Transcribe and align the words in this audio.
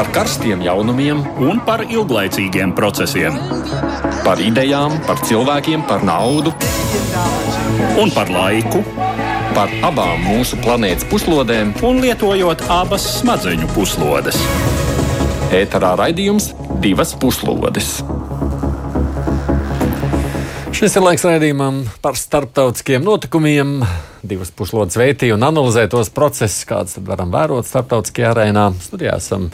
par 0.00 0.08
karstiem 0.16 0.62
jaunumiem 0.64 1.18
un 1.44 1.58
par 1.60 1.82
ilglaicīgiem 1.84 2.70
procesiem. 2.72 3.34
Par 4.24 4.40
idejām, 4.40 4.94
par 5.04 5.18
cilvēkiem, 5.28 5.82
par 5.84 6.00
naudu 6.08 6.54
un 8.00 8.08
par 8.14 8.32
laiku. 8.32 8.80
Par 9.52 9.68
abām 9.84 10.22
mūsu 10.24 10.56
planētas 10.64 11.04
puslodēm, 11.10 11.74
un 11.84 12.00
lietojot 12.00 12.64
abas 12.72 13.04
smadzeņu 13.18 13.68
puslodes. 13.74 14.38
ēterā 15.52 15.92
raidījums 16.00 16.54
divas 16.80 17.12
puslodes. 17.20 17.98
Šis 20.72 20.96
ir 20.96 21.04
laiks 21.04 21.26
raidījumam 21.28 21.82
par 22.00 22.16
starptautiskiem 22.16 23.04
notikumiem. 23.04 23.82
Divas 24.24 24.48
puslodes 24.48 24.96
vērtī 24.96 25.28
un 25.36 25.44
analizē 25.44 25.84
tos 25.92 26.08
procesus, 26.08 26.64
kādus 26.64 26.96
varam 27.04 27.28
vērot 27.36 27.68
starptautiskajā 27.68 28.32
arēnā. 28.32 28.70
Studijā 28.80 29.20
esam 29.20 29.50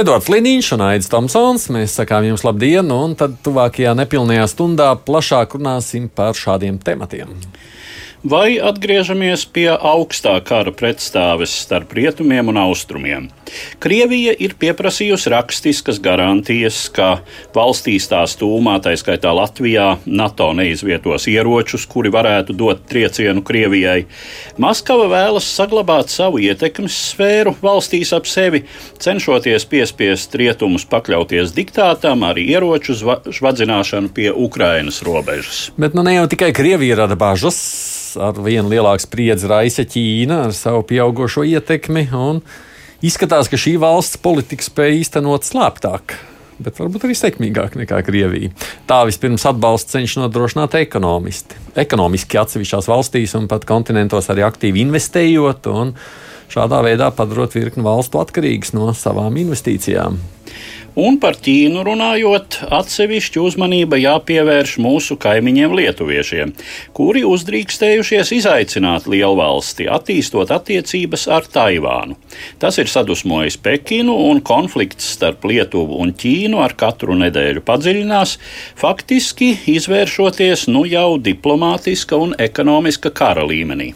Edvards 0.00 0.30
Liniņš 0.32 0.68
un 0.78 0.82
Aits 0.86 1.10
Tomsons. 1.12 1.66
Mēs 1.74 1.92
sakām 1.98 2.24
jums 2.24 2.40
labdien, 2.46 2.88
un 2.88 3.12
tad 3.20 3.34
tuvākajā 3.44 3.90
nepilnajā 3.98 4.46
stundā 4.48 4.86
plašāk 5.04 5.58
runāsim 5.58 6.06
par 6.08 6.38
šādiem 6.38 6.78
tematiem. 6.80 7.34
Vai 8.20 8.58
atgriežamies 8.60 9.46
pie 9.48 9.70
augstā 9.72 10.34
kara 10.44 10.74
pretstāves 10.76 11.54
starp 11.62 11.94
rietumiem 11.96 12.50
un 12.52 12.58
austrumiem? 12.60 13.30
Krievija 13.80 14.34
ir 14.36 14.52
pieprasījusi 14.60 15.30
rakstiskas 15.32 15.96
garantijas, 16.04 16.82
ka 16.92 17.22
valstīs 17.56 18.10
tās 18.12 18.34
tūmā, 18.36 18.74
tā 18.84 18.92
skaitā 19.00 19.32
Latvijā, 19.32 19.86
NATO 20.04 20.50
neizvietos 20.52 21.24
ieročus, 21.32 21.86
kuri 21.88 22.12
varētu 22.12 22.52
dot 22.60 22.82
triecienu 22.92 23.40
Krievijai. 23.40 24.04
Maskava 24.60 25.08
vēlas 25.08 25.48
saglabāt 25.48 26.12
savu 26.12 26.42
ietekmes 26.44 26.98
sfēru 27.14 27.56
valstīs 27.64 28.12
ap 28.12 28.28
sevi, 28.28 28.66
cenšoties 29.00 29.64
piespiest 29.64 30.36
rietumus 30.36 30.84
pakļauties 30.92 31.56
diktātam 31.56 32.28
ar 32.28 32.36
ieroču 32.36 33.00
žvadzināšanu 33.00 34.12
pie 34.12 34.28
Ukrainas 34.28 35.00
robežas. 35.08 35.70
Bet 35.80 35.96
nu 35.96 36.04
ne 36.04 36.18
jau 36.20 36.28
tikai 36.28 36.52
Krievija 36.52 37.00
rada 37.00 37.16
bažas 37.16 37.64
ar 38.18 38.38
vien 38.42 38.66
lielāku 38.70 39.04
spriedzi 39.04 39.50
raisa 39.50 39.84
Ķīna 39.86 40.46
ar 40.48 40.56
savu 40.56 40.82
pieaugušo 40.88 41.44
ietekmi. 41.46 42.06
Izskatās, 43.06 43.48
ka 43.48 43.60
šī 43.60 43.76
valsts 43.80 44.20
politika 44.20 44.64
spēja 44.66 44.98
īstenot 45.00 45.46
slēptāk, 45.48 46.16
bet 46.60 46.80
varbūt 46.80 47.06
arī 47.08 47.16
sekmīgāk 47.16 47.78
nekā 47.80 48.00
Krievija. 48.04 48.50
Tā 48.90 49.02
vispirms 49.08 49.46
atbalsts 49.48 49.94
cenšas 49.94 50.24
nodrošināt 50.24 50.76
ekonomisti. 50.82 51.56
Ekonomiski 51.80 52.40
atsevišķās 52.42 52.90
valstīs 52.90 53.36
un 53.38 53.48
pat 53.48 53.64
kontinentos 53.68 54.28
arī 54.32 54.44
aktīvi 54.48 54.84
investējot 54.84 55.70
un 55.72 55.94
šādā 56.52 56.82
veidā 56.84 57.08
padarot 57.14 57.54
virkni 57.56 57.86
valstu 57.86 58.20
atkarīgas 58.20 58.74
no 58.76 58.90
savām 58.96 59.38
investīcijām. 59.40 60.18
Un 60.98 61.20
par 61.22 61.36
Ķīnu 61.38 61.84
runājot, 61.86 62.56
atsevišķa 62.74 63.42
uzmanība 63.44 63.98
jāpievērš 64.00 64.72
mūsu 64.82 65.14
kaimiņiem 65.22 65.76
lietuviešiem, 65.78 66.52
kuri 66.96 67.22
uzdrīkstējušies 67.28 68.32
izaicināt 68.34 69.06
lielvalsti, 69.10 69.86
attīstot 69.86 70.50
attiecības 70.50 71.28
ar 71.30 71.46
Taivānu. 71.46 72.18
Tas 72.58 72.80
ir 72.82 72.90
sadusmojis 72.90 73.60
Pekinu, 73.62 74.16
un 74.32 74.42
konflikts 74.42 75.12
starp 75.14 75.46
Lietuvu 75.46 76.00
un 76.02 76.10
Ķīnu 76.10 76.58
ar 76.64 76.74
katru 76.74 77.14
nedēļu 77.22 77.62
padziļinās, 77.66 78.36
faktiski 78.80 79.52
izvēršoties 79.70 80.66
nu 80.74 80.82
jau 80.90 81.20
diplomātiska 81.22 82.18
un 82.18 82.34
ekonomiska 82.38 83.14
kara 83.14 83.46
līmenī. 83.46 83.92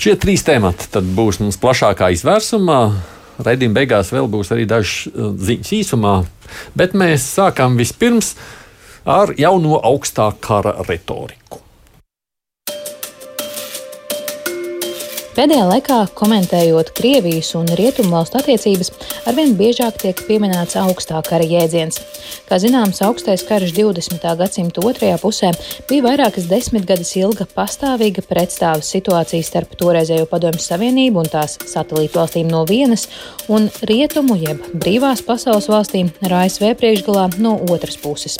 Šie 0.00 0.16
trīs 0.16 0.42
temati 0.46 1.04
būs 1.14 1.44
mums 1.44 1.60
plašākā 1.60 2.14
izvērsumā. 2.16 3.13
Raidījuma 3.42 3.80
beigās 3.80 4.12
vēl 4.14 4.28
būs 4.30 4.52
arī 4.54 4.68
dažas 4.70 5.08
uh, 5.10 5.32
ziņas 5.34 5.72
īsumā, 5.80 6.14
bet 6.78 6.94
mēs 6.94 7.26
sākam 7.34 7.78
vispirms 7.80 8.34
ar 9.04 9.34
jauno 9.38 9.80
augstā 9.82 10.30
kara 10.40 10.76
retoriku. 10.86 11.63
Pēdējā 15.34 15.64
laikā, 15.66 15.96
komentējot 16.14 16.92
Krievijas 16.94 17.48
un 17.58 17.66
Rietumvalstu 17.74 18.38
attiecības, 18.38 18.92
arvien 19.26 19.56
biežāk 19.58 19.96
tiek 19.98 20.22
pieminēts 20.28 20.78
augstā 20.78 21.18
kara 21.26 21.42
jēdziens. 21.50 21.98
Kā 22.46 22.60
zināms, 22.62 23.02
augstais 23.02 23.42
karš 23.48 23.74
20. 23.74 24.22
gadsimta 24.38 24.86
otrajā 24.86 25.18
pusē 25.18 25.50
bija 25.90 26.06
vairākas 26.06 26.46
desmitgades 26.46 27.10
ilga 27.18 27.48
pastāvīga 27.50 28.22
pretstāves 28.30 28.94
situācija 28.94 29.42
starp 29.42 29.74
toreizējo 29.80 30.30
Padomju 30.30 30.62
Savienību 30.62 31.24
un 31.24 31.34
tās 31.34 31.58
satelītu 31.66 32.20
valstīm 32.20 32.54
no 32.54 32.62
vienas 32.70 33.08
un 33.50 33.66
rietumu 33.90 34.38
jeb 34.38 34.62
brīvās 34.70 35.26
pasaules 35.26 35.66
valstīm 35.66 36.14
ar 36.22 36.44
ASV 36.44 36.76
priekšgalā 36.78 37.32
no 37.42 37.58
otras 37.74 37.98
puses. 37.98 38.38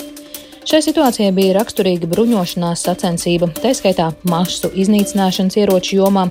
Šai 0.65 0.79
situācijai 0.81 1.29
bija 1.37 1.59
raksturīga 1.59 2.09
bruņošanās 2.09 2.87
sacensība, 2.87 3.51
tā 3.61 3.75
skaitā 3.77 4.07
masu 4.25 4.71
iznīcināšanas 4.73 5.59
ieroču 5.61 5.99
jomā, 5.99 6.23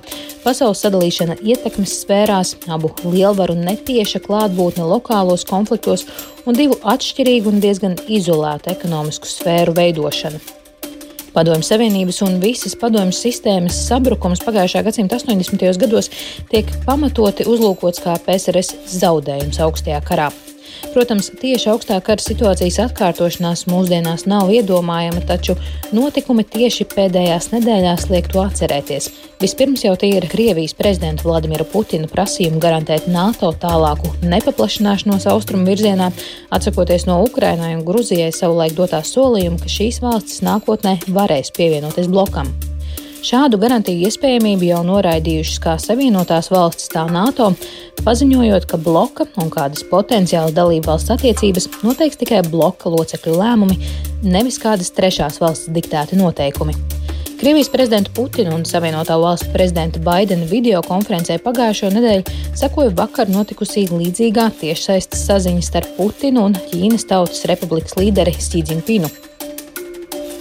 pasaules 0.42 0.80
sadalīšana 0.82 1.36
ietekmes 1.38 1.92
sfērās, 2.00 2.56
abu 2.66 2.90
lielvaru 3.04 3.54
netieša 3.60 4.18
klātbūtne 4.24 4.88
lokālos 4.90 5.46
konfliktos 5.46 6.02
un 6.50 6.58
divu 6.58 6.80
atšķirīgu 6.82 7.52
un 7.52 7.62
diezgan 7.62 7.94
izolētu 8.10 8.72
ekonomisku 8.74 9.30
sfēru 9.30 9.76
veidošana. 9.78 10.42
Padomju 11.34 11.66
Savienības 11.66 12.18
un 12.26 12.40
visas 12.42 12.74
padomju 12.78 13.14
sistēmas 13.14 13.78
sabrukums 13.86 14.42
pagājušā 14.42 14.82
gadsimta 14.88 15.20
80. 15.22 15.62
gados 15.82 16.10
tiek 16.50 16.74
pamatoti 16.86 17.46
uzlūkots 17.46 18.02
kā 18.02 18.18
PSRS 18.26 18.98
zaudējums 18.98 19.62
augstajā 19.62 20.02
karā. 20.10 20.28
Protams, 20.92 21.30
tieši 21.40 21.70
augstā 21.72 21.96
kara 22.04 22.22
situācijas 22.22 22.76
atkārtošanās 22.84 23.64
mūsdienās 23.70 24.26
nav 24.30 24.50
iedomājama, 24.54 25.22
taču 25.26 25.56
notikumi 25.94 26.44
tieši 26.46 26.86
pēdējās 26.92 27.50
nedēļās 27.54 28.08
liek 28.12 28.28
to 28.32 28.42
atcerēties. 28.44 29.08
Vispirms 29.42 29.82
jau 29.86 29.94
tie 30.00 30.12
ir 30.18 30.28
Krievijas 30.30 30.76
prezidenta 30.78 31.26
Vladimira 31.26 31.66
Putina 31.68 32.08
prasījumi 32.10 32.62
garantēt 32.62 33.08
NATO 33.10 33.50
tālāku 33.60 34.14
nepaplašināšanos 34.24 35.26
austrumu 35.32 35.68
virzienā, 35.68 36.12
atsakoties 36.54 37.08
no 37.10 37.22
Ukrainai 37.26 37.74
un 37.78 37.82
Gruzijai 37.88 38.30
savulaik 38.34 38.76
dotā 38.78 39.02
solījuma, 39.04 39.60
ka 39.60 39.72
šīs 39.78 40.00
valstis 40.04 40.44
nākotnē 40.46 41.00
varēs 41.08 41.52
pievienoties 41.58 42.08
blokam. 42.12 42.54
Šādu 43.24 43.56
garantiju 43.56 44.04
iespējamību 44.04 44.66
jau 44.68 44.82
noraidījušas 44.84 45.60
kā 45.64 45.74
Savienotās 45.80 46.50
valstis, 46.52 46.90
tā 46.92 47.06
NATO, 47.08 47.46
paziņojot, 48.04 48.66
ka 48.68 48.76
bloka 48.76 49.24
un 49.40 49.48
kādas 49.52 49.86
potenciālas 49.88 50.52
dalību 50.52 50.90
valsts 50.90 51.14
attiecības 51.14 51.70
noteiks 51.86 52.20
tikai 52.20 52.42
bloka 52.44 52.92
locekļu 52.92 53.38
lēmumi, 53.40 53.78
nevis 54.28 54.60
kādas 54.60 54.92
trešās 54.92 55.40
valsts 55.40 55.72
diktēti 55.72 56.20
noteikumi. 56.20 56.76
Krievijas 57.40 57.72
prezidenta 57.72 58.12
Putina 58.12 58.52
un 58.58 58.68
Savienotā 58.68 59.16
valstu 59.16 59.48
prezidenta 59.56 60.04
Baidena 60.04 60.44
video 60.52 60.84
konferencē 60.84 61.40
pagājušo 61.48 61.94
nedēļu 61.96 62.38
sekoja 62.60 62.92
vakar 63.00 63.32
notikusī 63.32 63.88
līdzīgā 63.88 64.50
tiešsaistes 64.60 65.24
saziņa 65.30 65.64
starp 65.64 65.96
Putinu 65.96 66.44
un 66.50 66.60
Ķīnas 66.68 67.08
Tautas 67.08 67.46
Republikas 67.48 67.96
līderi 67.96 68.36
Sīdzinpinu. 68.36 69.23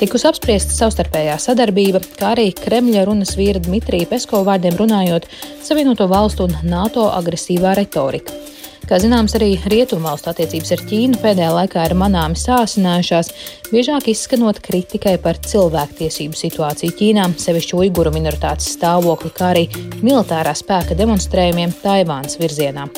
Tikusi 0.03 0.25
apspriesta 0.27 0.75
savstarpējā 0.75 1.37
sadarbība, 1.39 2.01
kā 2.19 2.33
arī 2.33 2.49
Kremļa 2.57 3.05
runas 3.07 3.37
vīra 3.39 3.61
Dmitrija 3.63 4.09
Peskova 4.11 4.49
vārdiem 4.49 4.75
runājot, 4.75 5.29
Savienoto 5.63 6.09
valstu 6.11 6.43
un 6.49 6.57
NATO 6.67 7.05
agresīvā 7.15 7.71
retorika. 7.79 8.35
Kā 8.83 8.99
zināms, 8.99 9.37
arī 9.39 9.53
rietumvalstu 9.71 10.33
attiecības 10.33 10.73
ar 10.75 10.83
Ķīnu 10.89 11.21
pēdējā 11.23 11.53
laikā 11.55 11.87
ir 11.87 11.95
manāmi 11.95 12.35
sāsinājušās, 12.35 13.31
biežāk 13.71 14.11
izskanot 14.11 14.59
kritikai 14.65 15.15
par 15.23 15.39
cilvēktiesību 15.39 16.35
situāciju 16.35 16.99
Ķīnā, 16.99 17.29
sevišķi 17.39 17.79
uiguru 17.85 18.11
minoritātes 18.11 18.73
stāvokli, 18.75 19.31
kā 19.31 19.53
arī 19.53 19.69
militārā 20.03 20.51
spēka 20.51 20.99
demonstrējumiem 20.99 21.79
Taivānas 21.79 22.35
virzienā. 22.43 22.89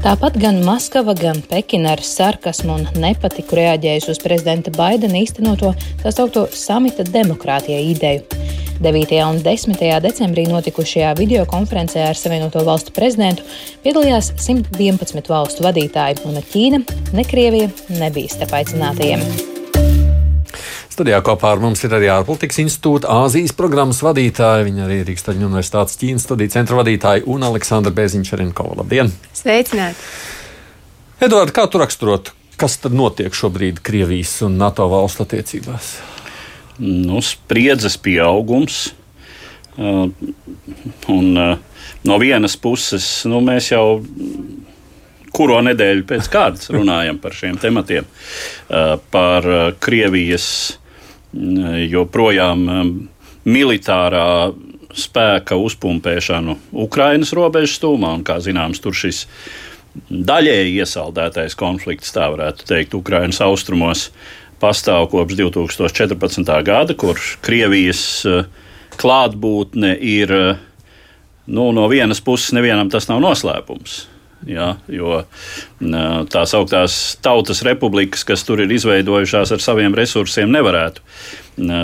Tāpat 0.00 0.38
gan 0.40 0.62
Maskava, 0.64 1.12
gan 1.12 1.42
Pekina 1.44 1.90
ar 1.92 2.00
sarkasmu 2.00 2.72
un 2.72 2.86
nepatiku 3.02 3.58
reaģējusi 3.58 4.08
uz 4.14 4.20
prezidenta 4.22 4.72
Baidena 4.72 5.20
īstenoto 5.20 5.74
tā 6.00 6.12
saucamo 6.14 6.48
samita 6.56 7.04
demokrātijai 7.04 7.82
ideju. 7.90 8.24
9. 8.80 9.12
un 9.26 9.42
10. 9.44 9.76
decembrī 10.00 10.46
notikušajā 10.48 11.12
videokonferencē 11.20 12.08
ar 12.08 12.16
Savienoto 12.16 12.64
valstu 12.64 12.96
prezidentu 12.96 13.44
piedalījās 13.84 14.32
111 14.40 15.28
valstu 15.28 15.68
vadītāji, 15.68 16.22
un 16.24 16.38
ne 16.40 16.46
Ķīna, 16.48 16.84
ne 17.12 17.28
Krievija 17.28 17.68
nebija 18.00 18.38
starp 18.38 18.56
aicinātajiem. 18.62 19.59
Studijā 21.00 21.22
kopā 21.24 21.54
ar 21.54 21.60
mums 21.62 21.80
ir 21.86 21.94
arī 21.96 22.10
ārpolitikas 22.12 22.58
institūta 22.60 23.08
Āzijas 23.22 23.54
programmas 23.56 24.02
vadītāja, 24.04 24.66
viņa 24.66 24.82
arī 24.84 24.98
Rīgstaņa 25.08 25.46
Universitātes 25.46 25.96
Ķīnas 25.96 26.26
studiju 26.26 26.52
centra 26.52 26.76
vadītāja 26.76 27.22
un 27.32 27.46
Aleksandra 27.46 27.88
Bēziņš-Renkova. 27.96 28.74
Labdien! 28.82 29.08
Sveicināti! 29.32 29.96
Eduards, 31.24 31.54
kā 31.56 31.64
tu 31.72 31.80
raksturot, 31.80 32.28
kas 32.60 32.76
tad 32.82 32.92
notiek 32.92 33.32
šobrīd 33.32 33.80
Krievijas 33.80 34.34
un 34.44 34.58
NATO 34.60 34.90
valstu 34.92 35.24
attiecībās? 35.24 35.88
Nu, 36.84 37.22
spriedzes 37.24 37.96
pieaugums. 37.96 38.90
Uh, 39.80 40.12
un, 41.08 41.30
uh, 41.32 41.86
no 42.04 42.20
vienas 42.20 42.58
puses, 42.60 43.08
nu, 43.24 43.40
mēs 43.40 43.70
jau 43.72 44.02
kuro 45.32 45.62
nedēļu 45.64 46.04
pēc 46.12 46.28
kārtas 46.28 46.68
runājam 46.76 47.16
par 47.22 47.32
šiem 47.38 47.56
tematiem, 47.62 48.04
par 49.14 49.46
Krievijas 49.78 50.50
joprojām 51.32 52.66
militārā 53.46 54.52
spēka 54.90 55.54
uzpumpēšanu 55.54 56.56
Ukrainas 56.82 57.32
robežas 57.36 57.76
stūmā, 57.78 58.14
un, 58.18 58.24
kā 58.26 58.40
zināms, 58.42 58.82
tur 58.82 58.96
šis 58.96 59.24
daļēji 60.10 60.78
iesaldētais 60.82 61.56
konflikts, 61.58 62.12
tā 62.14 62.26
varētu 62.32 62.66
teikt, 62.66 62.96
Ukrainas 62.98 63.40
austrumos 63.44 64.08
pastāv 64.60 65.08
kopš 65.12 65.38
2014. 65.38 66.50
gada, 66.66 66.94
kur 66.98 67.18
Krievijas 67.44 68.02
klātbūtne 69.00 69.94
ir 69.96 70.34
nu, 71.50 71.70
no 71.72 71.86
vienas 71.90 72.20
puses, 72.22 72.52
nevienam 72.56 72.90
tas 72.92 73.08
nav 73.10 73.22
noslēpums. 73.24 74.04
Ja, 74.48 74.74
jo 74.88 75.18
tās 76.32 76.54
augtās 76.56 76.96
tautas 77.20 77.60
republikas, 77.66 78.24
kas 78.24 78.44
tur 78.48 78.62
ir 78.64 78.72
izveidojušās 78.72 79.52
ar 79.52 79.60
saviem 79.60 79.96
resursiem, 79.96 80.48
nevarētu 80.54 81.04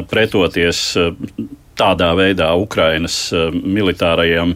pretoties 0.08 0.80
tādā 1.76 2.10
veidā 2.16 2.54
Ukrainas 2.56 3.18
militārajiem, 3.52 4.54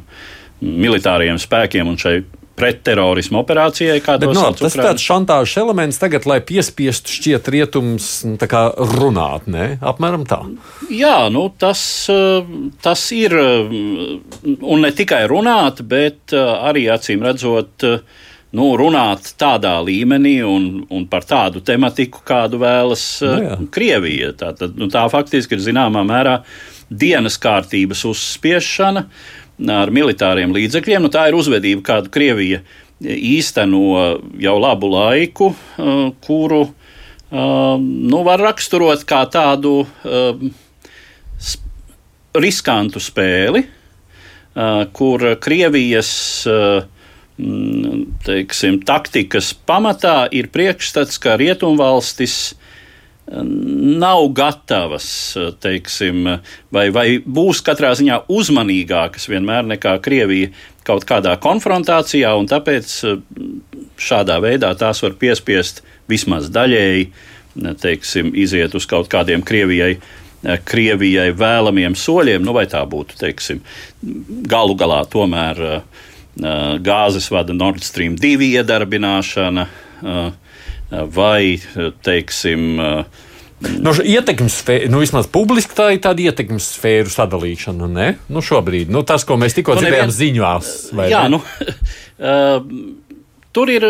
militārajiem 0.65 1.41
spēkiem 1.41 1.93
un 1.93 2.01
šai 2.01 2.23
pretterorismu 2.61 3.41
operācijai, 3.41 3.99
kāda 4.05 4.29
ir. 4.29 4.37
No, 4.37 4.47
tas 4.57 4.77
ir 4.77 4.85
tāds 4.85 5.05
šantāžas 5.05 5.57
elements 5.63 6.01
tagad, 6.01 6.27
lai 6.29 6.41
piespiestu 6.45 7.13
šķiet 7.17 7.51
rietums 7.55 8.09
nu, 8.29 8.39
runāt, 8.95 9.49
ne? 9.51 9.73
Apmēram 9.81 10.27
tā. 10.29 10.43
Jā, 10.93 11.31
nu, 11.33 11.49
tas, 11.61 11.83
eh, 12.13 12.51
tas 12.85 13.05
ir, 13.17 13.37
eh, 13.37 13.77
un 14.61 14.85
ne 14.85 14.93
tikai 14.93 15.25
runāt, 15.31 15.83
bet 15.83 16.35
eh, 16.37 16.51
arī 16.71 16.87
acīm 16.93 17.25
redzot, 17.27 17.89
nu, 18.57 18.67
runāt 18.77 19.35
tādā 19.39 19.77
līmenī 19.87 20.41
un, 20.47 20.87
un 20.91 21.07
par 21.11 21.25
tādu 21.25 21.63
tematiku, 21.63 22.25
kādu 22.27 22.59
vēlas 22.63 23.05
no, 23.23 23.37
nu. 23.63 23.71
Krievija. 23.73 24.35
Tā, 24.37 24.55
tā, 24.59 24.71
nu, 24.75 24.91
tā 24.91 25.07
faktiski 25.11 25.57
ir 25.57 25.65
zināmā 25.71 26.03
mērā 26.07 26.41
dienas 26.91 27.37
kārtības 27.39 28.03
uzspiešana. 28.11 29.05
Uh, 29.07 29.40
ar 29.69 29.93
militāriem 29.93 30.55
līdzekļiem. 30.57 31.03
Nu, 31.05 31.11
tā 31.13 31.29
ir 31.29 31.37
uzvedība, 31.39 31.85
kādu 31.93 32.13
Krievija 32.15 32.63
īsteno 33.01 34.21
jau 34.41 34.57
labu 34.61 34.91
laiku, 34.93 35.51
uh, 35.53 36.11
kuru 36.25 36.63
uh, 36.67 36.73
nu, 37.81 38.23
var 38.27 38.43
raksturot 38.43 39.05
kā 39.09 39.25
tādu 39.31 39.85
riskantu 42.35 43.01
spēli, 43.03 43.65
kur 44.93 45.25
Krievijas 45.43 46.11
teiksim, 48.27 48.81
taktikas 48.87 49.53
pamatā 49.67 50.29
ir 50.35 50.51
priekšstats, 50.53 51.19
ka 51.23 51.37
rietumvalstis 51.41 52.55
nav 53.31 54.29
gatavas, 54.35 55.37
teiksim, 55.63 56.27
vai, 56.75 56.89
vai 56.91 57.07
būs 57.23 57.63
katrā 57.67 57.93
ziņā 57.99 58.25
uzmanīgākas 58.33 59.29
vienmēr 59.31 59.69
nekā 59.71 59.97
Krievija 60.03 60.51
kaut 60.87 61.07
kādā 61.07 61.37
konfrontācijā, 61.43 62.33
un 62.35 62.49
tāpēc 62.51 62.95
šādā 64.01 64.41
veidā 64.43 64.73
tās 64.79 65.03
var 65.05 65.15
piespiest 65.21 65.85
vismaz 66.11 66.51
daļēji, 66.51 67.11
teiksim, 67.83 68.33
iziet 68.35 68.75
uz 68.75 68.89
kaut 68.91 69.11
kādiem 69.13 69.47
Krievijai. 69.47 69.95
Krievijai 70.41 71.35
vēlamiem 71.37 71.93
soļiem, 72.01 72.41
nu 72.41 72.55
vai 72.57 72.65
tā 72.65 72.81
būtu, 72.89 73.19
teiksim, 73.21 73.61
galu 74.49 74.73
galā 74.81 75.03
tomēr 75.13 75.83
gāzes 76.81 77.27
vada 77.29 77.53
Nord 77.53 77.85
Stream 77.85 78.15
2 78.17 78.49
iedarbināšana, 78.57 79.67
uh, 80.01 80.31
vai, 80.91 81.61
teiksim, 82.05 82.81
Nu, 83.61 83.93
ietekmes 83.93 84.55
sfēra, 84.63 84.87
nu, 84.89 85.03
vismaz 85.03 85.27
publiski 85.29 85.75
tā 85.77 85.91
ir 85.93 85.99
tāda 86.01 86.23
ietekmes 86.31 86.65
sfēru 86.79 87.11
sadalīšana, 87.13 87.89
ne? 87.93 88.07
Nu, 88.33 88.41
šobrīd, 88.41 88.89
nu, 88.89 89.03
tas, 89.05 89.27
ko 89.29 89.37
mēs 89.37 89.53
tikko 89.53 89.75
nu, 89.77 89.83
dzirdējām 89.83 90.09
nevien... 90.09 90.17
ziņās. 90.17 90.71
Jā, 91.13 91.27
ne? 91.29 91.37
nu, 91.37 91.43
Tur 93.51 93.67
ir 93.67 93.83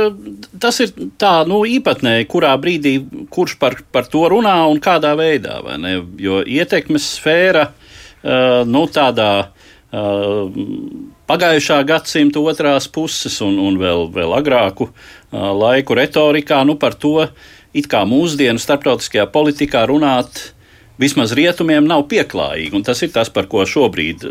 tas 0.56 0.78
ir 0.80 0.92
tā 1.20 1.42
nu, 1.48 1.60
īpatnēji, 1.68 2.26
kurā 2.32 2.54
brīdī 2.60 2.94
kurš 3.32 3.58
par, 3.60 3.76
par 3.92 4.06
to 4.08 4.24
runā 4.32 4.56
un 4.72 4.80
kādā 4.80 5.12
veidā. 5.20 5.58
Jo 6.16 6.40
ietekmes 6.40 7.10
sfēra 7.18 7.66
nu, 8.64 8.86
tādā 8.88 9.50
pagājušā 11.30 11.82
gadsimta 11.84 12.40
otrās 12.40 12.88
puses 12.88 13.36
un, 13.44 13.58
un 13.60 13.76
vēl, 13.80 14.06
vēl 14.14 14.32
agrāku 14.38 14.88
laiku 15.32 15.96
retorikā 15.98 16.62
nu, 16.66 16.76
par 16.80 16.96
to, 16.98 17.28
it 17.76 17.90
kā 17.90 18.02
mūsdienu 18.08 18.60
starptautiskajā 18.60 19.28
politikā 19.30 19.84
runāt 19.90 20.50
vismaz 21.00 21.32
rietumiem 21.36 21.86
nav 21.88 22.04
pieklājīgi. 22.10 22.74
Un 22.76 22.84
tas 22.84 23.00
ir 23.04 23.12
tas, 23.14 23.30
par 23.32 23.48
ko 23.50 23.64
šobrīd 23.68 24.24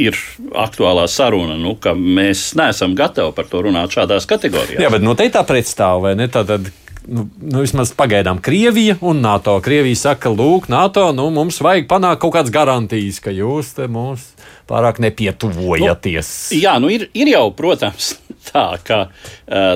ir 0.00 0.16
aktuālā 0.56 1.06
saruna. 1.10 1.58
Nu, 1.60 1.74
mēs 1.96 2.50
neesam 2.58 2.96
gatavi 2.98 3.34
par 3.36 3.50
to 3.50 3.64
runāt 3.66 3.96
šādās 3.96 4.28
kategorijās. 4.30 4.80
Jā, 4.80 4.92
bet 4.92 5.04
nu, 5.04 5.16
te 5.18 5.28
tā 5.32 5.44
pretstāv, 5.46 6.06
vai 6.06 6.14
ne? 6.16 6.30
Tātad 6.32 6.70
nu, 7.10 7.26
nu, 7.42 7.60
vismaz 7.60 7.92
pagaidām 7.96 8.40
Krievija 8.44 8.96
un 9.04 9.20
NATO. 9.24 9.58
Krievija 9.64 9.98
saka, 9.98 10.32
lūk, 10.32 10.70
NATO, 10.72 11.10
nu, 11.16 11.28
mums 11.34 11.60
vajag 11.64 11.88
panākt 11.90 12.22
kaut 12.24 12.38
kādas 12.38 12.54
garantijas, 12.54 13.20
ka 13.20 13.34
jūs 13.34 13.74
mums 13.92 14.30
pārāk 14.70 15.00
nepietuvojaties. 15.02 16.30
Nu, 16.54 16.60
jā, 16.62 16.76
nu 16.82 16.90
ir, 16.92 17.08
ir 17.16 17.32
jau, 17.32 17.44
protams, 17.56 18.14
tā, 18.50 18.66
ka 18.86 19.02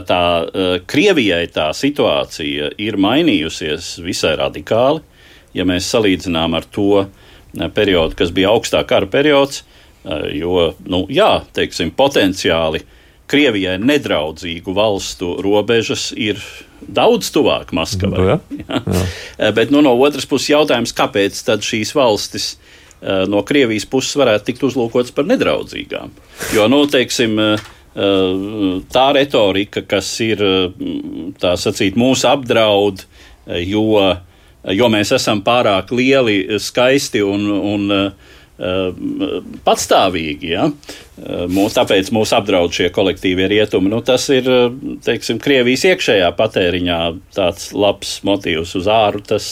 tā 0.09 0.23
Krievijai 0.91 1.45
tā 1.55 1.71
situācija 1.77 2.75
ir 2.81 2.99
mainījusies 3.01 3.97
visai 4.05 4.37
radikāli. 4.41 5.05
Ja 5.55 5.67
mēs 5.69 5.87
salīdzinām 5.93 6.57
ar 6.59 6.65
to 6.75 7.05
periodu, 7.75 8.17
kas 8.19 8.33
bija 8.35 8.51
augstā 8.51 8.81
kara 8.89 9.07
periods, 9.07 9.63
jo, 10.35 10.73
nu, 10.91 11.05
jā, 11.15 11.45
teiksim, 11.55 11.93
potenciāli 11.95 12.83
Krievijai 13.31 13.79
nedraudzīgu 13.81 14.75
valstu 14.77 15.31
robežas 15.41 16.11
ir 16.21 16.43
daudz 16.85 17.31
tuvāk 17.33 17.71
Maskavai. 17.73 18.19
Nu, 18.19 18.27
jā, 18.29 18.37
jā. 18.67 18.81
Jā. 19.39 19.53
Bet 19.57 19.73
nu, 19.73 19.81
no 19.85 19.95
otras 19.97 20.27
puses, 20.29 20.51
jautājums, 20.53 20.93
kāpēc 20.97 21.41
šīs 21.65 21.95
valstis 21.97 22.51
eh, 22.53 22.74
no 23.29 23.43
Krievijas 23.45 23.87
puses 23.91 24.17
varētu 24.17 24.49
tikt 24.49 24.63
uzlūkotas 24.69 25.15
par 25.15 25.27
nedraudzīgām? 25.29 26.13
Jo, 26.57 26.69
nu, 26.73 26.85
teiksim, 26.91 27.39
eh, 27.39 27.73
tā 28.95 29.07
retorika, 29.15 29.85
kas 29.87 30.09
ir 30.25 30.41
tā 31.39 31.55
sacīt, 31.61 31.95
mūsu 32.01 32.27
apdraud, 32.27 33.05
jo, 33.63 33.85
jo 34.67 34.89
mēs 34.91 35.13
esam 35.15 35.45
pārāk 35.47 35.93
lieli, 35.95 36.59
skaisti 36.59 37.23
un, 37.23 37.47
un 37.55 37.93
patstāvīgi. 38.55 40.51
Ja? 40.53 40.69
Mūs, 41.51 41.75
tāpēc 41.75 42.09
mūs 42.15 42.33
apdraud 42.35 42.75
šie 42.75 42.89
kolektīvie 42.95 43.49
rietumi. 43.51 43.91
Nu, 43.91 43.99
tas 44.07 44.29
ir 44.35 44.47
teiksim, 45.03 45.41
Krievijas 45.43 45.85
iekšējā 45.91 46.29
patēriņā 46.39 46.99
tāds 47.35 47.73
labs 47.75 48.17
motīvs 48.27 48.77
uz 48.79 48.87
āru. 48.91 49.23
Tas, 49.27 49.47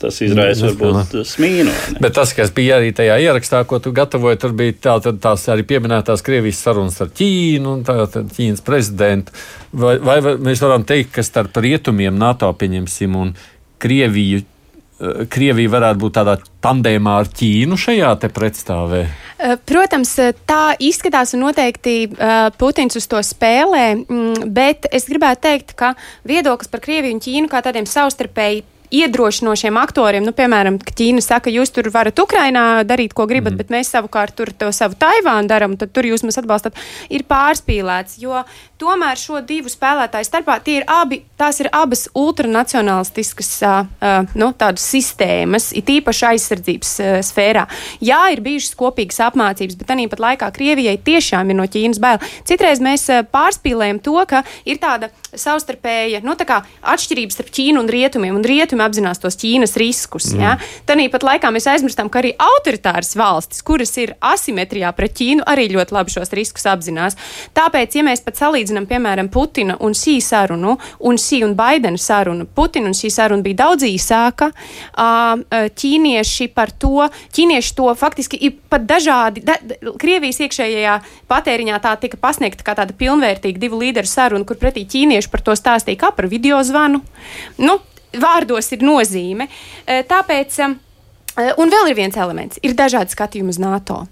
tas 0.00 0.20
izraisa 0.24 0.68
varbūt 0.68 1.16
smīnu. 1.28 1.72
Bet 2.04 2.16
tas, 2.18 2.34
kas 2.36 2.52
bija 2.56 2.76
arī 2.80 2.92
tajā 2.96 3.16
ierakstā, 3.24 3.64
ko 3.68 3.80
tu 3.80 3.94
gatavoji, 3.96 4.40
tur 4.44 4.56
bija 4.56 4.76
tā, 4.88 4.98
tās 5.16 5.48
arī 5.52 5.64
pieminētās 5.72 6.24
Krievijas 6.24 6.60
sarunas 6.64 7.00
ar 7.04 7.12
Ķīnu 7.12 7.76
un 7.78 7.84
tā, 7.88 7.98
Ķīnas 8.12 8.64
prezidentu. 8.64 9.36
Vai, 9.72 9.96
vai 10.04 10.20
mēs 10.36 10.60
varam 10.60 10.84
teikt, 10.84 11.14
ka 11.16 11.24
starp 11.24 11.56
rietumiem 11.64 12.16
NATO 12.20 12.52
pieņemsim 12.52 13.16
un 13.16 13.36
Krieviju 13.82 14.44
Krievija 15.32 15.72
varētu 15.72 16.02
būt 16.04 16.16
tādā 16.20 16.36
tandēmā 16.62 17.18
ar 17.22 17.30
Ķīnu 17.38 17.78
šajā 17.80 18.12
pretstāvē? 18.32 19.02
Eh, 19.42 19.56
protams, 19.66 20.14
eh, 20.18 20.34
tā 20.46 20.76
izskatās 20.78 21.34
un 21.34 21.42
noteikti 21.48 21.96
Putins 22.58 22.96
uz 22.96 23.06
to 23.06 23.16
spēlē, 23.16 24.06
mm, 24.06 24.52
bet 24.52 24.86
es 24.92 25.08
gribētu 25.08 25.40
teikt, 25.48 25.74
ka 25.76 25.94
viedoklis 26.26 26.70
par 26.70 26.80
Krieviju 26.80 27.14
un 27.14 27.20
Ķīnu 27.20 27.50
kā 27.50 27.62
tādiem 27.62 27.88
savstarpēji 27.88 28.62
iedrošinošiem 28.92 29.76
aktoriem, 29.80 30.24
nu, 30.26 30.34
piemēram, 30.36 30.76
Ķīna 30.84 31.22
saka, 31.24 31.50
jūs 31.52 31.72
tur 31.72 31.88
varat 31.92 32.18
Ukrainā 32.20 32.84
darīt, 32.84 33.14
ko 33.16 33.26
gribat, 33.30 33.54
mm. 33.54 33.62
bet 33.62 33.72
mēs 33.72 33.92
savukārt 33.94 34.36
tur 34.36 34.52
to 34.52 34.68
savu 34.76 34.98
Taivānu 35.00 35.48
darām, 35.50 35.78
tad 35.80 35.94
tur 35.96 36.06
jūs 36.08 36.24
mūs 36.26 36.38
atbalstat, 36.42 36.76
ir 37.12 37.24
pārspīlēts. 37.28 38.18
Jo 38.22 38.44
tomēr 38.82 39.20
šo 39.20 39.40
divu 39.46 39.70
spēlētāju 39.70 40.26
starpā 40.26 40.58
tie 40.64 40.80
ir 40.80 40.86
abi, 40.90 41.22
tās 41.38 41.60
ir 41.62 41.70
abas 41.74 42.06
ultranacionālistiskas 42.18 43.50
uh, 43.66 44.28
nu, 44.38 44.50
sistēmas, 44.82 45.70
it 45.76 45.90
īpaši 45.92 46.28
aizsardzības 46.32 46.92
uh, 47.02 47.16
sfērā. 47.24 47.66
Jā, 48.02 48.20
ir 48.34 48.42
bijušas 48.44 48.76
kopīgas 48.78 49.20
apmācības, 49.28 49.78
bet 49.78 49.90
tāpat 49.92 50.22
laikā 50.22 50.50
Krievijai 50.54 50.98
tiešām 51.02 51.52
ir 51.52 51.58
no 51.58 51.66
Ķīnas 51.70 52.00
bail. 52.02 52.22
Citreiz 52.48 52.82
mēs 52.82 53.08
uh, 53.12 53.22
pārspīlējam 53.32 54.02
to, 54.02 54.18
ka 54.28 54.42
ir 54.68 54.80
tāda 54.82 55.12
savstarpēja 55.32 56.20
nu, 56.26 56.34
tā 56.36 56.60
atšķirība 56.92 57.32
starp 57.32 57.52
Ķīnu 57.54 57.80
un 57.82 57.90
Rietumiem, 57.92 58.36
un 58.36 58.46
Rietumi 58.46 58.84
apzinās 58.84 59.22
tos 59.22 59.38
Ķīnas 59.40 59.76
riskus. 59.80 60.32
Mm. 60.34 60.42
Ja? 60.42 60.56
Tāpat 60.88 61.26
laikā 61.28 61.52
mēs 61.54 61.68
aizmirstam, 61.70 62.10
ka 62.12 62.20
arī 62.20 62.34
autoritāras 62.36 63.14
valstis, 63.18 63.62
kuras 63.64 63.94
ir 64.00 64.16
asimetrijā 64.20 64.92
pret 64.96 65.16
Ķīnu, 65.16 65.46
arī 65.48 65.68
ļoti 65.72 65.96
labi 65.96 66.14
šos 66.14 66.34
riskus 66.36 66.68
apzinās. 66.68 67.16
Tāpēc, 67.56 67.96
ja 67.96 68.04
mēs 68.06 68.24
pat 68.24 68.40
salīdzinām, 68.40 68.71
piemēram, 68.88 69.28
Putina 69.32 69.76
un 69.84 69.92
šī 69.96 70.16
sarunu, 70.24 70.78
un 71.04 71.20
šī 71.20 71.42
un 71.44 71.52
Baidena 71.58 72.00
sarunu, 72.00 72.46
Putina 72.46 72.88
un 72.88 72.96
šī 72.96 73.10
saruna 73.12 73.44
bija 73.44 73.60
daudz 73.64 73.84
īsāka. 73.84 74.48
Ķīnieši 75.82 76.48
par 76.56 76.72
to, 76.72 77.08
ķīnieši 77.36 77.74
to 77.76 77.92
faktiski 77.98 78.40
ir 78.48 78.56
pat 78.72 78.88
dažādi. 78.88 79.44
Da, 79.44 79.58
Krievijas 80.00 80.40
iekšējā 80.46 80.96
patēriņā 81.28 81.78
tā 81.84 81.92
tika 82.00 82.16
pasniegta 82.16 82.64
kā 82.64 82.74
tāda 82.78 82.96
pilnvērtīga 82.96 83.60
divu 83.60 83.82
līderu 83.84 84.08
saruna, 84.08 84.46
kur 84.48 84.56
pretī 84.56 84.86
ķīnieši 84.88 85.30
par 85.32 85.44
to 85.44 85.56
stāstīja 85.58 86.00
kā 86.06 86.12
par 86.16 86.30
video 86.32 86.62
zvanu. 86.64 87.02
Nu, 87.60 87.78
vārdos 88.12 88.72
ir 88.74 88.82
nozīme. 88.84 89.48
Tāpēc, 89.86 90.58
un 91.60 91.72
vēl 91.76 91.92
ir 91.92 91.96
viens 91.96 92.16
elements, 92.16 92.60
ir 92.64 92.74
dažādi 92.78 93.14
skatījumi 93.14 93.54
uz 93.54 93.60
NATO. 93.62 94.02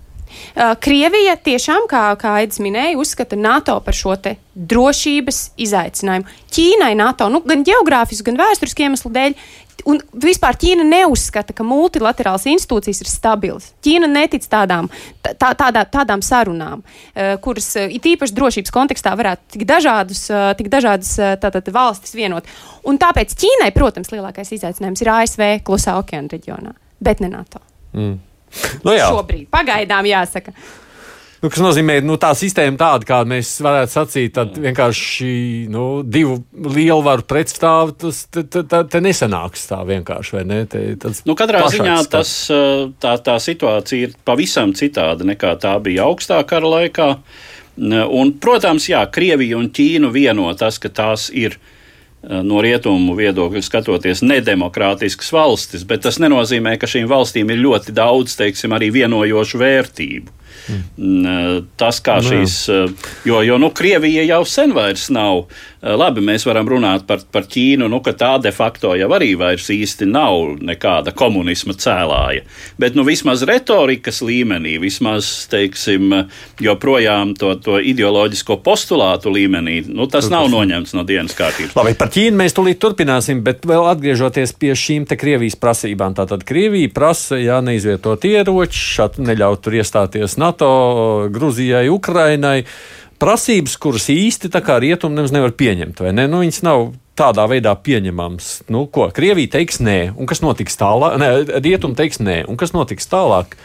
Krievija 0.83 1.37
tiešām, 1.41 1.89
kā, 1.91 2.05
kā 2.21 2.37
Aits 2.41 2.61
minēja, 2.63 2.99
uzskata 3.01 3.39
NATO 3.39 3.79
par 3.85 3.97
šo 3.97 4.17
drošības 4.55 5.41
izaicinājumu. 5.63 6.39
Ķīnai 6.51 6.93
NATO, 6.99 7.31
nu, 7.33 7.41
gan 7.47 7.63
geogrāfisku, 7.65 8.27
gan 8.27 8.41
vēsturisku 8.41 8.87
iemeslu 8.87 9.13
dēļ, 9.15 9.37
Un 9.89 10.01
vispār 10.23 10.59
Ķīna 10.61 10.85
neuzskata, 10.85 11.55
ka 11.57 11.65
multilaterālas 11.67 12.47
institūcijas 12.51 13.03
ir 13.03 13.11
stabilas. 13.11 13.71
Ķīna 13.85 14.09
netic 14.11 14.45
tādām, 14.51 14.91
tā, 15.25 15.53
tādā, 15.57 15.85
tādām 15.89 16.25
sarunām, 16.25 16.83
kuras 17.45 17.73
it 17.81 18.09
īpaši 18.13 18.37
drošības 18.37 18.75
kontekstā 18.75 19.15
varētu 19.19 19.57
tik 19.57 19.67
dažādus, 19.69 20.27
tik 20.59 20.71
dažādas 20.73 21.15
tātad, 21.43 21.71
valstis 21.75 22.17
vienot. 22.19 22.49
Un 22.89 23.01
tāpēc 23.01 23.37
Ķīnai, 23.41 23.71
protams, 23.77 24.13
lielākais 24.15 24.53
izaicinājums 24.57 25.05
ir 25.05 25.13
ASV 25.15 25.47
klusā 25.67 25.97
okeāna 26.01 26.33
reģionā, 26.35 26.75
bet 27.01 27.25
ne 27.25 27.33
NATO. 27.33 27.63
Mm. 27.97 28.19
Nu, 28.85 28.95
jā. 28.97 29.09
Šobrīd, 29.11 29.49
pagaidām 29.53 30.09
jāsaka. 30.09 30.55
Nu, 31.41 31.49
kas 31.49 31.63
nozīmē, 31.65 31.95
ka 32.03 32.05
nu, 32.05 32.19
tā 32.21 32.31
sistēma 32.37 32.77
tāda, 32.77 33.07
kā 33.09 33.19
mēs 33.29 33.55
varētu 33.65 33.95
sacīt, 33.95 34.33
tad 34.37 34.59
vienkārši 34.61 35.31
nu, 35.73 35.85
divu 36.05 36.37
lielvaru 36.53 37.25
pretstāvu 37.25 37.95
tas 38.03 38.27
te, 38.29 38.45
te, 38.45 38.61
te, 38.69 39.01
nesanāks 39.01 39.65
tā 39.71 39.79
vienkārši. 39.89 40.43
Ne? 40.45 40.59
Te, 40.69 40.83
nu, 41.25 41.37
katrā 41.39 41.63
ziņā 41.73 41.97
tas, 42.13 42.35
tā, 43.01 43.15
tā 43.25 43.39
situācija 43.41 44.11
ir 44.11 44.19
pavisam 44.29 44.77
citāda 44.77 45.25
nekā 45.33 45.55
tā 45.63 45.79
bija 45.81 46.11
augstā 46.11 46.43
kara 46.49 46.75
laikā. 46.77 47.09
Un, 47.81 48.35
protams, 48.37 48.91
jā, 48.93 49.01
Krievija 49.09 49.57
un 49.57 49.71
Ķīnu 49.73 50.13
vieno 50.13 50.53
tas, 50.61 50.77
ka 50.83 50.93
tās 50.93 51.31
ir 51.33 51.57
no 52.23 52.61
rietumu 52.61 53.15
viedokļa 53.19 53.63
skatoties, 53.65 54.25
nedemokrātiskas 54.27 55.33
valstis, 55.33 55.87
bet 55.89 56.05
tas 56.05 56.21
nenozīmē, 56.21 56.77
ka 56.81 56.89
šīm 56.91 57.09
valstīm 57.11 57.53
ir 57.53 57.63
ļoti 57.65 57.95
daudz, 57.97 58.37
teiksim, 58.41 58.77
arī 58.77 58.91
vienojošu 59.01 59.61
vērtību. 59.63 60.40
Mm. 60.69 61.67
Tas, 61.81 62.01
kā 62.05 62.19
nu, 62.21 62.29
šīs, 62.29 62.57
jo, 63.29 63.43
jo 63.47 63.59
nu, 63.61 63.71
Krievija 63.75 64.27
jau 64.29 64.45
sen 64.49 64.75
vairs 64.77 65.09
nav. 65.15 65.47
Labi, 65.81 66.21
mēs 66.21 66.45
varam 66.45 66.69
runāt 66.69 67.07
par, 67.09 67.23
par 67.33 67.47
Ķīnu, 67.49 67.87
nu, 67.89 68.03
ka 68.05 68.13
tā 68.13 68.35
de 68.45 68.51
facto 68.53 68.93
jau 68.99 69.07
arī 69.17 69.31
vairs 69.41 69.71
īsti 69.73 70.05
nav 70.11 70.59
nekāda 70.61 71.15
komunisma 71.17 71.73
cēlāja. 71.73 72.45
Bet 72.81 72.99
nu, 72.99 73.05
vismaz 73.07 73.47
retorikas 73.49 74.21
līmenī, 74.21 74.75
vismaz, 74.83 75.31
teiksim, 75.49 76.13
joprojām 76.61 77.33
to, 77.41 77.55
to 77.65 77.79
ideoloģisko 77.81 78.59
postulātu 78.61 79.33
līmenī, 79.33 79.79
nu, 79.89 80.05
tas 80.05 80.29
Tur, 80.29 80.35
nav 80.35 80.51
noņemts 80.53 80.93
no 80.99 81.07
dienas 81.09 81.37
kārtības. 81.39 81.73
Labi, 81.79 81.97
par 81.97 82.13
Ķīnu 82.13 82.43
mēs 82.43 82.57
tūlīt 82.59 82.83
turpināsim, 82.83 83.41
bet 83.47 83.65
vēl 83.65 83.89
atgriežoties 83.95 84.53
pie 84.61 84.75
šīm 84.77 85.09
te 85.09 85.17
Krievijas 85.21 85.57
prasībām. 85.61 86.13
Tātad 86.19 86.45
Krievija 86.45 86.93
prasa, 86.93 87.41
ja 87.41 87.63
neizvietot 87.65 88.29
ieroči, 88.29 89.09
neļaut 89.31 89.65
tur 89.65 89.81
iestāties 89.81 90.37
NATO. 90.37 90.50
NATO, 90.51 91.29
Gruzijai, 91.31 91.89
Ukrainai. 91.93 92.65
Prasības, 93.21 93.77
kuras 93.77 94.09
īsti 94.09 94.49
tā 94.49 94.63
kā 94.65 94.79
rietumi 94.81 95.19
nemaz 95.19 95.33
nevar 95.35 95.53
pieņemt, 95.53 96.01
vai 96.01 96.15
ne? 96.17 96.25
Nu, 96.31 96.41
viņas 96.41 96.63
nav 96.65 96.87
tādā 97.21 97.45
veidā 97.51 97.75
pieņemams. 97.77 98.49
Nu, 98.73 98.87
ko 98.89 99.11
Krievija 99.13 99.59
teiks 99.59 99.83
nē, 99.85 99.99
un 100.17 100.29
kas 100.29 100.41
notiks 100.41 100.79
tālāk? 100.81 101.19
Nē, 101.21 101.29
Rietumi 101.61 101.99
teiks 101.99 102.23
nē, 102.25 102.41
un 102.49 102.57
kas 102.61 102.73
notiks 102.73 103.11
tālāk? 103.13 103.59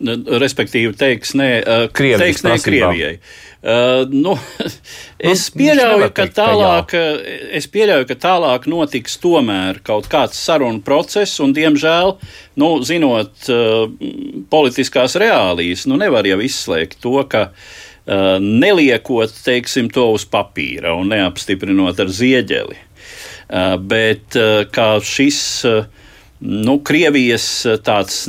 Respektīvi 0.00 0.96
teiks 0.96 1.34
nē, 1.36 1.50
Krievijas 1.92 2.42
teiks 2.42 2.46
nē 2.46 2.58
Krievijai. 2.64 3.14
Uh, 3.60 4.06
nu, 4.08 4.32
es, 5.32 5.42
pieļauju, 5.52 6.06
ka 6.16 6.24
tālāk, 6.32 6.94
ka 6.94 7.00
es 7.52 7.66
pieļauju, 7.68 8.06
ka 8.08 8.16
tālāk 8.16 8.64
notiks 8.72 9.18
tomēr 9.20 9.82
kaut 9.84 10.08
kāds 10.08 10.38
sarunu 10.40 10.80
process, 10.80 11.36
un, 11.44 11.52
diemžēl, 11.52 12.14
nu, 12.62 12.70
zinot 12.88 13.50
uh, 13.52 13.84
politiskās 14.48 15.18
reālijas, 15.20 15.84
nu, 15.90 16.00
nevar 16.00 16.24
jau 16.24 16.38
izslēgt 16.40 17.02
to, 17.04 17.18
ka 17.28 17.50
uh, 17.50 18.40
neliekot, 18.40 19.36
teiksim, 19.44 19.92
to 19.92 20.06
uz 20.14 20.24
papīra 20.24 20.96
un 20.96 21.12
neapstiprinot 21.12 22.00
ar 22.00 22.16
zieģeli. 22.16 22.80
Uh, 22.80 23.76
bet 23.76 24.40
uh, 24.40 24.62
kā 24.72 24.94
šis, 25.04 25.42
uh, 25.68 25.84
nu, 26.40 26.80
Krievijas 26.80 27.52
tāds 27.84 28.24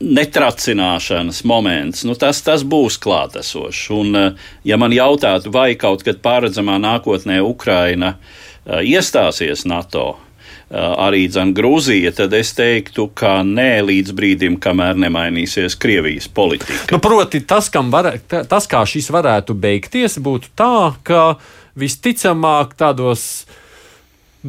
netracināšanas 0.00 1.42
moments, 1.44 2.04
nu 2.06 2.14
tas, 2.18 2.40
tas 2.46 2.62
būs 2.62 2.98
klātesošs. 3.02 3.88
Un, 3.94 4.14
eh, 4.16 4.46
ja 4.64 4.78
man 4.78 4.94
jautātu, 4.94 5.50
vai 5.52 5.74
kaut 5.74 6.04
kad 6.06 6.22
pārredzamā 6.22 6.78
nākotnē 6.78 7.40
Ukraina 7.42 8.14
uh, 8.14 8.78
iestāsies 8.78 9.64
NATO, 9.66 10.06
uh, 10.14 10.94
arī 11.08 11.26
dzan 11.28 11.54
Grūzija, 11.56 12.12
tad 12.14 12.34
es 12.38 12.52
teiktu, 12.54 13.08
ka 13.14 13.40
nē 13.42 13.82
līdz 13.88 14.14
brīdim, 14.14 14.58
kamēr 14.62 14.98
nemainīsies 15.02 15.78
Krievijas 15.80 16.28
politika. 16.28 16.92
Nu, 16.92 17.02
proti, 17.02 17.40
tas, 17.40 17.70
varē, 17.72 18.18
tas, 18.28 18.70
kā 18.70 18.84
šis 18.86 19.10
varētu 19.14 19.56
beigties, 19.58 20.20
būtu 20.22 20.54
tā, 20.58 20.94
ka 21.02 21.38
visticamāk 21.78 22.78
tādos 22.78 23.46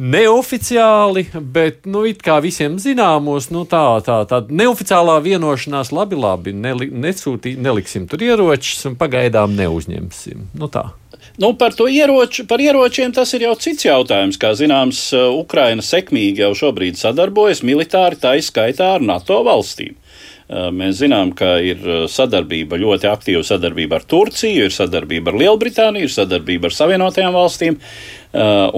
neoficiāli, 0.00 1.26
bet, 1.52 1.84
nu, 1.90 2.06
it 2.08 2.22
kā 2.24 2.38
visiem 2.40 2.78
zināmos, 2.80 3.50
nu, 3.52 3.66
tā, 3.68 3.82
tā, 4.06 4.22
tā 4.30 4.40
neoficiālā 4.48 5.18
vienošanās, 5.24 5.92
labi, 5.92 6.16
labi, 6.16 6.54
neli, 6.56 6.88
nesūtī, 6.88 7.56
neliksim 7.60 8.08
tur 8.08 8.24
ieročus 8.24 8.88
un 8.88 8.96
pagaidām 9.00 9.52
neuzņemsim. 9.58 10.48
Nu, 10.56 10.70
tā. 10.72 10.88
Nu, 11.40 11.52
par 11.56 11.76
ieroču, 11.76 12.46
par 12.48 12.60
ieročiem 12.60 13.12
tas 13.16 13.32
ir 13.36 13.44
jau 13.46 13.54
cits 13.60 13.86
jautājums. 13.86 14.38
Kā 14.40 14.52
zināms, 14.56 15.02
Ukraina 15.36 15.84
sekmīgi 15.84 16.44
jau 16.44 16.52
šobrīd 16.56 17.00
sadarbojas 17.00 17.62
militāri, 17.64 18.18
tā 18.20 18.36
izskaitā 18.40 18.94
ar 18.96 19.04
NATO 19.04 19.42
valstīm. 19.46 19.99
Mēs 20.50 20.96
zinām, 20.98 21.30
ka 21.38 21.60
ir 21.62 21.84
sadarbība, 22.10 22.74
ļoti 22.80 23.06
aktīva 23.06 23.44
sadarbība 23.46 24.00
ar 24.00 24.06
Turciju, 24.10 24.64
ir 24.66 24.74
sadarbība 24.74 25.30
ar 25.30 25.38
Lielbritāniju, 25.38 26.08
ir 26.08 26.10
sadarbība 26.10 26.66
ar 26.66 26.74
Savienotajām 26.74 27.36
valstīm 27.36 27.76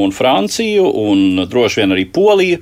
un 0.03 0.13
Franciju, 0.13 0.85
un 0.85 1.47
droši 1.49 1.81
vien 1.81 1.97
arī 1.97 2.05
Poliju. 2.13 2.61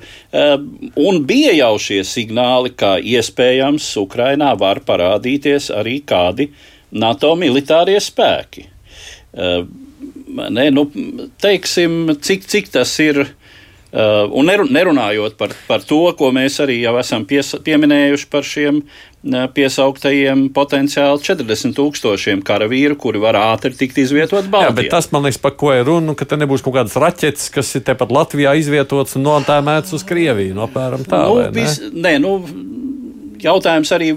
Un 1.03 1.19
bija 1.27 1.51
jau 1.57 1.73
šie 1.83 1.99
signāli, 2.07 2.71
ka 2.71 2.93
iespējams 3.03 3.89
Ukrainā 3.99 4.53
var 4.59 4.79
parādīties 4.87 5.67
arī 5.75 5.99
kādi 6.07 6.47
NATO 6.95 7.35
militārie 7.39 7.99
spēki. 7.99 8.63
Ne, 9.35 10.69
nu, 10.71 10.87
teiksim, 11.43 12.15
cik, 12.23 12.47
cik 12.47 12.71
tas 12.79 12.95
ir 13.03 13.25
un 13.91 14.47
nerunājot 14.47 15.35
par, 15.39 15.51
par 15.67 15.81
to, 15.83 16.03
ko 16.15 16.31
mēs 16.31 16.61
arī 16.63 16.79
jau 16.79 16.93
esam 17.01 17.25
pies, 17.27 17.49
pieminējuši 17.65 18.27
par 18.31 18.45
šiem 18.47 18.77
uh, 18.79 19.11
piesauktajiem 19.21 20.47
potenciāli 20.55 21.21
40 21.21 21.75
tūkstošiem 21.77 22.41
karavīru, 22.47 22.95
kuri 22.97 23.21
var 23.21 23.37
ātri 23.37 23.73
tikt 23.77 23.99
izvietot 24.01 24.47
Baltijā. 24.47 24.71
Jā, 24.71 24.77
bet 24.79 24.89
tas, 24.93 25.11
man 25.13 25.27
liekas, 25.27 25.41
par 25.43 25.53
ko 25.59 25.73
ir 25.75 25.85
runa, 25.85 26.15
ka 26.17 26.25
te 26.25 26.39
nebūs 26.39 26.63
kaut 26.65 26.79
kādas 26.79 26.95
raķetes, 26.95 27.51
kas 27.53 27.75
ir 27.77 27.85
tepat 27.85 28.13
Latvijā 28.15 28.55
izvietotas 28.57 29.19
un 29.19 29.27
notēmētas 29.27 29.93
uz 29.99 30.05
Krieviju, 30.07 30.55
no 30.57 30.65
apmēram 30.65 31.05
tā. 31.05 31.21
Nu, 31.27 31.43
vis, 31.53 31.77
nē, 31.93 32.15
nu, 32.23 32.37
jautājums 33.43 33.91
arī 33.93 34.13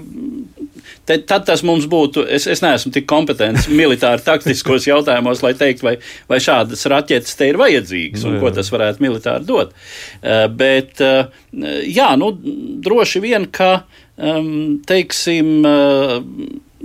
Te, 1.05 1.19
tad 1.21 1.45
tas 1.45 1.61
mums 1.65 1.85
būtu, 1.89 2.23
es, 2.33 2.47
es 2.49 2.63
neesmu 2.65 2.91
tik 2.95 3.05
kompetents 3.09 3.67
militāri 3.79 4.25
taktiskos 4.25 4.87
jautājumos, 4.89 5.43
lai 5.45 5.53
teiktu, 5.57 5.85
vai, 5.85 5.95
vai 6.31 6.39
šādas 6.41 6.85
raķetes 6.91 7.37
te 7.37 7.51
ir 7.51 7.59
vajadzīgas 7.61 8.25
un 8.25 8.39
ko 8.41 8.51
tas 8.55 8.71
varētu 8.73 9.05
militāri 9.05 9.45
dot. 9.45 9.75
Uh, 10.21 10.45
bet, 10.49 10.97
uh, 11.05 11.29
jā, 11.85 12.09
nu, 12.19 12.31
droši 12.85 13.21
vien, 13.23 13.45
ka, 13.53 13.83
um, 14.17 14.79
teiksim, 14.89 15.51
uh, 15.69 16.17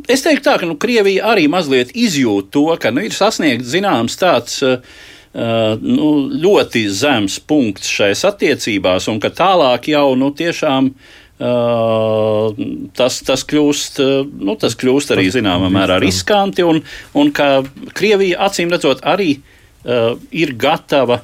es 0.04 0.26
teiktu 0.26 0.50
tā, 0.50 0.58
ka 0.60 0.68
nu, 0.68 0.76
Krievija 0.80 1.32
arī 1.32 1.46
mazliet 1.52 1.94
izjūt 1.96 2.52
to, 2.52 2.66
ka 2.80 2.92
nu, 2.92 3.06
ir 3.08 3.16
sasniegts 3.16 3.72
zināms 3.72 4.20
tāds. 4.20 4.60
Uh, 4.66 5.08
nu, 5.30 6.26
ļoti 6.42 6.80
zems 6.90 7.36
punkts 7.46 7.86
šais 7.86 8.24
attiecībās, 8.26 9.04
un 9.12 9.20
ka 9.22 9.28
tālāk 9.30 9.86
jau 9.92 10.08
nu, 10.18 10.32
tiešām 10.34 10.90
Uh, 10.90 11.19
tas, 11.40 13.20
tas, 13.24 13.44
kļūst, 13.48 14.00
uh, 14.04 14.28
nu, 14.44 14.56
tas 14.60 14.76
kļūst 14.76 15.14
arī 15.14 15.30
zināmā 15.32 15.70
mērā 15.72 15.96
riskanti, 16.02 16.66
un, 16.66 16.82
un 17.16 17.32
ka 17.32 17.62
Krievija 17.96 18.42
acīm 18.48 18.72
redzot 18.74 19.00
arī 19.08 19.32
uh, 19.38 20.18
ir 20.36 20.52
gatava 20.60 21.22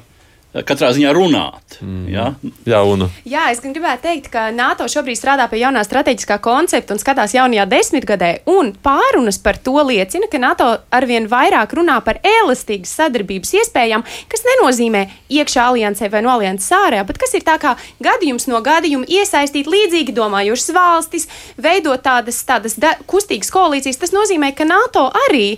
katrā 0.55 0.89
ziņā 0.95 1.11
runāt. 1.15 1.77
Mm. 1.83 2.05
Ja? 2.09 2.27
Jā, 2.67 2.79
un... 2.87 3.07
Jā, 3.27 3.47
es 3.51 3.59
gribētu 3.63 4.05
teikt, 4.07 4.29
ka 4.33 4.47
NATO 4.55 4.87
šobrīd 4.89 5.19
strādā 5.19 5.47
pie 5.51 5.59
jaunā 5.61 5.83
strateģiskā 5.85 6.39
koncepta 6.43 6.95
un 6.95 7.01
skatās 7.01 7.35
jaunajā 7.35 7.67
desmitgadē, 7.69 8.31
un 8.49 8.71
pārunas 8.83 9.39
par 9.43 9.59
to 9.61 9.75
liecina, 9.87 10.29
ka 10.31 10.41
NATO 10.41 10.69
arvien 10.95 11.27
vairāk 11.29 11.75
runā 11.77 11.99
par 12.05 12.21
elastīgas 12.25 12.95
sadarbības 12.97 13.53
iespējām, 13.61 14.05
kas 14.31 14.45
nenozīmē 14.47 15.03
iekšā 15.37 15.67
aliansē 15.71 16.11
vai 16.13 16.23
no 16.25 16.33
alianses 16.33 16.71
ārējā, 16.77 17.05
bet 17.07 17.21
kas 17.21 17.35
ir 17.37 17.45
tā 17.47 17.57
kā 17.61 17.75
gadījums 18.03 18.47
no 18.49 18.61
gadījuma 18.65 19.09
iesaistīt 19.19 19.69
līdzīgi 19.69 20.15
domājušas 20.17 20.73
valstis, 20.77 21.27
veidot 21.61 22.01
tādas, 22.05 22.39
tādas 22.47 22.79
da, 22.79 22.95
kustīgas 23.09 23.51
koalīcijas. 23.53 23.99
Tas 24.01 24.15
nozīmē, 24.15 24.53
ka 24.57 24.67
NATO 24.67 25.09
arī 25.27 25.57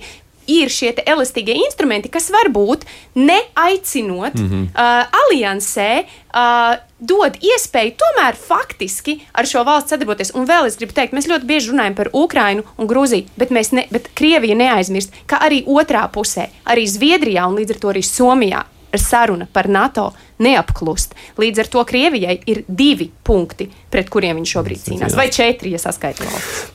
ir 0.49 0.71
šie 0.73 0.93
elastīgie 1.05 1.55
instrumenti, 1.65 2.11
kas 2.11 2.29
varbūt 2.33 2.85
neaicinot 3.15 4.35
mm 4.35 4.47
-hmm. 4.49 4.63
uh, 4.73 5.19
aliansē. 5.23 5.91
Uh, 6.29 6.77
dod 6.99 7.37
iespēju 7.41 7.93
tomēr 8.01 8.35
faktiski 8.35 9.19
ar 9.33 9.47
šo 9.47 9.63
valsts 9.63 9.89
sadarboties. 9.89 10.33
Un 10.35 10.45
vēl 10.47 10.67
es 10.67 10.75
gribu 10.77 10.93
teikt, 10.93 11.13
mēs 11.13 11.29
ļoti 11.31 11.45
bieži 11.45 11.71
runājam 11.71 11.95
par 11.95 12.09
Ukrajinu 12.13 12.63
un 12.77 12.87
Grūziju, 12.87 13.25
bet, 13.37 13.51
ne, 13.51 13.85
bet 13.91 14.09
Krievija 14.13 14.55
neaizmirst, 14.55 15.13
ka 15.25 15.39
arī 15.47 15.63
otrā 15.65 16.09
pusē, 16.11 16.49
arī 16.65 16.87
Zviedrijā 16.87 17.47
un 17.47 17.55
līdz 17.55 17.71
ar 17.71 17.79
to 17.79 17.87
arī 17.89 18.03
Somijā 18.03 18.63
saruna 18.97 19.47
par 19.53 19.69
NATO 19.69 20.09
neapklust. 20.39 21.15
Līdz 21.37 21.63
ar 21.63 21.69
to 21.73 21.83
Krievijai 21.87 22.37
ir 22.49 22.63
divi 22.67 23.09
punkti, 23.11 23.69
pret 23.91 24.09
kuriem 24.09 24.39
viņš 24.39 24.53
šobrīd 24.55 24.83
cīnās. 24.85 25.17
Vai 25.19 25.27
četri, 25.33 25.73
ja 25.75 25.81
saskaitām. 25.81 26.29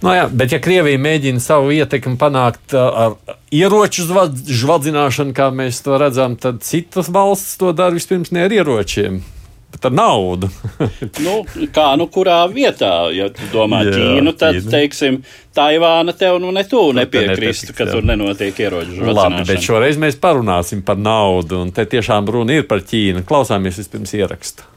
No 0.05 0.15
jā, 0.15 0.27
bet 0.31 0.53
ja 0.55 0.61
Krievija 0.63 1.01
mēģina 1.01 1.43
savu 1.43 1.73
ietekmi 1.75 2.19
panākt 2.21 2.77
uh, 2.77 2.89
ar 3.07 3.39
ieroču 3.55 4.07
žvadzināšanu, 4.07 5.35
kā 5.37 5.51
mēs 5.55 5.83
to 5.87 5.99
redzam, 6.01 6.37
tad 6.41 6.63
citas 6.67 7.09
valsts 7.13 7.57
to 7.61 7.73
dara 7.77 7.97
vispirms 7.97 8.35
ne 8.35 8.45
ar 8.47 8.55
ieročiem 8.55 9.23
bet 9.75 9.89
ar 9.89 9.95
naudu. 9.95 10.51
nu, 11.27 11.37
kā 11.75 11.87
nu 12.01 12.07
kurā 12.13 12.41
vietā, 12.51 12.93
ja 13.15 13.29
tu 13.35 13.49
domā 13.53 13.83
Jā, 13.85 13.95
Ķīnu, 13.97 14.35
tad, 14.39 14.59
Ķīna. 14.61 14.75
teiksim, 14.77 15.23
Taivāna 15.55 16.15
tev 16.19 16.41
nu 16.43 16.51
ne 16.55 16.65
tu 16.67 16.89
nepiekristu, 16.97 17.75
ka 17.77 17.87
jā. 17.87 17.95
tur 17.95 18.07
nenotiek 18.07 18.59
ieroču 18.59 18.97
žvacināšana. 18.97 19.41
Labi, 19.41 19.49
bet 19.53 19.67
šoreiz 19.67 19.99
mēs 20.03 20.19
parunāsim 20.23 20.83
par 20.87 20.99
naudu, 20.99 21.63
un 21.67 21.75
te 21.75 21.87
tiešām 21.87 22.31
runa 22.31 22.61
ir 22.61 22.69
par 22.71 22.83
Ķīnu. 22.87 23.27
Klausāmies 23.29 23.83
vispirms 23.83 24.15
ierakstu. 24.19 24.71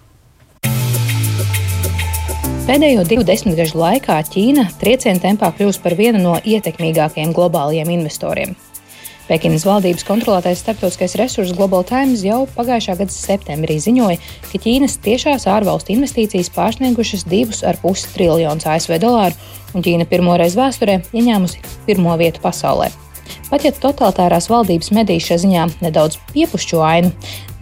Pēdējo 2.67 3.05
divu 3.07 3.23
desmitgažu 3.23 3.79
laikā 3.79 4.17
Ķīna 4.27 4.67
trieciena 4.81 5.23
tempā 5.23 5.53
kļūst 5.55 5.79
par 5.85 5.95
vienu 5.95 6.19
no 6.19 6.33
ietekmīgākajiem 6.43 7.31
globālajiem 7.37 7.93
investoriem. 7.95 8.57
Pekinas 9.27 9.65
valdības 9.67 10.05
kontrolētais 10.07 10.61
starptautiskais 10.63 11.17
resurss 11.19 11.55
Global 11.55 11.83
Times 11.87 12.21
jau 12.23 12.45
pagājušā 12.55 12.93
gada 13.01 13.11
septembrī 13.11 13.75
ziņoja, 13.83 14.21
ka 14.47 14.61
Ķīnas 14.63 14.95
tiešās 15.03 15.49
ārvalstu 15.51 15.91
investīcijas 15.97 16.47
pārsniegušas 16.55 17.25
2,5 17.27 18.13
triljonus 18.13 18.69
ASV 18.71 18.95
dolāru, 19.03 19.35
un 19.75 19.83
Ķīna 19.83 20.07
pirmoreiz 20.07 20.55
vēsturē 20.55 21.01
ieņēmusi 21.11 21.59
pirmo 21.89 22.15
vietu 22.21 22.39
pasaulē. 22.45 22.87
Pat 23.49 23.65
ja 23.67 23.73
totalitārās 23.75 24.47
valdības 24.51 24.93
mediji 24.95 25.25
šajā 25.25 25.41
ziņā 25.43 25.65
nedaudz 25.83 26.15
piepušķo 26.31 26.79
ainu, 26.87 27.11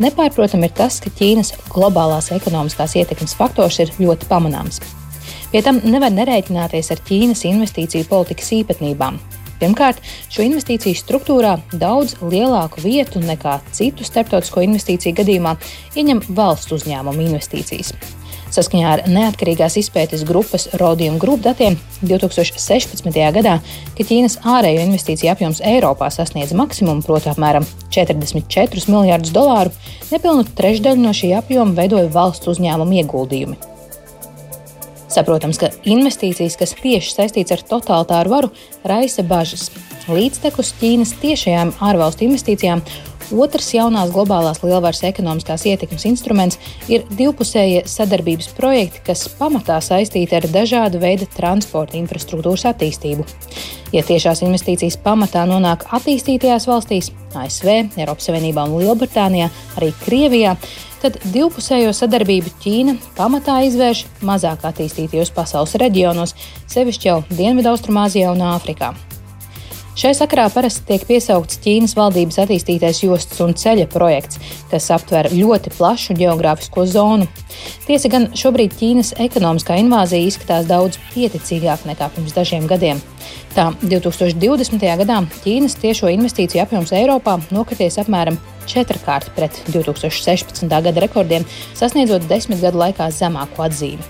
nepārprotami 0.05 0.69
ir 0.69 0.75
tas, 0.77 1.00
ka 1.01 1.10
Ķīnas 1.17 1.55
globālās 1.74 2.29
ekonomiskās 2.36 2.93
ietekmes 3.01 3.34
faktors 3.38 3.81
ir 3.81 3.93
ļoti 3.98 4.29
pamanāms. 4.29 4.84
Pie 5.50 5.63
tam 5.65 5.81
nevar 5.81 6.13
nerēķināties 6.13 6.93
ar 6.93 7.01
Ķīnas 7.10 7.41
investīciju 7.50 8.05
politikas 8.10 8.53
īpatnībām. 8.60 9.17
Pirmkārt, 9.62 10.01
šo 10.31 10.43
investīciju 10.45 11.00
struktūrā 11.00 11.55
daudz 11.71 12.17
lielāku 12.21 12.83
vietu 12.83 13.24
nekā 13.24 13.59
citu 13.75 14.07
starptautisko 14.07 14.65
investīciju 14.65 15.15
gadījumā 15.21 15.55
ieņem 15.95 16.24
valsts 16.35 16.75
uzņēmumu 16.75 17.27
investīcijas. 17.29 17.95
Saskaņā 18.55 18.91
ar 18.93 19.01
neatkarīgās 19.09 19.75
izpētes 19.81 20.24
grupas 20.27 20.69
Rodium 20.79 21.17
Group 21.19 21.41
datiem 21.43 21.75
2016. 22.05 23.09
gadā, 23.35 23.57
kad 23.97 24.07
Ķīnas 24.07 24.38
ārējo 24.47 24.85
investīciju 24.85 25.33
apjoms 25.33 25.62
Eiropā 25.65 26.12
sasniedz 26.13 26.55
maksimumu, 26.55 27.03
proti, 27.03 27.31
apmēram 27.33 27.67
44 27.91 28.88
miljardus 28.91 29.35
dolāru, 29.35 29.75
nepilnu 30.13 30.47
trešdaļu 30.55 31.03
no 31.03 31.15
šī 31.15 31.35
apjoma 31.41 31.75
veidoja 31.81 32.11
valsts 32.15 32.53
uzņēmumu 32.55 33.01
ieguldījumi. 33.03 33.75
Saprotams, 35.11 35.59
ka 35.61 35.70
investīcijas, 35.85 36.57
kas 36.59 36.75
tieši 36.79 37.13
saistīts 37.13 37.53
ar 37.53 37.65
totalitāru 37.65 38.33
varu, 38.33 38.53
raisa 38.87 39.25
bažas. 39.27 39.70
Līdztekus 40.09 40.74
Ķīnas 40.79 41.15
tiešajām 41.22 41.75
ārvalstu 41.85 42.27
investīcijām 42.27 42.83
Otrs 43.33 43.72
jaunās 43.74 44.11
globālās 44.13 44.59
lielvaras 44.61 45.01
ekonomiskās 45.07 45.63
ietekmes 45.65 46.05
instruments 46.05 46.59
ir 46.91 47.05
divpusējie 47.18 47.81
sadarbības 47.89 48.51
projekti, 48.57 49.01
kas 49.07 49.25
pamatā 49.39 49.79
saistīti 49.81 50.37
ar 50.37 50.46
dažādu 50.51 51.01
veidu 51.01 51.25
transporta 51.33 51.98
infrastruktūras 51.98 52.68
attīstību. 52.70 53.25
Ja 53.96 54.03
tiešās 54.05 54.44
investīcijas 54.46 55.00
pamatā 55.01 55.46
nonāk 55.50 55.87
attīstītajās 55.98 56.68
valstīs, 56.70 57.09
ASV, 57.35 57.72
Eiropas 57.98 58.29
Savienībā 58.29 58.68
un 58.68 58.77
Lielbritānijā, 58.83 59.50
arī 59.79 59.89
Krievijā, 60.03 60.53
tad 61.05 61.20
divpusējo 61.29 61.91
sadarbību 61.94 62.53
Ķīna 62.63 62.96
pamatā 63.18 63.59
izvērš 63.68 64.05
mazāk 64.25 64.65
attīstītajos 64.65 65.33
pasaules 65.35 65.75
reģionos, 65.81 66.33
sevišķi 66.72 67.11
jau 67.11 67.20
Dienvidaustrumāzijā 67.29 68.31
un 68.33 68.41
Āfrikā. 68.55 68.96
Šai 69.96 70.11
sakarā 70.18 70.50
parasti 70.51 70.83
tiek 70.89 71.05
piesaukts 71.07 71.61
Ķīnas 71.63 71.94
valdības 71.96 72.41
attīstītais 72.44 72.98
jostas 73.05 73.39
un 73.46 73.53
ceļa 73.55 73.85
projekts, 73.94 74.41
kas 74.72 74.89
aptver 74.91 75.29
ļoti 75.31 75.72
plašu 75.77 76.18
geogrāfisko 76.18 76.83
zonu. 76.89 77.29
Tiesa 77.85 78.11
gan 78.11 78.27
šobrīd 78.35 78.75
Ķīnas 78.75 79.13
ekonomiskā 79.24 79.77
invāzija 79.79 80.27
izskatās 80.27 80.68
daudz 80.68 81.00
pieticīgāk 81.13 81.85
nekā 81.87 82.09
pirms 82.18 82.35
dažiem 82.35 82.68
gadiem. 82.68 83.00
Tā 83.55 83.70
2020. 83.79 84.81
gadā 85.00 85.22
Ķīnas 85.46 85.77
tiešo 85.79 86.09
investīciju 86.11 86.59
apjoms 86.65 86.89
Eiropā 86.91 87.37
nokrities 87.55 87.96
apmēram 88.01 88.35
četrkārt 88.68 89.29
pret 89.37 89.55
2016. 89.70 90.68
gada 90.68 90.91
rekordiem, 91.00 91.46
sasniedzot 91.72 92.27
desmit 92.27 92.59
gadu 92.59 92.81
laikā 92.81 93.07
zemāko 93.15 93.63
atzīmi. 93.63 94.03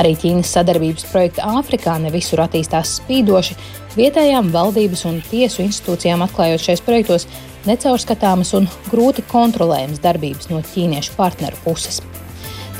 Arī 0.00 0.14
Ķīnas 0.16 0.54
sadarbības 0.56 1.04
projekti 1.10 1.44
Āfrikā 1.44 1.98
ne 2.00 2.14
visur 2.14 2.40
attīstās 2.46 2.94
spīdoši. 3.02 3.58
Vietējām 3.98 4.48
valdības 4.54 5.04
un 5.12 5.20
tiesu 5.28 5.66
institūcijām 5.66 6.24
atklājot 6.24 6.64
šajos 6.64 6.84
projektos 6.88 7.28
necaurskatāmas 7.68 8.56
un 8.56 8.72
grūti 8.88 9.28
kontrolējamas 9.28 10.00
darbības 10.00 10.48
no 10.48 10.64
ķīniešu 10.72 11.18
partneru 11.20 11.60
puses. 11.68 12.00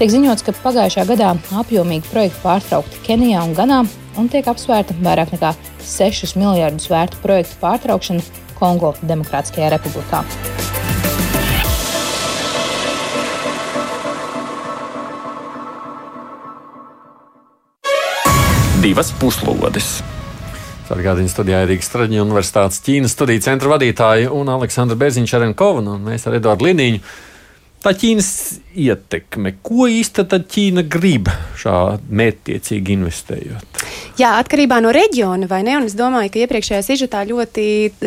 Tiek 0.01 0.17
ziņots, 0.17 0.49
ka 0.49 0.57
pagājušā 0.65 1.05
gadā 1.13 1.37
apjomīgi 1.61 2.09
projekti 2.09 2.47
pārtraukti 2.47 3.05
Kenijā 3.05 3.45
un 3.45 3.59
Ganā 3.59 3.83
un 4.19 4.29
tiek 4.33 4.47
apsvērta 4.51 4.97
vairāk 5.03 5.33
nekā 5.37 5.55
6 5.87 6.37
miljardus 6.41 6.91
vērta 6.91 7.21
projektu 7.23 7.61
pārtraukšana 7.63 8.45
Kongo 8.59 8.95
Demokrātiskajā 9.03 9.71
republikā. 9.77 10.25
divas 18.79 19.11
puslodes. 19.21 19.99
Sargādiņas 20.89 21.33
studijā 21.35 21.59
ir 21.65 21.73
Rīgas 21.73 21.91
Traģiņa 21.93 22.23
Universitātes 22.23 22.79
Ķīnas 22.87 23.13
studiju 23.13 23.43
centra 23.45 23.73
vadītāja 23.75 24.31
un 24.33 24.49
Aleksandra 24.49 24.97
Beziņš 24.97 25.35
Arenkova 25.37 25.83
un 25.83 26.07
mēs 26.07 26.25
ar 26.29 26.39
Eduardu 26.39 26.69
Liniņu 26.69 27.03
tā 27.85 27.93
Ķīnas 27.99 28.31
ietekme. 28.87 29.57
Ko 29.67 29.91
īsti 29.91 30.25
tad 30.31 30.49
Ķīna 30.55 30.87
grib 30.89 31.29
šādi 31.61 32.19
mērķtiecīgi 32.23 32.97
investējot? 32.97 33.88
Jā, 34.19 34.33
atkarībā 34.43 34.81
no 34.83 34.91
reģiona, 34.91 35.47
vai 35.47 35.61
ne? 35.63 35.77
Un 35.79 35.85
es 35.87 35.93
domāju, 35.95 36.33
ka 36.35 36.41
iepriekšējā 36.43 36.81
sižetā 36.83 37.21
ļoti 37.29 37.65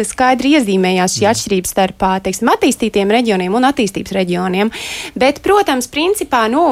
skaidri 0.09 0.49
iezīmējās 0.57 1.13
šī 1.15 1.27
atšķirība 1.29 1.69
starp 1.69 2.03
teiksim, 2.25 2.49
attīstītiem 2.51 3.13
reģioniem 3.15 3.53
un 3.55 3.67
attīstības 3.69 4.11
reģioniem. 4.17 4.73
Bet, 5.15 5.39
protams, 5.45 5.87
principā 5.93 6.41
nu, 6.51 6.65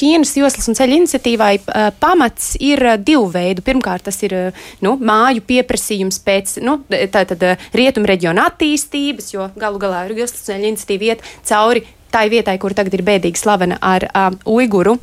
Ķīnas 0.00 0.32
joslas 0.40 0.70
un 0.72 0.78
ceļu 0.78 0.96
iniciatīvai 1.02 1.50
pamats 2.00 2.54
ir 2.56 2.80
divu 3.04 3.26
veidu. 3.34 3.64
Pirmkārt, 3.66 4.06
tas 4.08 4.16
ir 4.24 4.32
nu, 4.80 4.94
māju 4.96 5.44
pieprasījums 5.44 6.16
pēc 6.24 6.54
nu, 6.64 6.78
rietumu 7.76 8.08
reģiona 8.08 8.46
attīstības, 8.48 9.28
jo 9.34 9.50
galu 9.60 9.82
galā 9.82 10.06
joslas 10.08 10.48
ceļu 10.48 10.70
iniciatīva 10.72 11.10
iet 11.10 11.28
cauri 11.44 11.84
tai 12.16 12.30
vietai, 12.32 12.56
kur 12.56 12.72
tagad 12.72 12.96
ir 12.96 13.04
bēdīgi 13.04 13.36
slavena 13.36 13.76
ar 13.84 14.08
uh, 14.08 14.32
uiguru 14.48 14.96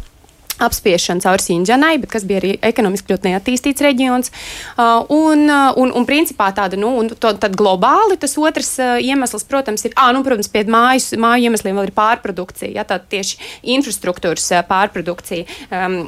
apspiešana 0.62 1.24
caur 1.24 1.42
Sinģanai, 1.42 1.96
bet 2.04 2.12
kas 2.14 2.26
bija 2.28 2.42
arī 2.42 2.54
ekonomiski 2.66 3.14
ļoti 3.14 3.32
neattīstīts 3.32 3.84
reģions. 3.86 4.32
Uh, 4.78 5.04
un, 5.14 5.46
uh, 5.50 5.72
un, 5.80 5.94
un 5.96 6.08
principā 6.10 6.50
tāda, 6.56 6.78
nu, 6.80 6.92
un 7.02 7.10
to, 7.14 7.34
tad 7.40 7.58
globāli 7.60 8.18
tas 8.22 8.36
otrs 8.40 8.76
uh, 8.82 8.96
iemesls, 9.02 9.46
protams, 9.50 9.86
ir, 9.88 9.96
ah, 9.98 10.12
nu, 10.16 10.24
protams, 10.26 10.52
pie 10.54 10.66
mājas, 10.70 11.12
māju 11.20 11.50
iemesliem 11.50 11.80
vēl 11.80 11.90
ir 11.90 11.96
pārprodukcija, 11.98 12.72
ja, 12.78 12.86
tā 12.88 13.00
tieši 13.00 13.40
infrastruktūras 13.76 14.46
pārprodukcija 14.70 15.46
um, 15.70 16.00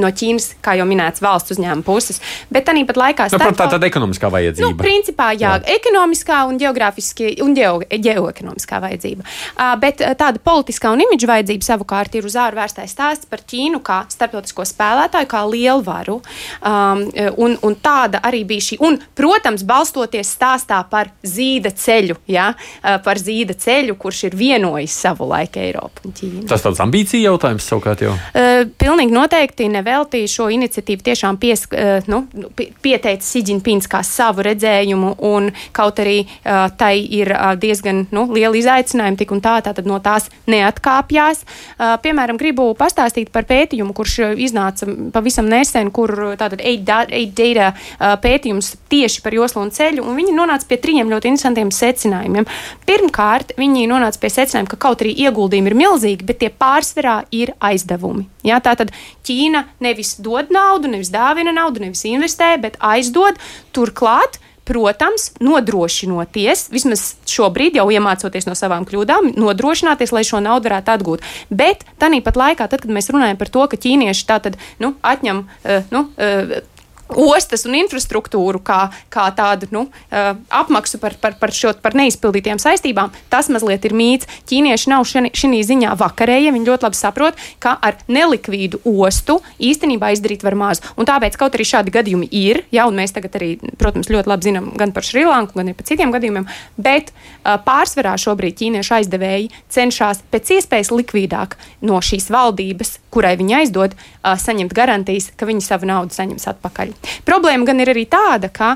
no 0.00 0.10
Ķīnas, 0.14 0.52
kā 0.64 0.76
jau 0.78 0.86
minēts, 0.88 1.22
valsts 1.24 1.56
uzņēmuma 1.56 1.86
puses. 1.86 2.20
Bet 2.52 2.68
tā 2.68 2.76
pat 2.86 3.00
laikā 3.00 3.28
nu, 3.28 3.38
starp... 3.38 3.58
tā 3.58 3.68
tad 3.76 3.86
ekonomiskā 3.86 4.30
vajadzība. 4.32 4.68
Nu, 4.68 4.78
principā, 4.78 5.30
jā, 5.36 5.56
jā. 5.58 5.76
ekonomiskā 5.78 6.42
un 6.48 6.58
geogrāfiski 6.60 7.34
un 7.44 7.54
ģeo, 7.56 7.74
ģeoekonomiskā 7.90 8.80
vajadzība. 8.84 9.26
Uh, 9.54 9.74
bet 9.80 10.02
tāda 10.20 10.42
politiskā 10.42 10.92
un 10.94 11.04
imidža 11.06 11.30
vajadzība 11.30 11.68
savukārt 11.68 12.18
ir 12.18 12.28
uz 12.28 12.36
ārvērstais 12.40 12.94
stāsts 12.94 13.30
par 13.30 13.44
Ķīnu 13.44 13.80
kā 13.84 13.93
starptautisko 14.12 14.66
spēlētāju, 14.68 15.28
kā 15.30 15.42
lielvaru. 15.48 16.20
Um, 16.64 17.04
un, 17.44 17.56
un 17.64 17.76
tāda 17.82 18.20
arī 18.24 18.44
bija 18.48 18.68
šī. 18.68 18.78
Un, 18.84 18.98
protams, 19.16 19.64
balstoties 19.66 20.30
stāstā 20.36 20.80
par 20.90 21.10
zīda 21.26 21.72
ceļu, 21.74 22.18
ja, 22.30 22.50
uh, 22.54 22.96
par 23.04 23.20
zīda 23.20 23.56
ceļu, 23.58 23.96
kurš 24.00 24.24
ir 24.30 24.38
vienojis 24.38 24.96
savu 25.04 25.28
laiku 25.30 25.62
Eiropu 25.62 26.08
un 26.08 26.16
Ķīnu. 26.16 26.46
Tas 26.50 26.64
tāds 26.64 26.82
ambīcija 26.84 27.28
jautājums 27.28 27.66
savukārt 27.70 28.04
jau. 28.06 28.14
Uh, 28.14 28.64
pilnīgi 28.80 29.14
noteikti 29.14 29.68
neveltīja 29.72 30.30
šo 30.36 30.48
iniciatīvu 30.54 31.04
tiešām 31.10 31.40
pies, 31.42 31.66
uh, 31.70 32.04
nu, 32.10 32.24
pieteica 32.56 33.24
Siģinpins 33.24 33.88
kā 33.90 34.02
savu 34.06 34.44
redzējumu, 34.46 35.16
un 35.28 35.50
kaut 35.76 36.00
arī 36.02 36.22
uh, 36.24 36.66
tai 36.78 36.94
ir 37.02 37.32
uh, 37.34 37.52
diezgan 37.60 38.06
nu, 38.14 38.26
liela 38.32 38.56
izaicinājuma 38.58 39.20
tik 39.20 39.34
un 39.34 39.42
tā, 39.44 39.58
tātad 39.64 39.88
no 39.88 39.98
tās 40.04 40.30
neatkāpjās. 40.50 41.44
Uh, 41.44 41.94
piemēram, 42.04 42.38
gribu 42.40 42.70
pastāstīt 42.78 43.30
par 43.34 43.44
pētījumu, 43.48 43.83
pētījumu, 43.84 43.94
kurš 43.94 44.14
uh, 44.22 44.34
iznāca 44.36 44.86
pavisam 45.12 45.48
nesen, 45.48 45.90
kur 45.92 46.10
uh, 46.10 46.36
tātad 46.38 46.60
e-data 46.62 47.72
uh, 47.72 48.16
pētījums 48.20 48.76
tieši 48.88 49.22
par 49.22 49.34
joslu 49.34 49.62
un 49.62 49.70
ceļu, 49.70 50.04
un 50.04 50.16
viņi 50.16 50.34
nonāca 50.34 50.66
pie 50.68 50.78
trim 50.78 51.10
ļoti 51.10 51.28
interesantiem 51.28 51.70
secinājumiem. 51.70 52.46
Pirmkārt, 52.86 53.54
viņi 53.58 53.88
nonāca 53.88 54.18
pie 54.20 54.30
secinājuma, 54.30 54.70
ka 54.70 54.80
kaut 54.80 55.02
arī 55.02 55.14
ieguldījumi 55.26 55.70
ir 55.70 55.76
milzīgi, 55.76 56.24
bet 56.24 56.40
tie 56.40 56.50
pārsvarā 56.50 57.24
ir 57.32 57.54
aizdevumi. 57.60 58.26
Jā, 58.44 58.60
tātad 58.60 58.92
Ķīna 59.24 59.64
nevis 59.80 60.16
dod 60.20 60.50
naudu, 60.52 60.90
nevis 60.92 61.12
dāvina 61.12 61.52
naudu, 61.54 61.80
nevis 61.84 62.04
investē, 62.08 62.54
bet 62.60 62.76
aizdod 62.80 63.40
turklāt 63.72 64.38
protams, 64.64 65.30
nodrošinoties, 65.44 66.68
vismaz 66.72 67.06
šobrīd 67.28 67.78
jau 67.78 67.86
iemācoties 67.92 68.48
no 68.48 68.56
savām 68.58 68.86
kļūdām, 68.88 69.34
nodrošināties, 69.40 70.12
lai 70.16 70.24
šo 70.26 70.40
naudu 70.44 70.70
varētu 70.70 70.94
atgūt. 70.96 71.26
Bet 71.50 71.84
tāpat 72.00 72.40
laikā, 72.40 72.68
tad, 72.68 72.84
kad 72.84 72.92
mēs 72.92 73.10
runājam 73.12 73.40
par 73.40 73.52
to, 73.52 73.66
ka 73.68 73.80
ķīnieši 73.80 74.28
tā 74.28 74.40
tad 74.44 74.60
nu, 74.82 74.94
atņem 75.04 75.44
uh, 75.44 75.90
nu, 75.92 76.06
uh, 76.16 76.62
ostas 77.08 77.64
un 77.68 77.76
infrastruktūru 77.78 78.60
kā, 78.64 78.88
kā 79.12 79.26
tādu 79.36 79.68
nu, 79.74 79.84
apmaksu 80.10 81.00
par, 81.02 81.16
par, 81.20 81.36
par, 81.40 81.52
šo, 81.54 81.74
par 81.82 81.96
neizpildītiem 81.98 82.60
saistībām, 82.62 83.12
tas 83.32 83.50
mazliet 83.52 83.84
ir 83.84 83.94
mīts. 83.96 84.28
Ķīnieši 84.48 84.92
nav 84.92 85.06
šī 85.08 85.62
ziņā 85.68 85.94
vakarēji. 86.00 86.52
Viņi 86.54 86.70
ļoti 86.70 86.86
labi 86.88 86.98
saprot, 86.98 87.40
ka 87.62 87.76
ar 87.84 87.98
nelikvīdu 88.08 88.82
ostu 88.88 89.40
īstenībā 89.62 90.12
izdarīt 90.14 90.44
var 90.46 90.56
maz. 90.58 90.82
Un 91.00 91.08
tāpēc, 91.08 91.38
kaut 91.40 91.56
arī 91.56 91.66
šādi 91.68 91.94
gadījumi 91.94 92.28
ir, 92.34 92.64
ja, 92.74 92.88
un 92.88 92.98
mēs 92.98 93.14
tagad 93.16 93.36
arī, 93.38 93.54
protams, 93.80 94.10
ļoti 94.12 94.30
labi 94.30 94.48
zinām 94.48 94.70
gan 94.78 94.94
par 94.96 95.06
Šrilanku, 95.06 95.58
gan 95.58 95.74
par 95.76 95.88
citiem 95.88 96.14
gadījumiem, 96.14 96.48
bet 96.80 97.12
pārsvarā 97.44 98.16
šobrīd 98.20 98.58
ķīniešu 98.60 98.98
aizdevēji 99.00 99.50
cenšas 99.74 100.24
pēc 100.32 100.56
iespējas 100.58 100.92
likvidāk 100.94 101.58
no 101.84 102.00
šīs 102.04 102.30
valdības, 102.32 102.98
kurai 103.14 103.34
viņi 103.40 103.56
aizdod, 103.62 103.94
saņemt 104.22 104.74
garantijas, 104.76 105.30
ka 105.38 105.48
viņi 105.48 105.64
savu 105.64 105.88
naudu 105.90 106.16
saņems 106.16 106.48
atpakaļ. 106.54 106.92
Problēma 107.28 107.70
gan 107.70 107.82
ir 107.84 107.94
arī 107.94 108.06
tāda, 108.10 108.50
ka, 108.52 108.74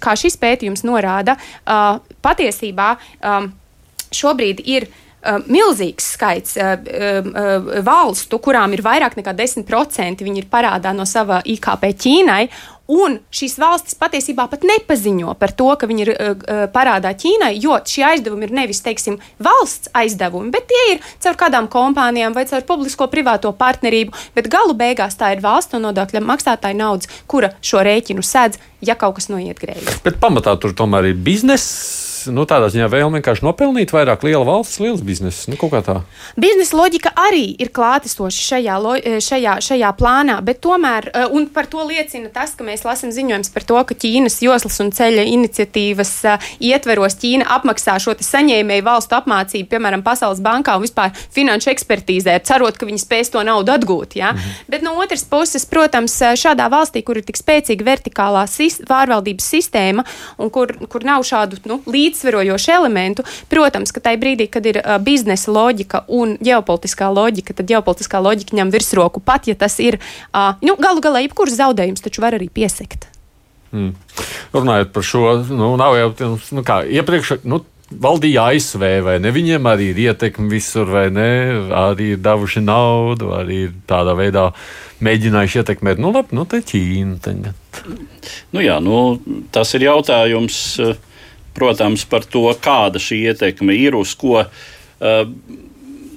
kā 0.00 0.16
šis 0.18 0.38
pētījums 0.40 0.84
norāda, 0.88 1.36
patiesībā 2.24 2.94
šobrīd 4.14 4.60
ir 4.64 4.86
uh, 4.88 5.00
milzīgs 5.48 6.12
skaits 6.16 6.58
uh, 6.60 6.74
uh, 6.76 7.72
valstu, 7.86 8.38
kurām 8.42 8.76
ir 8.76 8.84
vairāk 8.84 9.16
nekā 9.18 9.34
10% 9.36 10.24
viņi 10.24 10.44
ir 10.44 10.48
parādā 10.52 10.94
no 10.96 11.06
sava 11.08 11.40
IKP 11.44 11.92
Ķīnai. 12.04 12.44
Un 12.92 13.14
šīs 13.32 13.54
valstis 13.56 13.96
patiesībā 13.96 14.44
pat 14.52 14.64
nepaziņo 14.68 15.32
par 15.40 15.54
to, 15.56 15.70
ka 15.80 15.88
viņi 15.88 16.04
ir 16.04 16.10
uh, 16.12 16.44
parādā 16.72 17.14
Ķīnai, 17.16 17.54
jo 17.56 17.78
šie 17.80 18.04
aizdevumi 18.10 18.44
ir 18.44 18.52
nevis, 18.58 18.82
teiksim, 18.84 19.16
valsts 19.40 19.88
aizdevumi, 19.96 20.52
bet 20.52 20.68
tie 20.68 20.84
ir 20.92 21.00
caur 21.24 21.38
kādām 21.40 21.70
kompānijām 21.72 22.36
vai 22.36 22.44
caur 22.50 22.66
publisko-privāto 22.68 23.54
partnerību. 23.56 24.12
Bet 24.36 24.52
galu 24.52 24.76
beigās 24.76 25.16
tā 25.16 25.32
ir 25.32 25.40
valsts 25.44 25.78
un 25.78 25.88
nodokļu 25.88 26.20
maksātāja 26.28 26.76
naudas, 26.76 27.08
kura 27.24 27.54
šo 27.64 27.80
rēķinu 27.88 28.20
sēdz, 28.20 28.60
ja 28.84 29.00
kaut 29.00 29.16
kas 29.16 29.32
noiet 29.32 29.64
grēji. 29.64 30.02
Bet 30.04 30.20
pamatā 30.20 30.58
tur 30.60 30.76
tomēr 30.76 31.14
ir 31.14 31.24
bizness 31.24 32.12
nu, 32.32 32.44
tādā 32.48 32.68
ziņā 32.72 32.88
vēlme 32.92 33.20
vienkārši 33.20 33.44
nopelnīt 33.44 33.92
vairāk, 33.94 34.24
liela 34.26 34.44
valsts, 34.46 34.80
liels 34.82 35.02
bizness. 35.04 35.48
Nu, 35.50 35.58
Biznesa 36.40 36.76
loģika 36.76 37.12
arī 37.18 37.44
ir 37.60 37.70
klātesoša 37.74 38.44
šajā, 38.48 38.76
e, 39.00 39.16
šajā, 39.24 39.56
šajā 39.64 39.90
plānā, 39.98 40.38
bet 40.44 40.60
tomēr, 40.64 41.10
e, 41.10 41.26
un 41.34 41.46
par 41.52 41.66
to 41.70 41.84
liecina 41.86 42.30
tas, 42.32 42.54
ka 42.56 42.64
mēs 42.66 42.84
lasām 42.86 43.12
ziņojumus 43.14 43.52
par 43.54 43.66
to, 43.68 43.80
ka 43.88 43.94
Ķīnas 43.94 44.40
joslas 44.44 44.80
un 44.82 44.92
ceļa 44.94 45.24
iniciatīvas 45.34 46.12
uh, 46.28 46.48
ietveros 46.60 47.16
Ķīna 47.20 47.46
apmaksā 47.56 47.96
šo 48.02 48.14
saņēmēju 48.20 48.84
valstu 48.86 49.16
apmācību, 49.18 49.68
piemēram, 49.70 50.04
Pasaules 50.06 50.42
bankā 50.44 50.76
un 50.78 50.84
vispār 50.84 51.14
finanšu 51.34 51.70
ekspertīzē, 51.72 52.36
cerot, 52.46 52.78
ka 52.78 52.88
viņi 52.88 53.02
spēs 53.02 53.32
to 53.32 53.42
naudu 53.46 53.74
atgūt. 53.74 54.16
Ja? 54.18 54.32
Mhm. 54.34 54.64
Bet 54.68 54.84
no 54.86 54.94
otras 55.02 55.24
puses, 55.28 55.66
protams, 55.66 56.16
šādā 56.40 56.68
valstī, 56.72 57.04
kur 57.04 57.18
ir 57.20 57.26
tik 57.26 57.40
spēcīga 57.40 57.86
vertikālā 57.86 58.44
pārvaldības 58.88 59.46
sistēma 59.54 60.04
un 60.38 60.50
kur, 60.50 60.72
kur 60.90 61.04
nav 61.06 61.24
šādu 61.26 61.60
nu, 61.68 61.80
līdzsvaru, 61.86 62.13
līdzsverojošu 62.14 62.70
elementu. 62.70 63.24
Protams, 63.50 63.92
ka 63.92 64.00
tajā 64.00 64.20
brīdī, 64.20 64.48
kad 64.50 64.64
ir 64.66 64.80
uh, 64.80 64.96
biznesa 65.02 65.50
loģika 65.50 66.04
un 66.08 66.36
ģeopolitiskā 66.44 67.10
loģika, 67.10 67.54
tad 67.58 67.68
ģeopolitiskā 67.72 68.22
loģika 68.22 68.56
ņem 68.56 68.70
virsroku 68.70 69.20
pat, 69.20 69.48
ja 69.50 69.58
tas 69.58 69.78
ir 69.82 69.98
uh, 69.98 70.54
nu, 70.62 70.78
galu 70.78 71.02
galā 71.04 71.24
jebkurš 71.24 71.58
zaudējums, 71.58 72.04
taču 72.04 72.24
var 72.24 72.38
arī 72.38 72.48
piesekt. 72.48 73.08
Mm. 73.74 73.94
Runājot 74.54 74.94
par 74.94 75.02
šo, 75.02 75.28
nu, 75.50 75.74
nav 75.80 75.96
jau 75.98 76.10
nu, 76.54 76.66
kā 76.66 76.84
iepriekš. 76.86 77.40
Nu, 77.44 77.64
Valdīja 77.94 78.46
ASV, 78.48 78.80
vai 79.04 79.18
ne? 79.22 79.30
Viņiem 79.30 79.66
arī 79.68 79.90
ir 79.92 79.98
ietekme 80.06 80.48
visur, 80.50 80.88
vai 80.90 81.04
ne? 81.14 81.26
Arī 81.78 82.14
ir 82.14 82.22
devuši 82.24 82.62
naudu, 82.64 83.28
arī 83.36 83.58
ir 83.66 83.74
tādā 83.86 84.16
veidā 84.18 84.46
mēģinājuši 85.04 85.60
ietekmēt. 85.60 86.00
Nu, 86.02 86.10
labi, 86.16 86.34
nu, 86.34 86.46
te 86.48 86.62
Ķīna. 86.64 87.18
Tagad. 87.22 87.84
Nu, 88.56 88.64
jā, 88.64 88.80
nu, 88.82 89.20
tas 89.54 89.76
ir 89.76 89.84
jautājums. 89.84 90.62
Uh, 90.80 90.96
protams, 91.54 92.04
par 92.10 92.26
to, 92.26 92.46
kāda 92.62 93.02
šī 93.02 93.24
ietekme 93.30 93.76
ir 93.76 93.96
uz 93.98 94.14
ko. 94.18 94.42
Uh, 94.44 95.22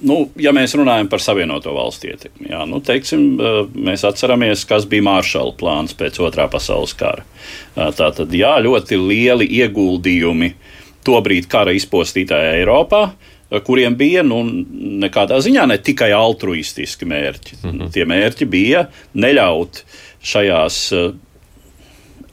nu, 0.02 0.18
ja 0.38 0.52
mēs 0.54 0.74
runājam 0.78 1.10
par 1.10 1.22
Savienoto 1.22 1.74
Valstu 1.74 2.10
ietekmi, 2.12 2.50
jā, 2.52 2.64
nu, 2.70 2.82
teiksim, 2.84 3.24
uh, 3.38 3.60
mēs 3.74 4.06
atceramies, 4.08 4.66
kas 4.68 4.86
bija 4.90 5.06
Māršala 5.08 5.54
plāns 5.58 5.96
pēc 5.98 6.20
otrā 6.24 6.48
pasaules 6.50 6.94
kara. 6.98 7.24
Uh, 7.74 7.90
Tātad, 7.94 8.34
jā, 8.34 8.56
ļoti 8.64 9.00
lieli 9.00 9.48
ieguldījumi 9.62 10.52
tobrīd 11.06 11.48
kara 11.50 11.72
izpostītajā 11.76 12.58
Eiropā, 12.60 13.08
kuriem 13.64 13.94
bija 13.96 14.22
nu, 14.26 14.42
nekādā 15.00 15.38
ziņā 15.40 15.64
ne 15.70 15.78
tikai 15.80 16.10
altruistiski 16.12 17.08
mērķi. 17.08 17.56
Mm 17.62 17.70
-hmm. 17.70 17.92
Tie 17.94 18.04
mērķi 18.04 18.44
bija 18.44 18.88
neļaut 19.14 19.84
šajās 20.20 20.80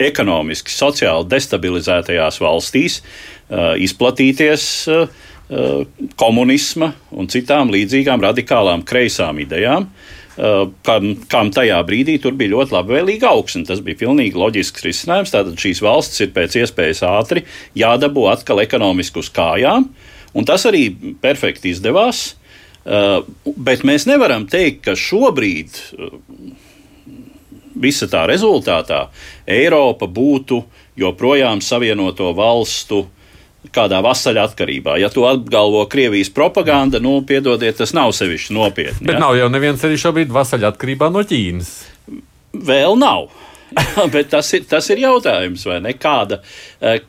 ekonomiski, 0.02 0.72
sociāli 0.74 1.28
destabilizētajās 1.30 2.40
valstīs 2.42 3.00
uh, 3.00 3.74
izplatīties 3.80 4.66
uh, 4.92 5.08
uh, 5.48 6.04
komunisma 6.20 6.92
un 7.16 7.30
citām 7.32 7.72
līdzīgām 7.74 8.24
radikālām 8.24 8.86
kreisām 8.86 9.42
idejām. 9.44 9.90
Kam, 10.36 11.04
kam 11.32 11.48
tajā 11.48 11.78
brīdī 11.88 12.18
bija 12.20 12.50
ļoti 12.52 12.74
labvēlīga 12.74 13.30
augsne. 13.30 13.62
Tas 13.64 13.78
bija 13.80 13.96
pilnīgi 14.02 14.36
loģisks 14.36 14.82
risinājums. 14.84 15.30
Tātad 15.32 15.56
šīs 15.56 15.80
valstis 15.80 16.26
ir 16.26 16.34
pēc 16.34 16.58
iespējas 16.60 17.00
ātri 17.08 17.46
jādabū 17.72 18.26
atkal 18.28 18.60
ekonomiski 18.60 19.22
uz 19.22 19.30
kājām, 19.32 19.86
un 20.36 20.44
tas 20.44 20.68
arī 20.68 20.90
perfekti 21.24 21.72
izdevās. 21.72 22.34
Bet 22.84 23.86
mēs 23.88 24.04
nevaram 24.06 24.44
teikt, 24.44 24.84
ka 24.84 24.92
šobrīd 24.92 25.80
visa 27.82 28.08
tā 28.10 28.24
rezultātā 28.30 29.06
Eiropa 29.46 30.08
būtu 30.08 30.62
joprojām 30.96 31.60
savienoto 31.64 32.32
valstu 32.36 33.04
kādā 33.74 33.98
vasaļa 34.04 34.44
atkarībā. 34.50 34.96
Ja 35.02 35.10
to 35.12 35.26
apgalvo 35.28 35.82
Krievijas 35.90 36.30
propaganda, 36.34 37.00
nu, 37.02 37.18
piedodiet, 37.26 37.78
tas 37.80 37.92
nav 37.96 38.12
sevišķi 38.16 38.54
nopietni. 38.54 39.08
Bet 39.08 39.18
ja? 39.18 39.24
nav 39.26 39.34
jau 39.38 39.50
neviens 39.52 39.82
arī 39.86 39.98
šobrīd 40.00 40.32
vasaļa 40.34 40.70
atkarībā 40.72 41.10
no 41.12 41.24
Ķīnas. 41.26 41.72
Vēl 42.66 42.96
nav. 43.00 43.28
Bet 44.14 44.30
tas 44.30 44.48
ir, 44.54 44.64
tas 44.70 44.86
ir 44.94 45.02
jautājums, 45.02 45.64
vai 45.66 45.80
ne? 45.84 45.92
Kāda, 45.98 46.38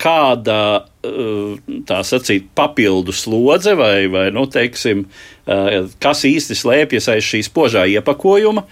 kāda 0.02 0.60
tā 1.88 2.02
sacīt, 2.04 2.50
papildu 2.58 3.14
slodze, 3.16 3.76
vai, 3.78 4.08
vai 4.12 4.28
nu, 4.36 4.48
teiksim, 4.52 5.06
kas 6.04 6.26
īsti 6.28 6.58
slēpjas 6.58 7.12
aiz 7.14 7.28
šīs 7.28 7.52
požā 7.54 7.86
iepakojuma, 7.94 8.66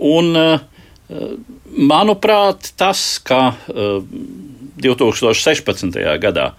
Un, 0.00 0.32
manuprāt, 1.90 2.72
tas, 2.80 3.02
ka 3.24 3.54
2016. 4.80 5.98
gadā 6.22 6.54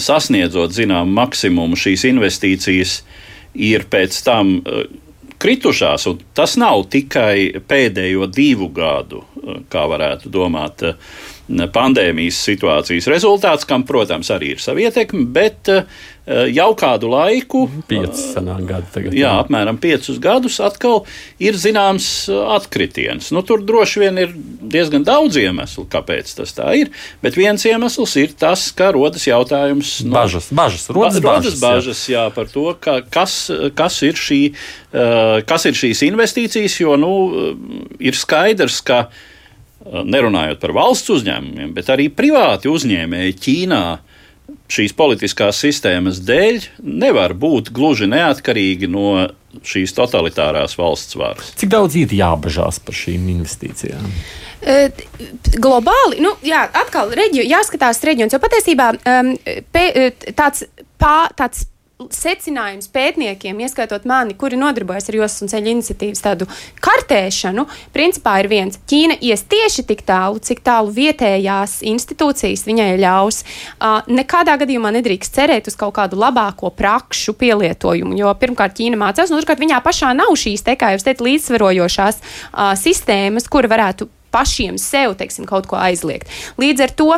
sasniedzot 0.00 0.72
zināmu 0.74 1.12
maksimumu, 1.20 1.76
šīs 1.78 2.06
investīcijas 2.08 2.98
ir 3.54 3.84
pēc 3.92 4.16
tam 4.26 4.56
kritušās. 5.44 6.08
Tas 6.36 6.56
nav 6.60 6.86
tikai 6.92 7.60
pēdējo 7.68 8.28
divu 8.32 8.70
gadu, 8.74 9.24
kā 9.72 9.84
varētu 9.90 10.32
domāt, 10.32 10.86
pandēmijas 11.74 12.38
situācijas 12.46 13.08
rezultāts, 13.12 13.68
kam, 13.68 13.84
protams, 13.84 14.30
arī 14.32 14.54
ir 14.54 14.62
sava 14.64 14.86
ietekme, 14.86 15.26
bet 15.34 15.68
jau 16.26 16.70
kādu 16.78 17.10
laiku, 17.12 17.66
piecus 17.88 18.32
gadu 18.40 18.86
tagad, 18.94 19.16
jā, 19.16 19.32
apmēram 19.42 19.76
piecus 19.80 20.16
gadus, 20.22 20.56
atkal 20.64 21.02
ir 21.42 21.58
zināms 21.60 22.06
atkritiens. 22.56 23.28
Nu, 23.34 23.42
tur 23.44 23.60
droši 23.66 24.00
vien 24.00 24.20
ir 24.22 24.32
diezgan 24.34 25.04
daudz 25.04 25.36
iemeslu, 25.40 25.84
kāpēc 25.92 26.32
tas 26.38 26.56
tā 26.56 26.70
ir, 26.80 26.92
bet 27.24 27.36
viens 27.36 27.64
iemesls 27.68 28.16
ir 28.20 28.32
tas, 28.40 28.70
ka 28.76 28.88
rodas 28.96 29.26
jautājums. 29.28 29.98
No, 30.06 30.16
bažas, 30.16 30.48
bažas, 30.54 30.88
rodas 30.88 31.20
ba 31.20 31.36
bažas, 31.36 31.60
bažas 31.60 32.06
jā. 32.08 32.24
jā, 32.24 32.32
par 32.34 32.48
to, 32.48 32.70
ka, 32.80 32.98
kas, 33.04 33.36
kas, 33.76 34.00
ir 34.08 34.16
šī, 34.16 34.40
uh, 34.54 35.44
kas 35.44 35.68
ir 35.68 35.76
šīs 35.76 36.06
investīcijas, 36.08 36.80
jo 36.80 36.96
nu, 37.00 37.12
ir 38.00 38.16
skaidrs, 38.16 38.80
ka 38.86 39.04
nerunājot 39.84 40.62
par 40.62 40.72
valsts 40.72 41.12
uzņēmumiem, 41.12 41.76
bet 41.76 41.90
arī 41.92 42.08
privāti 42.08 42.70
uzņēmēji 42.72 43.36
Ķīnā 43.44 43.84
šīs 44.70 44.94
politiskās 44.96 45.60
sistēmas 45.62 46.20
dēļ 46.24 46.68
nevar 46.84 47.34
būt 47.38 47.70
gluži 47.74 48.08
neatkarīgi 48.10 48.88
no 48.90 49.26
šīs 49.64 49.94
totalitārās 49.96 50.76
valsts 50.78 51.16
varas. 51.18 51.52
Cik 51.60 51.70
daudz 51.72 51.96
ir 51.98 52.14
jābažās 52.14 52.80
par 52.84 52.96
šīm 52.98 53.28
investīcijām? 53.36 54.08
Globāli, 55.60 56.22
nu, 56.24 56.32
jā, 56.44 56.62
atkal 56.80 57.12
reģio, 57.14 57.44
jāskatās 57.44 58.00
reģions, 58.06 58.32
jo 58.32 58.40
patiesībā 58.40 58.90
um, 58.96 59.34
pē, 59.74 59.84
tāds, 60.32 60.64
pā, 61.00 61.28
tāds 61.36 61.66
secinājums 61.94 62.88
pētniekiem, 62.90 63.60
ieskaitot 63.62 64.06
mani, 64.08 64.34
kuri 64.38 64.58
nodarbojas 64.58 65.06
ar 65.08 65.18
joslas 65.20 65.44
un 65.44 65.50
ceļu 65.52 65.70
iniciatīvas 65.76 66.22
tādu 66.24 66.48
kartēšanu, 66.82 67.66
principā 67.94 68.40
ir 68.42 68.48
viens. 68.50 68.80
Ķīna 68.90 69.20
ies 69.22 69.44
tieši 69.50 69.84
tik 69.86 70.02
tālu, 70.06 70.42
cik 70.42 70.64
tālu 70.66 70.90
vietējās 70.94 71.78
institūcijas 71.86 72.66
viņai 72.66 72.88
ļaus. 72.98 73.44
Uh, 73.78 74.00
nekādā 74.10 74.56
gadījumā 74.64 74.90
nedrīkst 74.98 75.38
cerēt 75.38 75.70
uz 75.70 75.78
kaut 75.78 75.94
kādu 76.00 76.18
labāko 76.18 76.72
prakšu 76.74 77.36
pielietojumu, 77.38 78.18
jo 78.18 78.34
pirmkārt 78.42 78.74
Ķīna 78.74 78.98
mācās, 78.98 79.30
un 79.30 79.38
otrkārt 79.38 79.62
viņā 79.62 79.78
pašā 79.84 80.10
nav 80.18 80.34
šīs, 80.40 80.66
te, 80.66 80.74
kā 80.80 80.96
jau 80.96 81.04
teicu, 81.06 81.28
līdzsvarojošās 81.28 82.18
uh, 82.18 82.74
sistēmas, 82.80 83.46
kura 83.46 83.70
varētu 83.70 84.10
pašiem 84.34 84.80
sev 84.82 85.14
teiksim, 85.14 85.46
kaut 85.46 85.70
ko 85.70 85.78
aizliegt. 85.78 86.26
Līdz 86.58 86.88
ar 86.88 86.94
to 86.98 87.10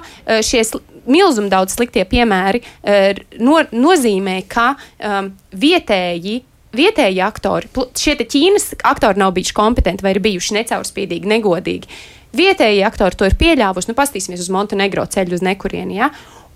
šie 0.44 0.66
milzīgi 1.10 1.52
daudz 1.52 1.76
sliktie 1.76 2.04
piemēri 2.08 2.62
uh, 2.62 3.24
no, 3.42 3.62
nozīmē, 3.72 4.40
ka 4.50 4.74
um, 4.76 5.32
vietēji 5.54 6.42
vietēji 6.76 7.22
aktori, 7.24 7.70
šie 7.96 8.16
Ķīnas 8.20 8.74
aktori 8.84 9.20
nav 9.20 9.34
bijuši 9.36 9.54
kompetenti 9.56 10.04
vai 10.04 10.12
ir 10.12 10.22
bijuši 10.24 10.58
necaurspīdīgi, 10.58 11.30
negodīgi. 11.30 11.88
Vietējie 12.36 12.82
aktori 12.84 13.16
to 13.16 13.28
ir 13.28 13.36
pieļāvuši. 13.40 13.90
Nu, 13.90 13.96
Pastīsimies 13.96 14.42
uz 14.44 14.52
Montenegro 14.52 15.06
ceļu 15.08 15.38
uz 15.38 15.44
nekurieni. 15.46 15.96
Ja? 15.96 16.10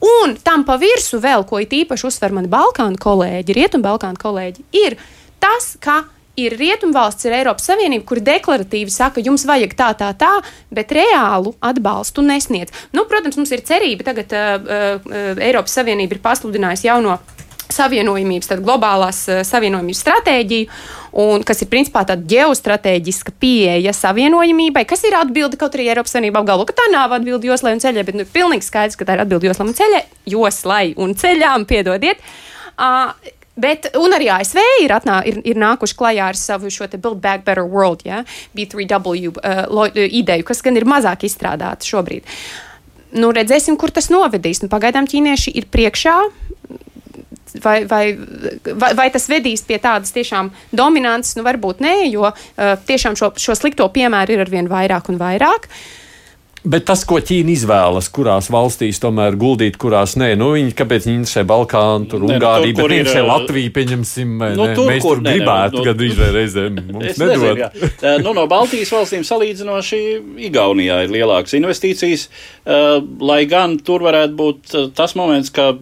Un 0.05 0.37
tam 0.45 0.65
pa 0.69 0.77
virsmu 0.81 1.21
vēl, 1.25 1.45
ko 1.49 1.61
īpaši 1.61 2.09
uzsver 2.09 2.35
mani 2.37 2.51
Balkānu 2.53 3.01
kolēģi, 3.01 3.57
Rietumbalkānu 3.57 4.21
kolēģi, 4.21 4.67
ir 4.83 4.97
tas, 5.41 5.75
ka 5.81 6.03
ir 6.47 6.57
rietumvalsts, 6.61 7.27
ir 7.27 7.37
Eiropas 7.41 7.69
Savienība, 7.71 8.07
kuri 8.09 8.25
deklaratīvi 8.27 8.93
saka, 8.93 9.23
jums 9.25 9.47
vajag 9.49 9.75
tā, 9.79 9.91
tā, 9.99 10.13
tā, 10.19 10.33
bet 10.75 10.95
reālu 10.97 11.55
atbalstu 11.65 12.25
nesniedz. 12.27 12.75
Nu, 12.97 13.07
protams, 13.11 13.39
mums 13.41 13.53
ir 13.55 13.65
cerība, 13.67 14.07
tagad 14.11 14.35
uh, 14.37 14.57
uh, 14.57 15.37
Eiropas 15.41 15.77
Savienība 15.79 16.17
ir 16.17 16.25
pasludinājusi 16.25 16.89
jauno 16.91 17.19
savienojumības, 17.71 18.51
tad 18.51 18.63
globālās 18.67 19.23
uh, 19.31 19.43
savienojumības 19.47 20.03
stratēģiju, 20.05 20.79
un 21.23 21.45
kas 21.47 21.63
ir 21.63 21.71
principā 21.71 22.03
tāda 22.07 22.27
ģeostrateģiska 22.31 23.35
pieeja 23.43 23.95
savienojumībai, 23.97 24.85
kas 24.91 25.05
ir 25.07 25.17
atbilde, 25.19 25.59
kaut 25.61 25.75
arī 25.79 25.89
Eiropas 25.91 26.15
Savienība 26.17 26.43
apgalvo, 26.43 26.67
ka 26.69 26.77
tā 26.83 26.87
nav 26.93 27.15
atbilde 27.17 27.51
joslai 27.51 27.75
un 27.77 27.83
ceļai, 27.83 28.07
bet 28.07 28.19
nu, 28.19 28.27
ir 28.27 28.33
pilnīgi 28.35 28.67
skaidrs, 28.67 28.99
ka 28.99 29.07
tā 29.07 29.19
ir 29.19 29.25
atbilde 29.25 29.51
joslai 29.51 29.71
un 29.71 29.77
ceļai, 29.79 30.07
joslai 30.35 30.87
un 31.01 31.15
ceļām, 31.19 31.67
piedodiet. 31.71 32.23
Uh, 32.81 33.37
Bet, 33.61 33.91
un 33.99 34.15
arī 34.17 34.31
ASV 34.33 34.61
ir, 34.85 34.95
atnā, 34.95 35.21
ir, 35.29 35.41
ir 35.47 35.61
nākuši 35.61 35.97
klajā 35.99 36.31
ar 36.33 36.39
savu 36.39 36.71
šo 36.73 36.89
Build 36.97 37.21
Back 37.23 37.45
Better 37.47 37.67
World, 37.67 38.05
ja, 38.09 38.23
B3W 38.57 39.31
uh, 39.31 39.63
lo, 39.71 39.87
ideju, 39.91 40.47
kas 40.49 40.63
gan 40.65 40.79
ir 40.81 40.89
mazāk 40.89 41.27
izstrādāta 41.29 41.87
šobrīd. 41.87 42.27
Nu, 43.21 43.33
redzēsim, 43.35 43.77
kur 43.77 43.91
tas 43.91 44.09
novedīs. 44.13 44.63
Nu, 44.63 44.71
pagaidām 44.71 45.09
ķīnieši 45.11 45.55
ir 45.59 45.67
priekšā. 45.73 46.17
Vai, 47.65 47.81
vai, 47.91 48.05
vai, 48.79 48.93
vai 48.95 49.09
tas 49.11 49.25
vedīs 49.27 49.65
pie 49.67 49.81
tādas 49.83 50.15
tiešām 50.15 50.53
dominances? 50.71 51.35
Nu, 51.35 51.43
varbūt 51.47 51.83
nē, 51.83 51.97
jo 52.13 52.29
uh, 52.31 52.77
tiešām 52.87 53.19
šo, 53.19 53.33
šo 53.35 53.59
slikto 53.59 53.89
piemēru 53.91 54.37
ir 54.37 54.45
arvien 54.45 54.71
vairāk 54.71 55.11
un 55.11 55.19
vairāk. 55.19 55.67
Uh, 55.67 56.01
Bet 56.61 56.85
tas, 56.91 57.07
ko 57.09 57.17
Ķīna 57.25 57.55
izvēlas, 57.55 58.11
kurās 58.13 58.51
valstīs 58.53 58.99
tomēr 59.01 59.37
guldīt, 59.41 59.79
kurās 59.81 60.13
nē, 60.21 60.35
nu, 60.37 60.51
viņi, 60.53 60.75
kāpēc 60.77 61.07
viņi 61.09 61.23
interesē 61.23 61.45
Balkānu, 61.49 62.09
tur 62.11 62.21
nu, 62.21 62.35
Ungāriju, 62.35 62.77
bet 62.77 62.91
viņi 62.93 62.99
interesē 63.01 63.23
Latviju, 63.25 63.73
pieņemsim, 63.79 64.35
nu, 64.59 64.67
ne, 64.69 64.75
tur, 64.77 64.91
mēs 64.93 65.01
kur, 65.01 65.17
tur 65.17 65.25
ne, 65.25 65.35
gribētu 65.39 65.81
nu, 65.81 65.87
gandrīz 65.89 66.21
vai 66.21 66.29
reizēm 66.37 66.79
mums 66.91 67.23
nedod. 67.23 67.63
Nezinu, 67.65 68.15
nu, 68.27 68.37
no 68.37 68.45
Baltijas 68.51 68.93
valstīm 68.93 69.25
salīdzinoši 69.25 70.03
Igaunijā 70.51 71.01
ir 71.07 71.17
lielākas 71.17 71.57
investīcijas, 71.57 72.29
lai 73.25 73.43
gan 73.49 73.79
tur 73.81 74.05
varētu 74.05 74.37
būt 74.37 74.77
tas 74.99 75.17
moments, 75.17 75.49
ka 75.57 75.73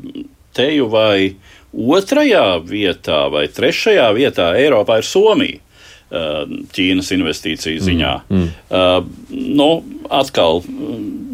teju 0.58 0.86
vai 0.94 1.32
otrajā 1.74 2.46
vietā 2.62 3.24
vai 3.34 3.48
trešajā 3.50 4.12
vietā 4.14 4.52
Eiropā 4.62 5.02
ir 5.02 5.10
Somija. 5.10 5.64
Ķīnas 6.08 7.12
investīciju 7.16 7.84
ziņā. 7.84 8.12
Mm, 8.28 8.44
mm. 8.44 8.50
Uh, 8.72 9.32
nu, 9.58 9.70
atkal, 10.08 10.62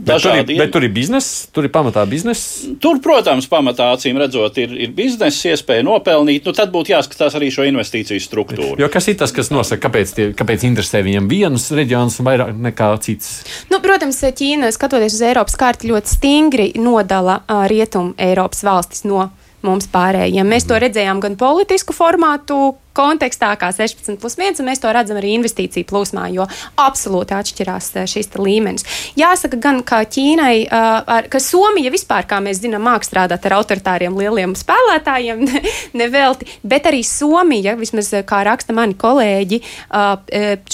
Bet 0.04 0.20
tur, 0.20 0.34
ir, 0.36 0.58
bet 0.58 0.72
tur 0.72 0.84
ir 0.84 0.92
biznesa, 0.92 1.46
tur 1.54 1.64
ir 1.64 1.72
pamatā 1.72 2.02
biznesa. 2.08 2.74
Tur, 2.82 2.98
protams, 3.04 3.46
pamatā 3.48 3.86
acīm 3.94 4.18
redzot, 4.20 4.58
ir, 4.60 4.74
ir 4.76 4.92
biznesa 4.96 5.54
iespēja 5.54 5.84
nopelnīt. 5.86 6.44
Nu, 6.44 6.52
tad 6.56 6.72
būtu 6.74 6.92
jāskatās 6.92 7.36
arī 7.38 7.48
šo 7.54 7.64
investīciju 7.70 8.20
struktūru. 8.20 8.76
Jo 8.82 8.90
kas 8.92 9.08
ir 9.08 9.16
tas, 9.20 9.32
kas 9.32 9.48
nosaka, 9.54 9.86
kāpēc, 9.86 10.12
tie, 10.16 10.26
kāpēc 10.36 10.66
interesē 10.68 11.00
viņiem 11.06 11.30
vienus 11.30 11.70
reģionus 11.72 12.20
vairāk 12.26 12.52
nekā 12.68 12.90
cits? 13.04 13.32
Nu, 13.72 13.80
protams, 13.84 14.20
Ķīna, 14.24 14.68
skatoties 14.74 15.16
uz 15.16 15.24
Eiropas 15.24 15.56
karti, 15.60 15.88
ļoti 15.92 16.16
stingri 16.18 16.68
nodala 16.76 17.40
uh, 17.40 17.64
rietumu 17.70 18.12
Eiropas 18.20 18.64
valstis 18.66 19.06
no 19.08 19.30
mums 19.64 19.88
pārējiem. 19.88 20.44
Mēs 20.44 20.68
to 20.68 20.76
redzējām 20.76 21.24
gan 21.24 21.38
politisku 21.40 21.96
formātu, 21.96 22.74
kontekstā, 22.94 23.50
kā 23.58 23.70
16 23.74 24.20
plus 24.22 24.36
1, 24.38 24.60
un 24.62 24.68
mēs 24.68 24.82
to 24.82 24.90
redzam 24.94 25.18
arī 25.18 25.34
investīciju 25.38 25.88
plūsmā, 25.90 26.28
jo 26.34 26.46
absolūti 26.80 27.34
atšķirās 27.36 27.90
eh, 27.98 28.08
šīs 28.10 28.30
līmenis. 28.38 28.86
Jāsaka 29.18 29.58
gan, 29.62 29.82
ka 29.86 30.02
Ķīnai, 30.14 30.66
uh, 30.68 31.26
ka 31.30 31.40
Somija 31.42 31.90
vispār, 31.94 32.26
kā 32.28 32.40
mēs 32.44 32.60
zinām, 32.62 32.84
māk 32.86 33.06
strādāt 33.06 33.46
ar 33.48 33.56
autoritāriem 33.58 34.14
lieliem 34.18 34.54
spēlētājiem, 34.58 35.42
nevelti, 36.00 36.48
bet 36.62 36.86
arī 36.90 37.02
Somija, 37.06 37.74
vismaz 37.80 38.12
eh, 38.14 38.24
kā 38.26 38.44
raksta 38.46 38.74
mani 38.76 38.96
kolēģi, 38.98 39.60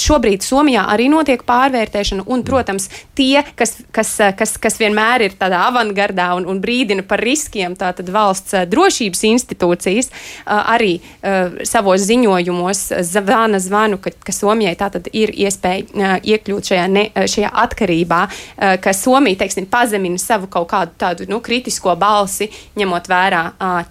šobrīd 0.01 0.45
Somijā 0.45 0.83
arī 0.93 1.07
notiek 1.13 1.43
pārvērtēšana, 1.47 2.25
un, 2.31 2.43
protams, 2.47 2.89
tie, 3.17 3.43
kas, 3.57 3.77
kas, 3.95 4.13
kas, 4.37 4.55
kas 4.61 4.79
vienmēr 4.81 5.25
ir 5.27 5.37
tādā 5.41 5.63
avangardā 5.69 6.31
un, 6.37 6.47
un 6.51 6.61
brīdina 6.63 7.05
par 7.07 7.23
riskiem, 7.25 7.77
tātad 7.79 8.11
valsts 8.13 8.55
drošības 8.71 9.23
institūcijas 9.31 10.11
arī 10.47 10.97
savos 11.69 12.10
ziņojumos 12.11 12.83
zvana 13.07 13.61
zvanu, 13.63 14.01
ka, 14.03 14.13
ka 14.25 14.35
Somijai 14.35 14.75
tātad 14.79 15.09
ir 15.17 15.33
iespēja 15.33 16.17
iekļūt 16.19 16.73
šajā, 16.73 16.87
ne, 16.91 17.07
šajā 17.31 17.51
atkarībā, 17.65 18.21
ka 18.83 18.95
Somija, 18.97 19.41
teiksim, 19.45 19.69
pazemina 19.71 20.21
savu 20.21 20.51
kaut 20.51 20.71
kādu 20.73 20.97
tādu 21.01 21.29
nu, 21.31 21.41
kritisko 21.45 21.95
balsi, 22.01 22.51
ņemot 22.79 23.11
vērā 23.11 23.43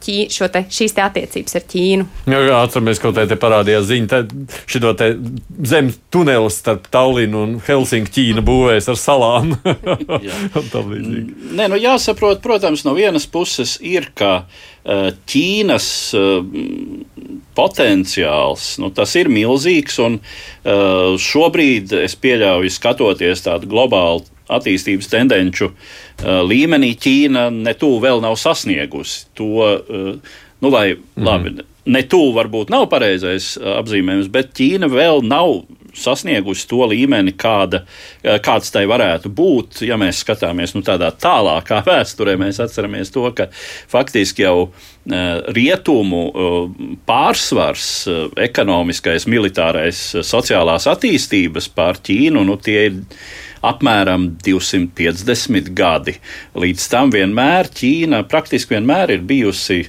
ķī, 0.04 0.18
te, 0.54 0.64
šīs 0.80 0.96
te 0.98 1.06
attiecības 1.06 1.60
ar 1.60 1.68
Ķīnu. 1.70 2.08
Jā, 2.30 2.42
jā 2.50 2.62
atceramies, 2.64 3.02
kaut 3.04 3.18
kā 3.18 3.26
te 3.30 3.38
parādījās 3.40 3.88
ziņa, 3.90 4.22
šito 4.70 4.94
te 5.00 5.12
zemes 5.70 6.00
tunelis 6.14 6.60
starp 6.62 6.90
Tallinu 6.94 7.44
un 7.46 7.56
Helsinku 7.66 8.14
Ķīna 8.16 8.44
būvēs 8.46 8.90
ar 8.92 9.00
salām. 9.00 9.56
Nē, 11.60 11.70
nu 11.70 11.80
jāsaprot, 11.80 12.42
protams, 12.44 12.86
no 12.88 12.96
vienas 12.98 13.28
puses 13.30 13.78
ir, 13.86 14.10
ka 14.18 14.44
Ķīnas 15.30 15.88
potenciāls 17.60 18.78
nu, 18.80 18.90
ir 19.20 19.32
milzīgs. 19.34 20.00
Un, 20.06 20.20
šobrīd 21.20 21.94
es 22.00 22.16
pieļauju, 22.20 22.72
skatoties 22.74 23.44
tādu 23.46 23.70
globālu 23.72 24.24
attīstības 24.50 25.10
tendenču 25.12 25.74
līmenī, 26.24 26.94
Ķīna 27.00 27.50
ne 27.54 27.74
tuvu 27.78 28.00
vēl 28.08 28.24
nav 28.24 28.38
sasniegusi 28.40 29.28
to, 29.38 29.68
nu, 30.60 30.72
vai 30.72 30.94
mm. 30.96 31.26
labi. 31.26 31.54
Ne 31.90 32.04
tuvu 32.10 32.34
varbūt 32.36 32.72
nav 32.74 32.88
pareizais 32.92 33.54
apzīmējums, 33.58 34.32
bet 34.34 34.52
Ķīna 34.58 34.90
vēl 34.92 35.24
nav 35.26 35.62
sasniegusi 35.98 36.68
to 36.70 36.84
līmeni, 36.90 37.34
kāda, 37.40 37.84
kāds 38.46 38.72
tai 38.74 38.86
varētu 38.90 39.32
būt. 39.34 39.82
Ja 39.88 39.98
mēs 40.00 40.24
skatāmies 40.24 40.76
nu, 40.76 40.84
tādā 40.86 41.12
tālākā 41.16 41.82
vēsturē, 41.90 42.38
mēs 42.40 42.62
atceramies 42.64 43.14
to, 43.16 43.26
ka 43.36 43.50
faktiski 43.92 44.46
jau 44.46 44.70
rietumu 45.56 46.24
pārsvars, 47.10 47.86
ekonomiskais, 48.46 49.26
militārais, 49.32 50.02
sociālās 50.28 50.90
attīstības 50.92 51.70
pār 51.74 52.02
Ķīnu, 52.06 52.44
nu, 52.46 52.58
tie 52.62 52.82
ir 52.90 53.00
apmēram 53.66 54.30
250 54.46 55.74
gadi. 55.76 56.16
Līdz 56.60 56.86
tam 56.92 57.12
vienmēr 57.16 57.72
Ķīna 57.76 58.24
praktiski 58.30 58.78
vienmēr 58.78 59.18
ir 59.18 59.26
bijusi 59.28 59.82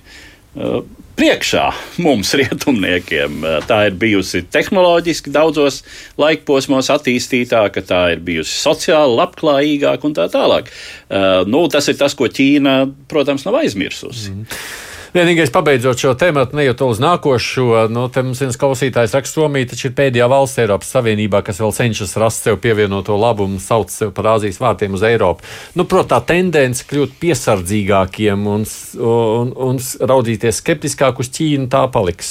priekšā 1.21 1.67
mums, 2.01 2.33
rietumniekiem. 2.39 3.45
Tā 3.69 3.81
ir 3.91 3.97
bijusi 4.01 4.43
tehnoloģiski 4.49 5.33
daudzos 5.35 5.83
laikposmos 6.21 6.89
attīstītāka, 6.95 7.85
tā 7.85 8.03
ir 8.15 8.23
bijusi 8.25 8.57
sociāli 8.63 9.19
labklājīgāka 9.19 10.09
un 10.09 10.17
tā 10.17 10.31
tālāk. 10.33 10.71
Uh, 11.11 11.43
nu, 11.51 11.67
tas 11.73 11.91
ir 11.93 11.99
tas, 12.01 12.17
ko 12.17 12.31
Ķīna, 12.31 12.77
protams, 13.11 13.45
nav 13.49 13.61
aizmirsusi. 13.61 14.33
Mm. 14.33 14.63
Vienīgais, 15.11 15.51
pabeidzot 15.51 15.99
šo 15.99 16.13
tēmu, 16.15 16.45
nejūt 16.55 16.85
uz 16.87 17.01
nākošo, 17.03 17.89
nu, 17.91 18.05
te 18.15 18.23
mums 18.23 18.43
viens 18.45 18.59
klausītājs 18.61 19.17
raksta, 19.17 19.41
Somija 19.41 19.67
taču 19.73 19.89
ir 19.89 19.95
pēdējā 19.99 20.29
valsts 20.31 20.61
Eiropas 20.63 20.93
Savienībā, 20.95 21.41
kas 21.47 21.59
vēl 21.59 21.75
cenšas 21.75 22.15
rast 22.23 22.47
sev 22.47 22.61
pievienoto 22.63 23.17
labumu, 23.19 23.59
sauc 23.63 23.91
sev 23.91 24.13
par 24.15 24.37
Āzijas 24.37 24.61
vārtiem 24.63 24.95
uz 24.95 25.03
Eiropu. 25.07 25.47
Nu, 25.75 25.87
Protams, 25.91 26.11
tā 26.11 26.21
tendence 26.31 26.87
kļūt 26.87 27.19
piesardzīgākiem 27.23 28.47
un, 28.51 28.69
un, 29.03 29.51
un 29.71 29.83
raudzīties 29.83 30.63
skeptiskāk 30.63 31.19
uz 31.23 31.31
Ķīnu, 31.35 31.67
tā 31.75 31.83
paliks. 31.91 32.31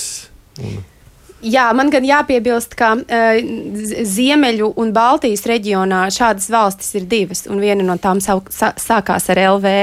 Un... 0.63 0.79
Jā, 1.39 1.69
man 1.71 1.87
gan 1.87 2.03
jāpiebilst, 2.03 2.73
ka 2.75 2.91
uh, 2.99 3.37
Ziemeļu 4.07 4.73
un 4.81 4.91
Baltijas 4.95 5.45
reģionā 5.47 6.01
šādas 6.11 6.49
valstis 6.51 6.91
ir 6.99 7.05
divas, 7.07 7.45
un 7.47 7.61
viena 7.63 7.85
no 7.85 7.95
tām 8.01 8.19
sau, 8.23 8.41
sa, 8.51 8.73
sākās 8.75 9.29
ar 9.31 9.39
LV. 9.55 9.73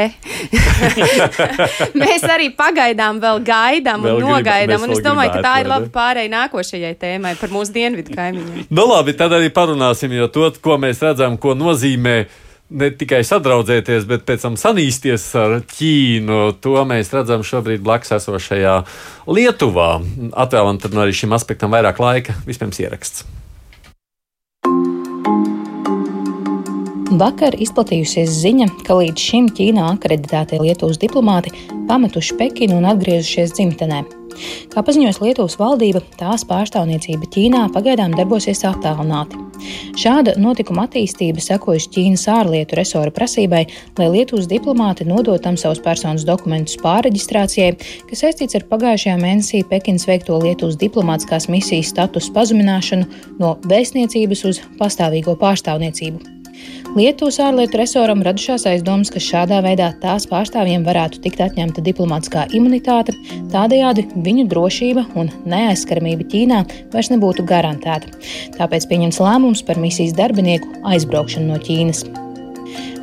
Mēs 2.02 2.26
arī 2.28 2.50
pagaidām 2.56 3.22
vēl 3.22 3.40
gaidām 3.46 4.04
vēl 4.04 4.20
un 4.20 4.28
nogaidām, 4.28 4.84
un 4.84 4.96
es 4.98 5.04
domāju, 5.04 5.36
ka 5.38 5.44
tā 5.48 5.54
ir 5.62 5.70
laba 5.72 5.88
pārēja 5.96 6.34
nākošajai 6.34 6.94
tēmai 7.00 7.36
par 7.40 7.54
mūsu 7.54 7.72
dienvidu 7.76 8.12
kaimiņiem. 8.16 8.66
nu 8.76 8.88
labi, 8.92 9.16
tad 9.16 9.32
arī 9.38 9.48
parunāsim, 9.54 10.12
jo 10.12 10.28
to, 10.32 10.50
ko 10.60 10.76
mēs 10.82 11.00
redzam, 11.04 11.40
ko 11.40 11.56
nozīmē 11.56 12.18
ne 12.70 12.90
tikai 12.90 13.22
sadraudzēties, 13.26 14.06
bet 14.10 14.26
pēc 14.28 14.46
tam 14.46 14.58
sanīsties 14.60 15.24
ar 15.38 15.58
Ķīnu. 15.70 16.40
To 16.64 16.82
mēs 16.88 17.12
redzam 17.14 17.46
šobrīd 17.46 17.84
blakus 17.86 18.16
esošajā 18.18 18.76
Lietuvā. 19.30 19.90
Atvēlam 20.34 20.80
tad 20.82 20.96
arī 20.98 21.16
šim 21.16 21.36
aspektam 21.36 21.74
vairāk 21.74 22.02
laika. 22.02 22.36
Vispirms 22.48 22.82
ieraksts. 22.82 23.26
Vakar 27.16 27.54
izplatījusies 27.62 28.28
ziņa, 28.42 28.66
ka 28.84 28.98
līdz 28.98 29.22
šim 29.30 29.46
Ķīnā 29.56 29.86
akreditētie 29.94 30.58
Lietuvas 30.60 30.98
diplomāti 31.00 31.54
pametuši 31.88 32.36
Pekinu 32.36 32.80
un 32.82 32.90
atgriezušies 32.90 33.54
dzimtenē. 33.56 34.02
Kā 34.72 34.84
paziņojas 34.84 35.20
Lietuvas 35.22 35.58
valdība, 35.60 36.02
tās 36.20 36.44
pārstāvniecība 36.48 37.28
Ķīnā 37.32 37.66
pagaidām 37.74 38.14
darbosies 38.16 38.64
attālināti. 38.68 39.40
Šāda 39.96 40.34
notikuma 40.40 40.84
attīstība 40.86 41.42
sekojas 41.42 41.88
Ķīnas 41.92 42.26
ārlietu 42.32 42.76
resora 42.78 43.12
prasībai, 43.14 43.64
lai 43.98 44.08
Lietuvas 44.12 44.48
diplomāti 44.50 45.06
nodot 45.08 45.40
tam 45.42 45.56
savus 45.60 45.80
personas 45.84 46.26
dokumentus 46.28 46.78
pārreģistrācijai, 46.84 47.72
kas 48.10 48.24
saistīts 48.24 48.58
ar 48.58 48.68
pagājušajā 48.70 49.16
mēnesī 49.22 49.64
Pekinas 49.70 50.06
veikto 50.08 50.38
Lietuvas 50.44 50.78
diplomātiskās 50.82 51.48
misijas 51.52 51.92
statusu 51.94 52.36
pazemināšanu 52.36 53.08
no 53.40 53.56
vēstniecības 53.66 54.48
uz 54.52 54.64
pastāvīgo 54.80 55.38
pārstāvniecību. 55.40 56.35
Lietuvas 56.96 57.36
ārlietu 57.44 57.76
resoram 57.76 58.22
radušās 58.24 58.62
aizdomas, 58.70 59.10
ka 59.12 59.20
šādā 59.20 59.58
veidā 59.60 59.90
tās 60.00 60.24
pārstāvjiem 60.30 60.84
varētu 60.86 61.20
tikt 61.26 61.42
atņemta 61.44 61.82
diplomātiskā 61.84 62.46
imunitāte, 62.56 63.12
tādējādi 63.52 64.06
viņu 64.24 64.46
drošība 64.48 65.04
un 65.20 65.28
neaizskaramība 65.44 66.24
Ķīnā 66.32 66.62
vairs 66.94 67.10
nebūtu 67.12 67.44
garantēta. 67.50 68.08
Tāpēc 68.56 68.86
pieņems 68.88 69.20
lēmums 69.20 69.60
par 69.68 69.76
misijas 69.82 70.16
darbinieku 70.16 70.70
aizbraukšanu 70.88 71.50
no 71.50 71.58
Ķīnas. 71.66 72.00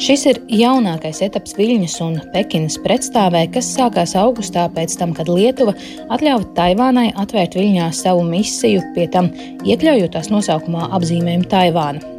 Šis 0.01 0.25
ir 0.31 0.39
jaunākais 0.49 1.21
etaps 1.27 1.53
Viļņas 1.59 1.99
un 2.01 2.17
Pekinas 2.33 2.79
pretstāvē, 2.81 3.43
kas 3.53 3.69
sākās 3.77 4.15
augustā 4.17 4.65
pēc 4.73 4.97
tam, 4.97 5.13
kad 5.13 5.29
Lietuva 5.29 5.75
atļāva 6.09 6.49
Taivānai 6.57 7.11
atvērt 7.13 7.59
Viļņā 7.59 7.91
savu 7.93 8.25
misiju, 8.25 8.81
pie 8.97 9.05
tam 9.13 9.29
iekļaujot 9.69 10.17
tās 10.17 10.33
nosaukumā 10.33 10.89
apzīmējumu 10.97 11.47
Taivānu. 11.53 12.12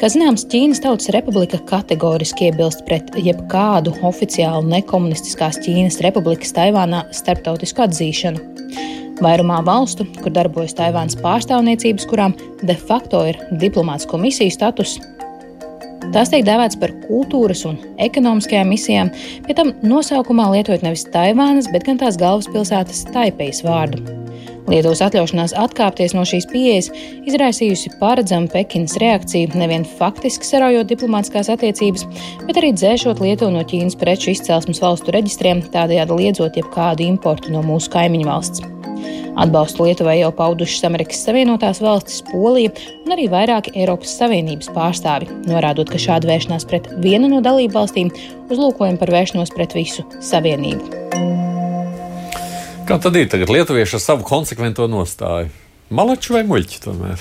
Kā 0.00 0.10
zināms, 0.10 0.46
Ķīnas 0.50 0.82
Tautas 0.82 1.12
Republika 1.14 1.60
kategoriski 1.68 2.48
iebilst 2.48 2.84
pret 2.88 3.12
jebkādu 3.14 3.94
oficiālu 4.08 4.66
nekomunistiskās 4.72 5.60
Ķīnas 5.62 6.00
republikas 6.04 6.54
Taivānā 6.56 7.04
starptautisku 7.14 7.84
atzīšanu. 7.86 8.48
Vairumā 9.22 9.60
valstu, 9.62 10.08
kur 10.22 10.34
darbojas 10.34 10.74
Taivānas 10.78 11.18
pārstāvniecības, 11.22 12.08
kurām 12.10 12.34
de 12.62 12.74
facto 12.74 13.22
ir 13.30 13.38
diplomātsko 13.62 14.18
misiju 14.18 14.54
status, 14.54 14.98
Tās 16.12 16.32
tiek 16.32 16.42
dēvētas 16.44 16.76
par 16.80 16.90
kultūras 17.06 17.62
un 17.68 17.76
ekonomiskajām 18.02 18.68
misijām, 18.68 19.12
pie 19.46 19.54
tam 19.56 19.70
nosaukumā 19.86 20.48
lietojot 20.50 20.82
nevis 20.84 21.06
Taivānas, 21.14 21.70
bet 21.72 21.86
gan 21.86 22.00
tās 22.02 22.18
galvaspilsētas 22.20 23.04
Taipējas 23.14 23.62
vārdu. 23.64 24.02
Lietuvas 24.70 25.02
atļaušanās 25.02 25.54
atkāpties 25.58 26.14
no 26.14 26.22
šīs 26.28 26.46
pieejas 26.50 26.90
izraisījusi 27.28 27.94
paredzamu 28.00 28.50
Pekinas 28.52 28.94
reakciju 29.02 29.56
nevien 29.58 29.86
faktiski 29.98 30.46
saraujot 30.46 30.90
diplomātiskās 30.92 31.50
attiecības, 31.52 32.06
bet 32.46 32.60
arī 32.60 32.70
dzēšot 32.76 33.22
Lietuvu 33.24 33.52
no 33.56 33.64
Ķīnas 33.66 33.98
preču 33.98 34.30
izcelsmes 34.32 34.82
valstu 34.82 35.14
reģistriem, 35.16 35.64
tādējādi 35.74 36.20
liedzot 36.20 36.60
jebkādu 36.60 37.06
importu 37.08 37.52
no 37.54 37.64
mūsu 37.66 37.90
kaimiņu 37.92 38.30
valsts. 38.30 38.62
Atbalstu 39.42 39.86
Lietuvai 39.86 40.18
jau 40.20 40.30
paudušas 40.36 40.84
Amerikas 40.86 41.22
Savienotās 41.26 41.80
valstis, 41.82 42.20
Polija 42.28 42.72
un 43.02 43.14
arī 43.16 43.26
vairāki 43.32 43.72
Eiropas 43.80 44.12
Savienības 44.20 44.70
pārstāvi, 44.76 45.30
norādot, 45.48 45.90
ka 45.90 46.00
šāda 46.00 46.28
vēršanās 46.28 46.68
pret 46.68 46.90
vienu 47.02 47.32
no 47.32 47.40
dalību 47.44 47.80
valstīm 47.80 48.12
uzlūkojam 48.52 49.00
par 49.00 49.14
vēršanos 49.16 49.56
pret 49.56 49.74
visu 49.78 50.04
Savienību. 50.20 51.61
Kā 52.82 52.98
tad 52.98 53.14
ir 53.14 53.28
tagad 53.30 53.50
lietuvieši 53.52 53.98
ar 53.98 54.02
savu 54.02 54.26
konsekvento 54.26 54.88
nostāju? 54.90 55.52
Malači 55.92 56.32
vai 56.34 56.42
muļķi 56.48 56.80
tomēr? 56.82 57.20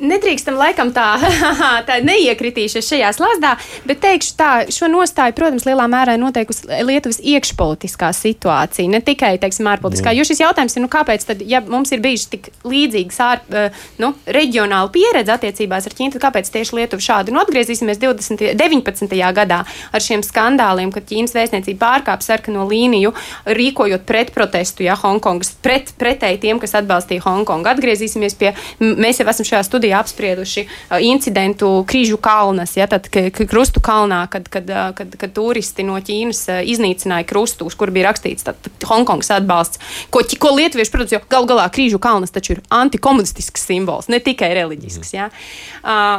Nedrīkstam 0.00 0.58
laikam 0.58 0.90
tā, 0.94 1.06
tā 1.88 1.98
neiekritīšies 2.04 2.88
šajā 2.92 3.10
slazdā, 3.16 3.54
bet 3.88 4.00
teikšu 4.04 4.34
tā, 4.38 4.50
šo 4.72 4.88
nostāju, 4.90 5.34
protams, 5.36 5.66
lielā 5.68 5.88
mērā 5.90 6.16
noteikusi 6.20 6.68
Lietuvas 6.88 7.20
iekšpolitiskā 7.22 8.10
situācija, 8.16 8.88
ne 8.90 9.00
tikai, 9.04 9.34
teiksim, 9.42 9.68
ārpolitiskā. 9.70 10.12
Jo 10.16 10.26
šis 10.28 10.42
jautājums 10.44 10.76
ir, 10.76 10.84
nu, 10.84 10.90
kāpēc 10.92 11.26
tad, 11.28 11.42
ja 11.46 11.60
mums 11.64 11.92
ir 11.94 12.02
bijuši 12.04 12.30
tik 12.34 12.50
līdzīgas 12.68 13.20
ār, 13.24 13.42
eh, 13.52 13.82
nu, 14.02 14.12
reģionāla 14.26 14.92
pieredze 14.94 15.34
attiecībās 15.34 15.88
ar 15.88 15.96
Ķīnu, 15.98 16.14
tad 16.16 16.24
kāpēc 16.28 16.50
tieši 16.54 16.78
Lietuva 16.78 17.04
šādi? 17.04 17.34
Nu, 17.34 17.42
atgriezīsimies 17.42 18.00
20, 18.02 18.54
19. 18.58 19.18
gadā 19.34 19.62
ar 19.66 20.04
šiem 20.04 20.22
skandāliem, 20.26 20.92
kad 20.94 21.06
Ķīnas 21.08 21.34
vēstniecība 21.36 21.80
pārkāpa 21.82 22.24
sarkano 22.24 22.66
līniju, 22.68 23.14
rīkojot 23.58 24.06
pretprotestu, 24.08 24.86
ja 24.86 24.96
Hongkongas 24.98 25.54
pret, 25.62 25.92
pretēji 25.98 26.42
tiem, 26.46 26.62
kas 26.62 26.76
atbalstīja 26.78 27.24
Hongkongu. 27.26 27.70
Atgriezīsimies 27.72 28.38
pie, 28.38 28.54
mēs 28.80 29.20
jau 29.20 29.28
esam 29.30 29.48
šajā 29.48 29.64
studijā 29.66 29.87
studijā 29.88 30.00
apsprieduši 30.02 30.66
uh, 30.66 30.98
incidentu 31.00 31.84
Krīžu 31.88 32.18
kalnas, 32.20 32.76
ja, 32.76 32.86
tad, 32.86 33.08
krustu 33.48 33.80
kalnā, 33.80 34.28
kad, 34.30 34.48
kad, 34.48 34.68
uh, 34.68 34.92
kad, 34.94 35.14
kad 35.16 35.32
turisti 35.32 35.82
no 35.82 35.96
Ķīnas 35.96 36.42
uh, 36.48 36.60
iznīcināja 36.62 37.26
krustu, 37.26 37.66
uz 37.66 37.74
kur 37.74 37.90
bija 37.90 38.10
rakstīts 38.10 38.44
tad, 38.44 38.56
Hongkongas 38.84 39.30
atbalsts, 39.30 39.80
ko, 40.10 40.22
ko 40.22 40.52
lietuvieši, 40.56 40.92
protams, 40.92 41.14
jo 41.16 41.20
gal 41.30 41.46
galā 41.48 41.68
Krīžu 41.72 41.98
kalnas 41.98 42.34
taču 42.34 42.56
ir 42.56 42.62
antikomunistisks 42.70 43.64
simbols, 43.64 44.08
ne 44.08 44.20
tikai 44.20 44.52
reliģisks. 44.58 45.14
Ja. 45.14 45.30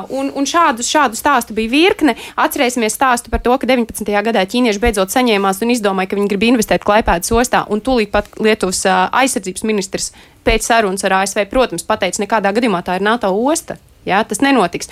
Un, 0.10 0.32
un 0.36 0.48
šādu, 0.50 0.84
šādu 0.86 1.18
stāstu 1.18 1.56
bija 1.58 1.72
virkne. 1.72 2.16
Atcerēsimies 2.40 2.96
stāstu 2.96 3.32
par 3.32 3.44
to, 3.46 3.56
ka 3.60 3.70
19. 3.70 4.10
gadā 4.26 4.44
ķīnieši 4.50 4.82
beidzot 4.82 5.14
saņēmās 5.14 5.62
un 5.66 5.74
izdomāja, 5.76 6.12
ka 6.12 6.20
viņi 6.20 6.32
grib 6.32 6.48
investēt 6.52 6.86
Klaipēdas 6.88 7.34
ostā, 7.36 7.64
un 7.70 7.84
tūlīt 7.86 8.14
pat 8.14 8.30
Lietuvas 8.42 8.84
aizsardzības 8.90 9.66
ministrs 9.68 10.12
pēc 10.48 10.66
sarunas 10.66 11.06
ar 11.08 11.22
ASV, 11.22 11.46
protams, 11.52 11.86
pateica, 11.88 12.24
nekādā 12.24 12.54
gadījumā 12.56 12.84
tā 12.86 13.00
ir 13.00 13.06
NATO 13.06 13.32
osta. 13.36 13.80
Jā, 14.08 14.22
tas 14.24 14.40
nenotiks. 14.40 14.88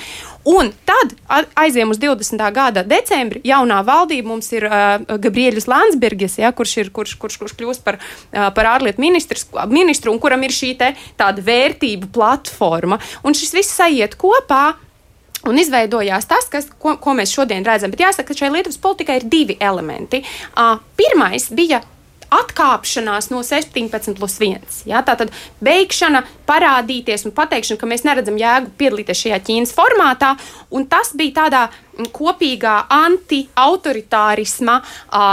Un 0.47 0.73
tad 0.85 1.13
aizjām 1.57 1.93
uz 1.93 1.99
20. 2.01 2.41
gada 2.53 2.83
decembri. 2.83 3.39
Jaunā 3.47 3.79
valdība 3.87 4.27
mums 4.27 4.49
ir 4.51 4.67
uh, 4.67 4.99
Gabriels 5.23 5.67
Landsbergis, 5.71 6.37
ja, 6.41 6.51
kurš, 6.55 6.75
ir, 6.83 6.91
kurš, 6.93 7.15
kurš, 7.21 7.37
kurš 7.39 7.55
kļūst 7.57 7.85
par, 7.87 8.01
uh, 8.01 8.49
par 8.55 8.71
ārlietu 8.75 9.01
ministru 9.01 10.11
un 10.11 10.19
kuram 10.21 10.43
ir 10.43 10.53
šī 10.55 10.73
te, 10.79 10.91
tāda 11.19 11.43
vērtību 11.43 12.11
platforma. 12.13 12.99
Un 13.23 13.37
šis 13.37 13.55
viss 13.55 13.79
aiziet 13.87 14.19
kopā. 14.19 14.75
Un 15.47 15.55
izveidojās 15.61 16.25
tas, 16.27 16.49
kas, 16.51 16.65
ko, 16.81 16.97
ko 16.99 17.13
mēs 17.15 17.31
šodien 17.31 17.63
redzam. 17.63 17.93
Bet 17.93 18.01
jāsaka, 18.03 18.33
ka 18.33 18.35
šai 18.35 18.49
Lietuvas 18.51 18.79
politikai 18.83 19.21
ir 19.21 19.27
divi 19.31 19.55
elementi. 19.63 20.19
Uh, 20.51 20.81
pirmais 20.99 21.47
bija 21.55 21.79
atkāpšanās 22.33 23.31
no 23.31 23.41
17 23.45 24.17
plus 24.17 24.37
1. 24.41 24.83
Ja? 24.89 25.01
Tā 25.05 25.17
tad 25.19 25.33
beigšana, 25.63 26.23
parādīties 26.47 27.27
un 27.27 27.35
pateikšana, 27.37 27.79
ka 27.81 27.89
mēs 27.89 28.05
neredzam 28.07 28.39
jēgu 28.39 28.73
piedalīties 28.79 29.25
šajā 29.25 29.41
Ķīnas 29.47 29.75
formātā, 29.75 30.35
un 30.71 30.87
tas 30.89 31.13
bija 31.17 31.41
tādā 31.41 31.67
kopīgā 32.13 32.75
anti-autoritārisma 32.93 34.75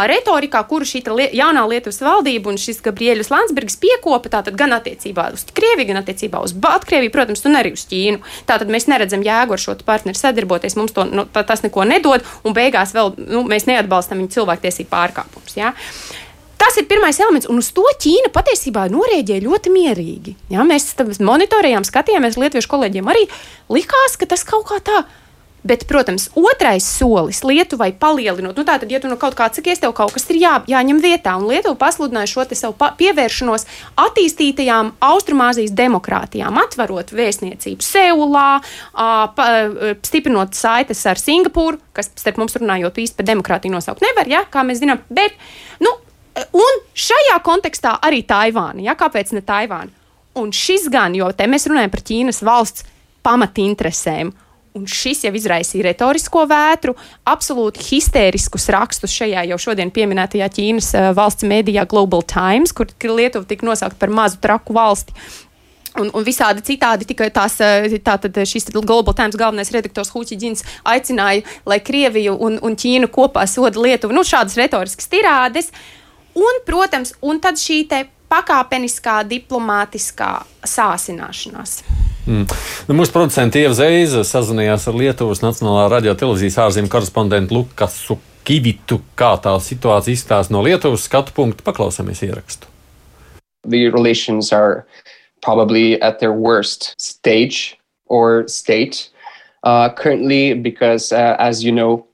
retorikā, 0.09 0.63
kuru 0.69 0.89
šī 0.89 1.03
li 1.13 1.29
jaunā 1.37 1.67
Lietuvas 1.69 2.01
valdība 2.05 2.53
un 2.53 2.59
šis 2.61 2.81
Gabrieļus 2.85 3.31
Landsbergis 3.33 3.77
piekopa 3.83 4.33
tātad 4.39 4.57
gan 4.57 4.73
attiecībā 4.77 5.29
uz 5.35 5.45
Krieviju, 5.53 5.91
gan 5.93 6.01
attiecībā 6.01 6.41
uz 6.45 6.57
Baltkrieviju, 6.57 7.13
protams, 7.13 7.45
un 7.49 7.61
arī 7.61 7.75
uz 7.77 7.85
Ķīnu. 7.91 8.23
Tātad 8.49 8.73
mēs 8.73 8.89
neredzam 8.91 9.25
jēgu 9.25 9.57
ar 9.57 9.65
šo 9.65 9.77
partneri 9.85 10.19
sadarboties, 10.19 10.79
mums 10.81 10.97
to, 10.97 11.05
nu, 11.05 11.27
tas 11.35 11.65
neko 11.67 11.85
nedod, 11.89 12.25
un 12.45 12.57
beigās 12.57 12.95
vēl 12.97 13.15
nu, 13.21 13.45
mēs 13.49 13.69
neatbalstam 13.69 14.23
viņu 14.23 14.39
cilvēktiesību 14.39 14.93
pārkāpumus. 14.93 15.59
Ja? 15.61 15.75
Tas 16.61 16.79
ir 16.81 16.87
pirmais 16.91 17.19
elements, 17.21 17.49
un 17.51 17.59
uz 17.61 17.73
to 17.75 17.85
Ķīna 18.01 18.31
patiesībā 18.35 18.87
norēģēja 18.93 19.45
ļoti 19.45 19.75
mierīgi. 19.75 20.37
Ja, 20.55 20.65
mēs 20.67 20.93
monitorējām, 21.21 21.87
skatījāmies, 21.87 22.39
Lietuviešu 22.41 22.71
kolēģiem 22.71 23.11
arī 23.11 23.27
likās, 23.73 24.17
ka 24.21 24.31
tas 24.31 24.47
kaut 24.49 24.69
kā 24.71 24.81
tā 24.85 25.05
Bet, 25.65 25.87
protams, 25.89 26.29
otrais 26.37 26.85
solis 26.85 27.41
Lietuvai 27.41 27.95
palielinot, 27.97 28.59
nu 28.61 28.67
tātad, 28.69 28.91
ja 28.93 28.99
tu 29.01 29.09
no 29.09 29.17
kaut 29.17 29.33
kā 29.33 29.47
atsakies, 29.49 29.81
tev 29.81 29.95
kaut 29.97 30.13
kas 30.13 30.29
ir 30.29 30.37
jā, 30.43 30.59
jāņem 30.69 31.01
vietā. 31.01 31.39
Un 31.41 31.49
Lietuva 31.49 31.79
pasludināja 31.81 32.29
šo 32.29 32.45
savu 32.53 32.77
pievēršanos 33.01 33.65
attīstītajām 34.05 34.93
Austrumāzijas 35.09 35.73
demokrātijām, 35.73 36.61
atverot 36.67 37.15
vēstniecību 37.17 37.81
Seulā, 37.81 38.61
pa, 38.93 39.49
stiprinot 40.05 40.53
saites 40.53 41.01
ar 41.09 41.17
Singapūru, 41.17 41.81
kas, 41.97 42.13
starp 42.21 42.45
mums 42.45 42.61
runājot, 42.61 43.01
īsti 43.01 43.17
par 43.23 43.33
demokrātiju 43.33 43.73
nosaukt 43.73 44.05
nevar, 44.05 44.29
ja, 44.29 44.45
kā 44.45 44.69
mēs 44.69 44.85
zinām. 44.85 45.01
Bet, 45.09 45.33
nu, 45.81 45.97
un 46.55 46.81
šajā 46.95 47.37
kontekstā 47.47 47.99
arī 48.05 48.23
Taivāna. 48.27 48.83
Ja, 48.85 48.97
kāpēc 48.99 49.35
ne 49.37 49.43
Taivāna? 49.45 49.93
Un 50.35 50.51
šis 50.55 50.89
gan, 50.91 51.15
jo 51.15 51.29
te 51.37 51.47
mēs 51.47 51.69
runājam 51.71 51.93
par 51.93 52.03
Ķīnas 52.03 52.43
valsts 52.47 52.87
pamatinteresēm. 53.25 54.33
Un 54.75 54.89
šis 54.91 55.21
jau 55.23 55.31
izraisīja 55.39 55.85
retorisko 55.87 56.49
vētru, 56.51 56.97
absolūti 57.31 57.85
histēriskus 57.93 58.67
rakstus 58.75 59.15
šajā 59.15 59.45
jau 59.53 59.59
šodien 59.69 59.93
pieminētajā 59.95 60.49
Ķīnas 60.57 60.89
uh, 60.99 61.11
valsts 61.15 61.47
mēdījā 61.47 61.85
Global 61.93 62.25
Times, 62.27 62.75
kur 62.75 62.91
Lietuva 62.91 63.47
tika 63.47 63.69
nosaukt 63.69 64.01
par 64.01 64.11
mazu 64.11 64.41
traku 64.43 64.75
valsti. 64.75 65.15
Un, 65.95 66.09
un 66.11 66.25
visādi 66.27 66.65
citādi 66.67 67.07
tikai 67.07 67.29
tās, 67.31 67.61
tātad 68.03 68.41
šis 68.51 68.73
Global 68.75 69.15
Times 69.15 69.39
galvenais 69.39 69.71
redaktors 69.71 70.11
Huķiģins 70.11 70.67
aicināja, 70.91 71.45
lai 71.71 71.79
Krieviju 71.79 72.35
un, 72.43 72.59
un 72.59 72.75
Ķīnu 72.75 73.13
kopā 73.15 73.47
soda 73.47 73.79
Lietuvu. 73.79 74.17
Nu, 74.17 74.27
šādas 74.27 74.59
retoriskas 74.59 75.07
tirādes. 75.13 75.71
Un, 76.35 76.61
protams, 76.67 77.15
un 77.23 77.39
tad 77.43 77.61
šī 77.61 77.85
pakāpeniskā 78.35 79.21
diplomātiskā 79.31 80.31
sāsināšanās. 80.67 81.83
Mm. 82.27 82.47
Nu, 82.89 82.97
mūsu 82.97 83.13
producents 83.13 83.59
Ieva 83.61 83.75
Zeiza 83.77 84.25
sazvanījās 84.27 84.89
ar 84.89 84.97
Lietuvas 84.99 85.43
Nacionālā 85.45 85.89
radio 85.93 86.15
televīzijas 86.19 86.57
ārzemju 86.67 86.91
korespondentu 86.93 87.59
Lukasu 87.59 88.17
Kivitu, 88.45 89.01
kā 89.17 89.35
tā 89.45 89.53
situācija 89.61 90.17
izstāsta 90.17 90.55
no 90.55 90.65
Lietuvas 90.65 91.05
skatu 91.07 91.37
punkta. 91.37 91.65
Paklausāmies 91.67 92.25
ierakstu. 92.25 92.69
The 93.69 93.89
relations 93.89 94.53
are 94.53 94.85
probably 95.41 96.01
at 96.03 96.21
their 96.21 96.33
worst 96.33 96.95
stage 96.99 97.79
or 98.07 98.49
state 98.49 99.11
uh, 99.65 99.89
currently 99.95 100.55
because, 100.55 101.13
uh, 101.13 101.37
as 101.39 101.65
you 101.65 101.73
know, 101.73 102.07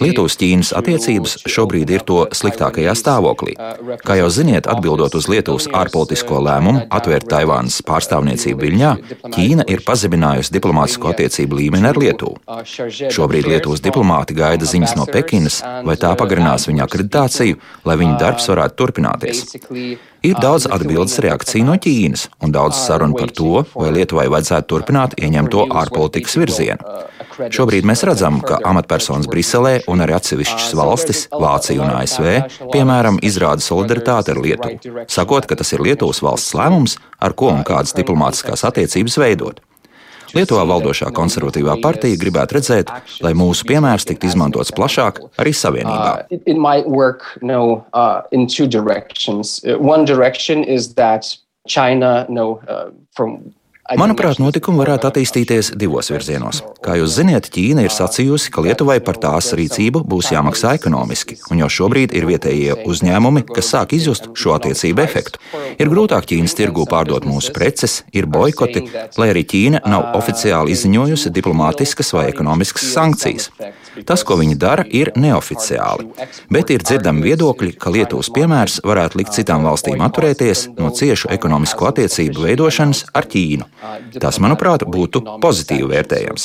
Lietuvas-Ķīnas 0.00 0.70
attiecības 0.72 1.34
šobrīd 1.52 1.90
ir 1.92 2.04
to 2.08 2.22
sliktākajā 2.32 2.94
stāvoklī. 2.96 3.52
Kā 4.00 4.14
jau 4.16 4.30
ziniet, 4.32 4.64
atbildot 4.72 5.12
uz 5.18 5.28
Lietuvas 5.28 5.66
ārpolitisko 5.68 6.38
lēmumu 6.46 6.86
atvērt 6.88 7.28
Taivānas 7.28 7.82
pārstāvniecību 7.84 8.64
Viļņā, 8.64 8.92
Ķīna 9.34 9.66
ir 9.68 9.84
pazeminājusi 9.84 10.54
diplomātisko 10.56 11.12
attiecību 11.12 11.58
līmeni 11.60 11.90
ar 11.90 12.00
Lietuvu. 12.00 12.40
Šobrīd 13.12 13.50
Lietuvas 13.52 13.84
diplomāti 13.84 14.38
gaida 14.38 14.64
ziņas 14.72 14.96
no 14.96 15.04
Pekinas, 15.12 15.60
vai 15.84 15.98
tā 16.00 16.14
pagarinās 16.16 16.64
viņa 16.70 16.86
akreditāciju, 16.88 17.60
lai 17.84 17.98
viņa 18.00 18.16
darbs 18.22 18.48
varētu 18.48 18.80
turpināties. 18.80 19.44
Ir 20.22 20.40
daudz 20.40 20.70
atbildes 20.72 21.18
reakciju 21.20 21.68
no 21.68 21.76
Ķīnas 21.76 22.30
un 22.40 22.56
daudz 22.56 22.80
sarunu 22.80 23.18
par 23.18 23.36
to, 23.36 23.66
vai 23.76 23.92
Lietuvai 23.92 24.30
vajadzētu 24.32 24.72
turpināt 24.72 25.18
ieņemto 25.20 25.68
ārpolitikas 25.82 26.40
virzienu. 26.40 26.96
Šobrīd 27.52 27.86
mēs 27.88 28.04
redzam, 28.08 28.40
ka 28.44 28.58
amatpersonas 28.68 29.28
Briselē 29.30 29.74
un 29.90 30.04
arī 30.04 30.16
atsevišķas 30.18 30.70
valstis, 30.78 31.24
Vācija 31.32 31.82
un 31.82 31.92
ASV, 31.96 32.28
piemēram, 32.74 33.20
izrāda 33.24 33.64
solidaritāti 33.64 34.34
ar 34.34 34.40
Lietuvu, 34.42 35.04
sakot, 35.10 35.48
ka 35.48 35.58
tas 35.58 35.72
ir 35.74 35.84
Lietuvas 35.84 36.22
valsts 36.24 36.56
lēmums, 36.58 36.98
ar 37.22 37.36
ko 37.38 37.52
un 37.54 37.64
kādas 37.66 37.96
diplomātiskās 37.98 38.66
attiecības 38.68 39.18
veidot. 39.22 39.62
Lietuvā 40.32 40.62
valdošā 40.64 41.10
konservatīvā 41.12 41.76
partija 41.84 42.16
gribētu 42.20 42.56
redzēt, 42.56 42.92
lai 43.24 43.34
mūsu 43.36 43.66
piemērs 43.68 44.06
tiktu 44.08 44.30
izmantots 44.30 44.72
plašāk 44.72 45.20
arī 45.42 45.52
Savienībā. 45.56 46.24
China, 51.68 52.26
no, 52.28 52.60
uh, 52.66 52.90
from 53.14 53.54
Manuprāt, 53.98 54.38
notikumi 54.40 54.80
varētu 54.80 55.08
attīstīties 55.08 55.72
divos 55.78 56.08
virzienos. 56.12 56.62
Kā 56.84 56.96
jūs 56.98 57.16
zināt, 57.18 57.48
Ķīna 57.52 57.84
ir 57.86 57.92
sacījusi, 57.92 58.50
ka 58.54 58.64
Lietuvai 58.64 58.98
par 59.04 59.18
tās 59.20 59.50
rīcību 59.58 60.04
būs 60.08 60.30
jāmaksā 60.32 60.74
ekonomiski, 60.78 61.36
un 61.52 61.60
jau 61.62 61.68
šobrīd 61.76 62.14
ir 62.16 62.26
vietējie 62.28 62.78
uzņēmumi, 62.88 63.44
kas 63.50 63.72
sāk 63.74 63.94
izjust 63.96 64.30
šo 64.38 64.56
attiecību 64.56 65.04
efektu. 65.04 65.42
Ir 65.76 65.92
grūtāk 65.92 66.26
Ķīnas 66.30 66.56
tirgū 66.58 66.86
pārdot 66.90 67.26
mūsu 67.28 67.52
preces, 67.56 68.00
ir 68.16 68.28
boikoti, 68.30 68.86
lai 69.20 69.30
arī 69.34 69.44
Ķīna 69.52 69.84
nav 69.84 70.12
oficiāli 70.18 70.72
izziņojusi 70.76 71.32
diplomātiskas 71.34 72.14
vai 72.16 72.28
ekonomiskas 72.32 72.88
sankcijas. 72.94 73.50
Tas, 74.08 74.22
ko 74.24 74.38
viņi 74.40 74.56
dara, 74.56 74.86
ir 74.88 75.12
neoficiāli, 75.20 76.08
bet 76.52 76.70
ir 76.72 76.84
dzirdami 76.86 77.26
viedokļi, 77.26 77.74
ka 77.76 77.92
Lietuvas 77.92 78.30
piemērs 78.32 78.80
varētu 78.88 79.20
likt 79.20 79.36
citām 79.36 79.66
valstīm 79.68 80.00
atturēties 80.06 80.70
no 80.78 80.88
ciešu 80.96 81.28
ekonomisko 81.34 81.90
attiecību 81.90 82.46
veidošanas 82.46 83.04
ar 83.12 83.28
Ķīnu. 83.28 83.68
Tas, 84.22 84.38
manuprāt, 84.42 84.84
būtu 84.86 85.22
pozitīvi 85.42 85.88
vērtējams. 85.90 86.44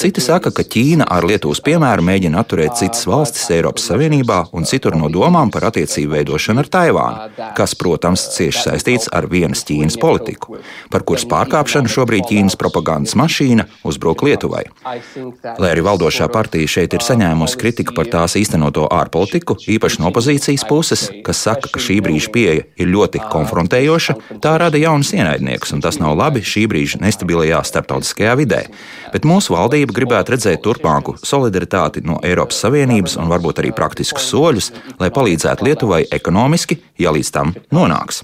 Citi 0.00 0.22
saka, 0.24 0.52
ka 0.54 0.64
Ķīna 0.64 1.04
ar 1.12 1.26
Lietuvas 1.28 1.60
piemēru 1.64 2.04
mēģina 2.06 2.40
atturēt 2.40 2.78
citas 2.80 3.04
valstis 3.08 3.50
Eiropas 3.52 3.84
Savienībā 3.90 4.38
un 4.56 4.64
citur 4.68 4.96
no 4.96 5.10
domām 5.12 5.52
par 5.52 5.66
attiecību 5.68 6.14
veidošanu 6.16 6.62
ar 6.62 6.70
Taivānu, 6.72 7.26
kas, 7.58 7.74
protams, 7.76 8.24
cieši 8.36 8.64
saistīts 8.64 9.10
ar 9.12 9.28
vienas 9.28 9.66
Ķīnas 9.68 9.98
politiku, 10.00 10.58
par 10.92 11.04
kuras 11.08 11.26
pārkāpšanu 11.28 11.92
šobrīd 11.92 12.30
Ķīnas 12.30 12.56
propagandas 12.60 13.16
mašīna 13.20 13.68
uzbruk 13.84 14.24
Lietuvai. 14.24 14.64
Lai 14.82 15.74
arī 15.74 15.84
valdošā 15.84 16.30
partija 16.32 16.70
šeit 16.78 16.96
ir 16.96 17.04
saņēmusi 17.04 17.60
kritiku 17.60 17.96
par 17.98 18.08
tās 18.12 18.38
īstenoto 18.40 18.88
ārpolitiku, 18.88 19.58
īpaši 19.76 20.00
no 20.00 20.08
opozīcijas 20.08 20.64
puses, 20.68 21.04
kas 21.26 21.44
saka, 21.44 21.68
ka 21.68 21.82
šī 21.82 22.00
brīža 22.04 22.32
pieeja 22.32 22.66
ir 22.80 22.92
ļoti 22.92 23.20
konfrontējoša, 23.32 24.18
tā 24.42 24.56
rada 24.62 24.80
jaunus 24.80 25.12
ienaidniekus, 25.16 25.76
un 25.76 25.84
tas 25.84 26.00
nav 26.00 26.16
labi 26.18 26.40
šī 26.40 26.61
brīža 26.70 27.00
nestabilajā 27.02 27.62
starptautiskajā 27.68 28.36
vidē. 28.40 28.62
Bet 29.14 29.26
mūsu 29.28 29.56
valdība 29.56 29.96
gribētu 29.96 30.36
redzēt 30.36 30.62
turpmāku 30.64 31.16
solidaritāti 31.22 32.04
no 32.06 32.20
Eiropas 32.26 32.62
Savienības 32.64 33.18
un 33.20 33.32
varbūt 33.32 33.62
arī 33.62 33.74
praktiskus 33.76 34.28
soļus, 34.32 34.72
lai 35.00 35.10
palīdzētu 35.14 35.68
Lietuvai 35.68 36.04
ekonomiski, 36.12 36.80
ja 37.02 37.14
līdz 37.14 37.34
tam 37.34 37.54
nonāks 37.74 38.22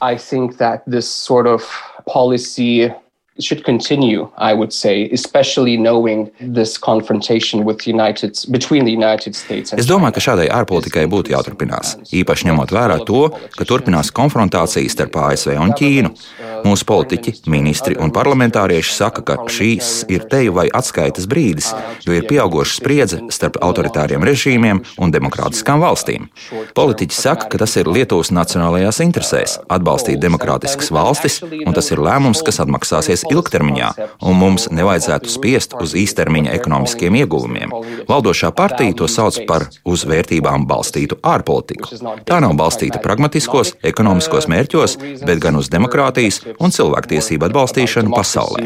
should 3.40 3.64
continue, 3.64 4.28
I 4.36 4.54
would 4.54 4.72
say, 4.72 5.08
especially 5.12 5.76
knowing 5.76 6.30
this 6.40 6.78
confrontation 6.78 7.64
with 7.64 7.86
United, 7.86 8.38
between 8.50 8.84
the 8.84 8.92
United 8.92 9.34
States. 9.34 9.72
Es 9.72 9.86
domāju, 9.86 10.16
ka 10.18 10.24
šādai 10.24 10.48
ārpolitikai 10.50 11.06
būtu 11.10 11.34
jāturpinās, 11.34 11.96
īpaši 12.10 12.50
ņemot 12.50 12.74
vērā 12.74 12.98
to, 13.06 13.28
ka 13.56 13.66
turpinās 13.68 14.10
konfrontācijas 14.14 14.96
starp 14.96 15.16
ASV 15.22 15.54
un 15.60 15.74
Ķīnu. 15.78 16.12
Mūsu 16.66 16.86
politiķi, 16.88 17.34
ministri 17.46 17.94
un 18.02 18.10
parlamentārieši 18.14 18.94
saka, 18.96 19.22
ka 19.22 19.36
šīs 19.46 20.08
ir 20.10 20.26
teju 20.30 20.56
vai 20.56 20.66
atskaites 20.74 21.28
brīdis, 21.30 21.70
jo 22.06 22.16
ir 22.16 22.26
pieauguša 22.26 22.80
spriedze 22.80 23.20
starp 23.34 23.60
autoritāriem 23.62 24.24
režīmiem 24.26 24.82
un 24.98 25.14
demokrātiskām 25.14 25.82
valstīm. 25.84 26.26
Politiķi 26.74 27.14
saka, 27.14 27.46
ka 27.52 27.62
tas 27.62 27.76
ir 27.78 27.90
Lietuvas 27.90 28.32
nacionālajās 28.34 28.98
interesēs 29.04 29.58
atbalstīt 29.70 30.18
demokrātiskas 30.22 30.90
valstis, 30.94 31.38
un 31.46 31.76
tas 31.76 31.92
ir 31.94 32.02
lēmums, 32.02 32.42
kas 32.42 32.58
atmaksāsies 32.64 33.27
ilgtermiņā, 33.34 33.88
un 34.28 34.38
mums 34.38 34.68
nevajadzētu 34.74 35.32
spiest 35.32 35.74
uz 35.78 35.94
īstermiņa 35.98 36.54
ekonomiskiem 36.58 37.18
ieguvumiem. 37.22 37.74
Valdošā 38.08 38.52
partija 38.56 38.96
to 38.98 39.08
sauc 39.10 39.40
par 39.48 39.68
uz 39.88 40.04
vērtībām 40.08 40.66
balstītu 40.68 41.20
ārpolitiku. 41.22 41.90
Tā 42.28 42.40
nav 42.44 42.54
balstīta 42.58 43.02
pragmatiskos, 43.04 43.74
ekonomiskos 43.86 44.48
mērķos, 44.50 44.98
bet 45.24 45.42
gan 45.42 45.58
uz 45.60 45.70
demokrātijas 45.72 46.42
un 46.58 46.74
cilvēktiesību 46.74 47.48
atbalstīšanu 47.50 48.14
pasaulē. 48.14 48.64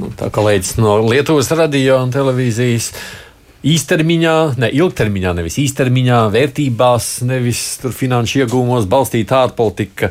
Nu, 0.00 0.12
tā 0.18 0.30
kolēģis 0.32 0.78
no 0.80 0.96
Lietuvas 1.06 1.50
radio 1.56 2.00
un 2.02 2.12
televīzijas 2.14 2.92
īstermiņā, 3.62 4.34
ne 4.58 4.68
ilgtermiņā, 4.74 5.32
nevis 5.38 5.58
īstermiņā, 5.62 6.24
vērtībās, 6.34 7.08
nevis 7.28 7.62
finanšu 7.94 8.42
iegūmos 8.42 8.88
balstīta 8.90 9.44
ārpolitika. 9.46 10.10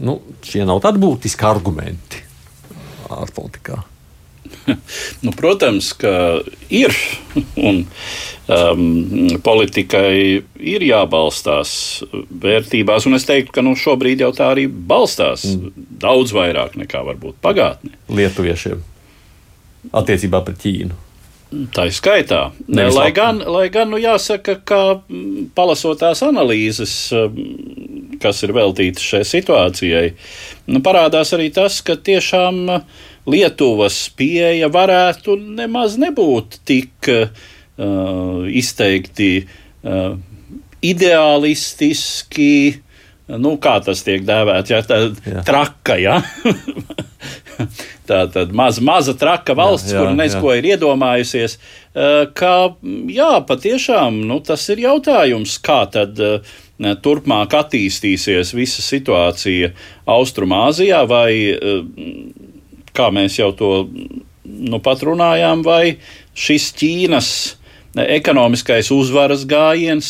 Nu, 0.00 0.18
šie 0.46 0.64
nav 0.68 0.80
tādi 0.84 1.02
būtiski 1.02 1.46
argumenti 1.48 2.24
ārpolitikā. 3.10 3.82
Nu, 5.24 5.32
protams, 5.36 5.92
ka 5.98 6.40
ir. 6.72 6.94
Un, 7.60 7.82
um, 8.50 8.80
politikai 9.44 10.14
ir 10.58 10.84
jābalstās 10.84 11.72
vērtībās, 12.42 13.06
un 13.06 13.18
es 13.18 13.28
teiktu, 13.28 13.52
ka 13.54 13.64
nu, 13.64 13.76
šobrīd 13.78 14.24
jau 14.24 14.32
tā 14.36 14.50
arī 14.54 14.66
balstās 14.66 15.44
mm. 15.52 15.86
daudz 16.02 16.34
vairāk 16.34 16.74
nekā 16.80 17.04
varbūt 17.06 17.38
pagātnē. 17.44 17.94
Lietuviešiem 18.10 18.82
attiecībā 19.96 20.42
pret 20.46 20.58
Ķīnu. 20.64 20.96
Tā 21.50 21.88
ir 21.88 21.94
skaitā. 21.94 22.40
Ne, 22.70 22.84
lai, 22.94 23.08
gan, 23.14 23.40
lai 23.42 23.66
gan, 23.74 23.90
nu, 23.90 23.98
jāsaka, 23.98 24.54
ka 24.62 24.80
palasot 25.58 25.98
tās 25.98 26.22
analīzes, 26.22 26.92
kas 28.22 28.42
ir 28.46 28.54
veltītas 28.54 29.02
šai 29.02 29.24
situācijai, 29.26 30.12
nu, 30.70 30.82
parādās 30.86 31.34
arī 31.34 31.48
tas, 31.54 31.80
ka 31.82 31.98
tiešām 31.98 32.62
Lietuvas 33.30 33.98
pieeja 34.16 34.70
varētu 34.72 35.34
nemaz 35.58 35.98
nebūt 36.00 36.60
tik 36.66 37.10
uh, 37.10 38.46
izteikti 38.48 39.32
uh, 39.42 40.14
ideālistiski, 40.80 42.52
nu, 43.38 43.54
kā 43.62 43.76
tas 43.84 44.02
tiek 44.06 44.24
dēvēts, 44.26 44.72
ja 44.72 44.80
tā 44.86 45.00
ir 45.06 45.40
traka. 45.46 45.96
Ja? 46.00 46.18
tā 48.10 48.24
tad 48.32 48.54
maza, 48.56 48.82
maza 48.84 49.14
traka 49.18 49.54
valsts, 49.58 49.92
jā, 49.92 49.98
jā, 49.98 50.06
kur 50.06 50.16
nezko 50.18 50.54
ir 50.56 50.70
iedomājusies, 50.72 51.58
ka 52.38 52.54
jā, 53.12 53.30
patiešām 53.46 54.22
nu, 54.30 54.40
tas 54.46 54.64
ir 54.72 54.82
jautājums, 54.86 55.58
kā 55.62 55.82
tad 55.92 56.18
turpmāk 57.04 57.54
attīstīsies 57.58 58.54
visa 58.56 58.82
situācija 58.84 59.72
Austrumāzijā, 60.10 61.04
vai 61.10 61.30
kā 62.96 63.10
mēs 63.14 63.38
jau 63.38 63.52
to 63.56 63.72
nu, 63.90 64.80
pat 64.82 65.04
runājām, 65.06 65.62
vai 65.66 65.98
šis 66.34 66.70
Ķīnas 66.80 67.30
ekonomiskais 68.00 68.90
uzvaras 68.94 69.44
gājiens 69.50 70.08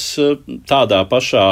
tādā 0.69 1.01
pašā 1.09 1.47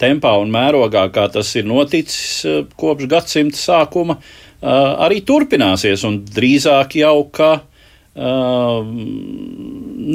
tempā 0.00 0.32
un 0.40 0.52
mērogā, 0.52 1.06
kā 1.12 1.28
tas 1.32 1.52
ir 1.60 1.68
noticis 1.68 2.70
kopš 2.80 3.10
gadsimta 3.10 3.60
sākuma, 3.60 4.18
Uh, 4.60 4.92
arī 5.06 5.22
turpināsies, 5.24 6.02
un 6.04 6.18
drīzāk 6.28 6.98
jau 7.00 7.22
ka 7.32 7.62
uh, 7.64 8.82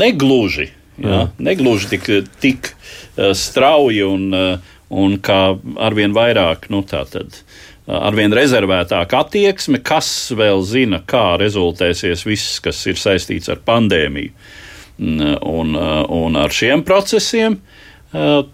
negluži, 0.05 0.67
ja, 1.01 1.23
negluži 1.41 1.89
tik, 1.95 2.09
tik 2.43 2.69
strauji 3.33 4.03
un, 4.05 4.27
un 4.93 5.15
kā 5.25 5.39
arvien 5.81 6.13
vairāk, 6.13 6.69
nu 6.69 6.83
tā 6.85 7.01
tad. 7.09 7.39
Uh, 7.87 7.97
arvien 8.05 8.37
rezervētāka 8.37 9.23
attieksme, 9.25 9.81
kas 9.81 10.11
vēl 10.37 10.61
zina, 10.61 11.01
kā 11.01 11.39
rezultēsies 11.41 12.27
viss, 12.29 12.59
kas 12.61 12.85
ir 12.85 13.01
saistīts 13.01 13.49
ar 13.49 13.65
pandēmiju 13.65 14.29
un, 15.01 15.25
un, 15.41 15.73
un 16.21 16.37
ar 16.37 16.53
šiem 16.53 16.85
procesiem. 16.85 17.57
Uh, 17.57 17.84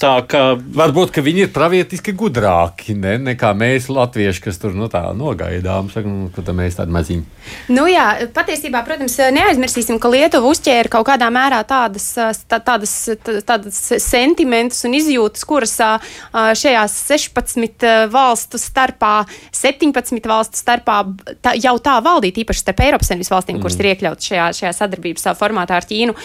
Tā 0.02 0.14
kā 0.26 0.42
varbūt 0.58 1.20
viņi 1.22 1.44
ir 1.46 1.50
pravietiski 1.54 2.14
gudrāki 2.18 2.96
ne, 2.98 3.18
nekā 3.22 3.52
mēs, 3.58 3.90
latvieši, 3.94 4.42
kas 4.48 4.58
tur 4.62 4.74
nu, 4.78 4.88
nogaidām, 5.18 5.92
saka, 5.94 6.10
nu, 6.10 6.30
ka 6.34 6.56
mēs 6.56 6.80
tādi 6.80 6.96
maziņi. 6.96 7.26
Nu, 7.74 7.84
jā, 7.90 8.06
patiesībā, 8.34 8.82
protams, 8.88 9.18
neaizmirsīsim, 9.36 10.00
ka 10.02 10.10
Lietuva 10.14 10.50
uzķēra 10.50 10.92
kaut 10.94 11.06
kādā 11.12 11.28
mērā 11.34 11.60
tādas, 11.68 12.08
tā, 12.50 12.62
tādas, 12.64 12.94
tādas 13.46 13.80
sentimentus 14.02 14.82
un 14.88 14.96
izjūtas, 14.98 15.46
kuras 15.46 15.76
šajās 16.32 16.98
16 17.12 17.88
valstu 18.14 18.62
starpā, 18.62 19.14
17 19.58 20.32
valstu 20.32 20.62
starpā 20.62 21.04
tā, 21.44 21.54
jau 21.62 21.76
tā 21.84 22.00
valdīt, 22.02 22.42
īpaši 22.46 22.66
starp 22.66 22.86
Eiropas 22.88 23.12
Savienības 23.12 23.34
valstīm, 23.36 23.60
mm. 23.60 23.66
kuras 23.66 23.78
ir 23.78 23.92
iekļautas 23.92 24.32
šajā, 24.32 24.50
šajā 24.62 24.74
sadarbības 24.80 25.30
formātā 25.38 25.78
ar 25.78 25.90
Ķīnu. 25.90 26.18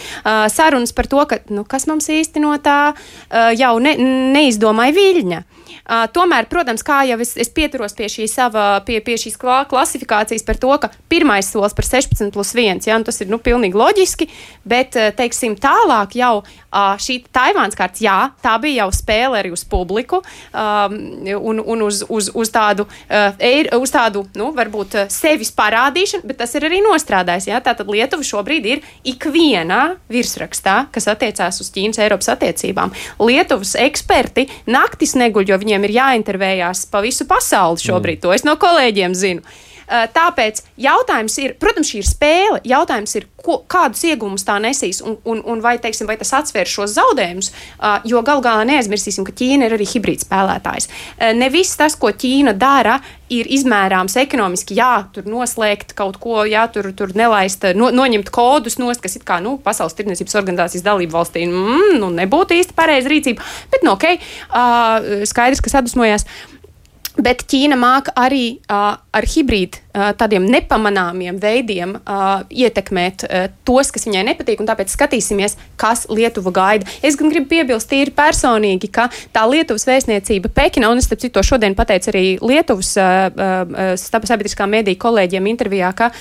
Sarunas 0.53 0.95
par 0.97 1.11
to, 1.11 1.25
ka, 1.29 1.43
nu, 1.53 1.67
kas 1.69 1.89
mums 1.91 2.09
īsti 2.13 2.45
no 2.45 2.55
tā 2.63 2.79
Eh, 3.26 3.26
jau 3.59 3.77
ne, 3.83 3.97
neizdomāja 4.37 4.97
viļņa. 4.97 5.43
Uh, 5.67 6.07
tomēr, 6.13 6.49
protams, 6.51 6.85
kā 6.87 7.03
jau 7.09 7.19
es, 7.23 7.35
es 7.41 7.51
pieturos 7.53 7.95
pie, 7.97 8.09
šī 8.13 8.29
sava, 8.31 8.67
pie, 8.87 9.01
pie 9.05 9.17
šīs 9.21 9.39
klasifikācijas 9.41 10.45
par 10.47 10.61
to, 10.63 10.73
ka 10.83 10.91
pirmais 11.11 11.49
solis 11.53 11.77
par 11.77 11.87
16 11.89 12.33
plus 12.35 12.55
1, 12.57 12.83
ja, 12.87 12.99
tas 13.07 13.21
ir 13.23 13.31
nu, 13.33 13.39
pilnīgi 13.43 13.79
loģiski, 13.79 14.29
bet, 14.67 14.97
teiksim, 15.19 15.57
tālāk 15.61 16.17
jau 16.19 16.33
uh, 16.43 16.95
šī 17.01 17.21
Taivāns 17.35 17.77
kārts, 17.79 18.03
jā, 18.05 18.17
tā 18.45 18.57
bija 18.63 18.85
jau 18.85 18.91
spēle 18.95 19.41
arī 19.41 19.53
uz 19.55 19.65
publiku 19.69 20.23
um, 20.23 20.97
un, 21.37 21.61
un 21.61 21.87
uz, 21.87 22.03
uz, 22.09 22.31
uz 22.35 22.53
tādu, 22.53 22.87
uh, 22.87 23.35
eir, 23.43 23.71
uz 23.77 23.93
tādu, 23.93 24.27
nu, 24.39 24.51
varbūt 24.57 24.99
sevis 25.13 25.53
parādīšanu, 25.57 26.27
bet 26.29 26.41
tas 26.43 26.55
ir 26.57 26.69
arī 26.69 26.83
nostrādājis, 26.85 27.51
jā, 27.51 27.61
tātad 27.65 27.91
Lietuva 27.91 28.25
šobrīd 28.27 28.67
ir 28.71 28.85
ikvienā 29.07 29.83
virsrakstā, 30.13 30.77
kas 30.95 31.09
attiecās 31.13 31.61
uz 31.63 31.71
Ķīnas 31.75 32.01
Eiropas 32.03 32.31
attiecībām. 32.35 32.93
Lietuvas 33.23 33.75
eksperti 33.81 34.47
naktis 34.71 35.17
neguļ, 35.19 35.51
jo 35.53 35.56
viņiem 35.63 35.77
viņiem 35.77 35.87
ir 35.89 35.97
jāintervējās 35.99 36.87
pa 36.91 37.03
visu 37.05 37.27
pasauli 37.29 37.83
šobrīd. 37.83 38.19
Mm. 38.19 38.25
To 38.25 38.35
es 38.37 38.45
no 38.47 38.57
kolēģiem 38.61 39.15
zinu. 39.15 39.43
Uh, 39.87 40.07
tāpēc 40.13 40.63
jautājums 40.81 41.39
ir, 41.43 41.57
protams, 41.63 41.91
šī 41.93 42.03
ir 42.03 42.09
spēle. 42.09 42.61
Jautājums 42.67 43.17
ir, 43.19 43.29
ko, 43.39 43.61
kādus 43.71 44.03
iegūmus 44.09 44.47
tā 44.47 44.59
nesīs 44.63 45.03
un, 45.05 45.19
un, 45.29 45.43
un 45.47 45.63
vai, 45.65 45.77
teiksim, 45.83 46.09
vai 46.11 46.19
tas 46.21 46.33
atsver 46.37 46.69
šos 46.71 46.97
zaudējumus. 46.97 47.53
Uh, 47.77 48.01
jo 48.09 48.23
gal 48.27 48.43
galā 48.45 48.67
neaizmirsīsim, 48.69 49.27
ka 49.27 49.35
Ķīna 49.37 49.69
ir 49.69 49.77
arī 49.77 49.87
hibrīd 49.91 50.25
spēlētājs. 50.27 50.91
Uh, 50.91 51.31
ne 51.39 51.51
viss 51.55 51.79
tas, 51.79 51.99
ko 51.99 52.11
Ķīna 52.11 52.57
dara, 52.59 52.99
ir 53.33 53.49
izmērāms 53.51 54.15
ekonomiski. 54.21 54.77
Jā, 54.79 55.07
tur 55.15 55.27
noslēgt 55.31 55.95
kaut 55.99 56.19
ko, 56.23 56.45
jā, 56.47 56.67
tur, 56.73 56.91
tur 56.97 57.15
nelaist, 57.19 57.65
no, 57.79 57.91
noņemt 57.95 58.31
kodus 58.35 58.79
nost, 58.79 59.03
kas 59.03 59.19
ir 59.19 59.25
kā 59.27 59.41
nu, 59.43 59.57
Pasaules 59.63 59.97
tirdzniecības 59.99 60.39
organizācijas 60.39 60.87
dalību 60.87 61.17
valstī. 61.17 61.47
Mm, 61.51 61.97
nu, 62.03 62.11
nebūtu 62.15 62.59
īsti 62.59 62.77
pareiza 62.77 63.11
rīcība, 63.11 63.47
bet 63.73 63.87
nu, 63.87 63.97
ok, 63.97 64.13
uh, 64.17 65.25
skaidrs, 65.27 65.65
ka 65.65 65.75
sadusmojās. 65.75 66.27
Uh, 66.27 66.56
Bet 67.17 67.47
Ķīna 67.49 67.79
māca 67.81 68.13
arī 68.21 68.59
uh, 68.69 68.99
ar 69.01 69.27
hibrīdu 69.33 69.81
uh, 69.81 70.11
tādiem 70.19 70.45
nepamanāmiem 70.53 71.39
veidiem 71.41 71.95
uh, 71.97 72.43
ietekmēt 72.53 73.25
uh, 73.25 73.47
tos, 73.65 73.91
kas 73.95 74.05
viņai 74.09 74.25
nepatīk, 74.29 74.61
un 74.61 74.69
tāpēc 74.69 74.93
skatīsimies, 74.93 75.57
kas 75.81 76.05
Lietuva 76.13 76.53
gaida. 76.57 76.89
Es 77.01 77.17
gan 77.17 77.33
gribu 77.33 77.49
piebilst 77.55 77.89
tīri 77.89 78.13
personīgi, 78.17 78.91
ka 78.93 79.09
tā 79.33 79.47
Lietuvas 79.49 79.89
vēstniecība 79.89 80.53
Pekinā, 80.53 80.91
un 80.93 81.01
es 81.01 81.09
starp 81.09 81.25
citu 81.25 81.45
šodien 81.47 81.77
pateicu 81.79 82.13
arī 82.13 82.25
Lietuvas 82.45 82.93
uh, 83.01 83.31
uh, 83.33 83.95
sabiedriskā 83.97 84.69
mediju 84.69 85.01
kolēģiem 85.07 85.49
intervijā, 85.55 85.95
ka 85.97 86.13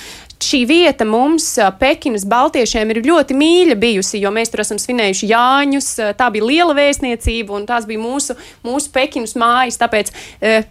šī 0.42 0.62
vieta 0.68 1.06
mums, 1.08 1.48
Pekinas 1.80 2.26
baltiešiem, 2.28 2.92
ir 2.92 3.02
ļoti 3.06 3.36
mīļa 3.36 3.76
bijusi, 3.80 4.20
jo 4.22 4.32
mēs 4.34 4.52
tur 4.52 4.64
esam 4.64 4.80
svinējuši 4.80 5.30
Jāņus. 5.32 5.90
Tā 6.18 6.30
bija 6.34 6.48
liela 6.48 6.76
vēstniecība, 6.76 7.56
un 7.56 7.68
tās 7.68 7.88
bija 7.88 8.02
mūsu, 8.02 8.36
mūsu 8.66 8.92
Pekinas 8.94 9.36
mājas. 9.38 9.80
Tāpēc, 9.80 10.12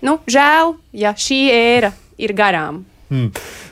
nu, 0.06 0.20
žēl, 0.30 0.76
ja 0.96 1.16
šī 1.18 1.42
ēra 1.54 1.96
ir 2.22 2.36
garām. 2.38 2.84
Hmm. 3.06 3.28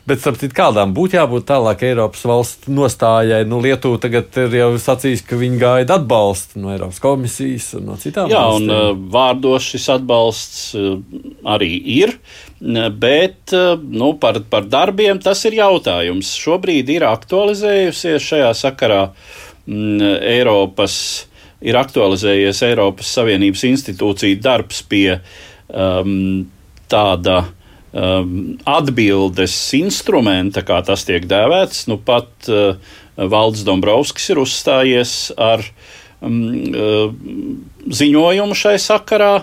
Bet, 0.06 0.20
starp 0.22 0.38
citu, 0.38 0.54
kādām 0.54 0.92
būtu 0.94 1.18
jābūt 1.18 1.48
tālāk 1.50 1.82
Eiropas 1.88 2.22
valsts 2.30 2.70
nostājai? 2.70 3.40
Nu, 3.50 3.58
Lietuva 3.64 3.98
tagad 4.04 4.36
ir 4.38 4.54
jau 4.60 4.68
sacījusi, 4.78 5.26
ka 5.26 5.40
viņi 5.40 5.58
gaida 5.62 5.98
atbalstu 5.98 6.62
no 6.62 6.70
Eiropas 6.74 7.02
komisijas 7.02 7.72
un 7.80 7.88
no 7.90 7.98
citām 8.02 8.30
Jā, 8.30 8.44
valstīm. 8.46 8.70
un 8.70 8.76
uh, 8.76 9.00
vārdos 9.16 9.70
šis 9.74 9.88
atbalsts 9.96 10.60
uh, 10.78 11.00
arī 11.56 11.72
ir. 11.96 12.14
Bet 12.64 13.52
nu, 13.82 14.14
par, 14.22 14.38
par 14.48 14.70
darbiem 14.72 15.18
tas 15.20 15.42
ir 15.50 15.58
jautājums. 15.58 16.30
Šobrīd 16.40 16.94
ir 16.94 17.04
aktualizējusies 17.10 18.24
šajā 18.24 18.54
sakarā 18.56 19.02
Eiropas, 19.68 20.96
ir 21.60 21.76
aktualizējies 21.82 22.62
Eiropas 22.70 23.12
Savienības 23.18 23.66
institūcija 23.68 24.40
darbs 24.46 24.80
pie 24.88 25.18
um, 25.18 26.46
tāda 26.92 27.38
uh, 27.42 27.52
um, 27.94 28.36
atbildes 28.68 29.56
instrumenta, 29.78 30.64
kā 30.66 30.82
tas 30.86 31.06
tiek 31.08 31.28
dēvēts. 31.30 31.88
Nu, 31.92 32.00
pat 32.02 32.52
uh, 32.52 32.78
Valdis 33.18 33.66
Dombrovskis 33.68 34.32
ir 34.34 34.42
uzstājies 34.44 35.18
ar 35.38 35.66
um, 36.22 36.40
uh, 36.74 37.12
ziņojumu 38.02 38.58
šai 38.58 38.80
sakarā. 38.82 39.36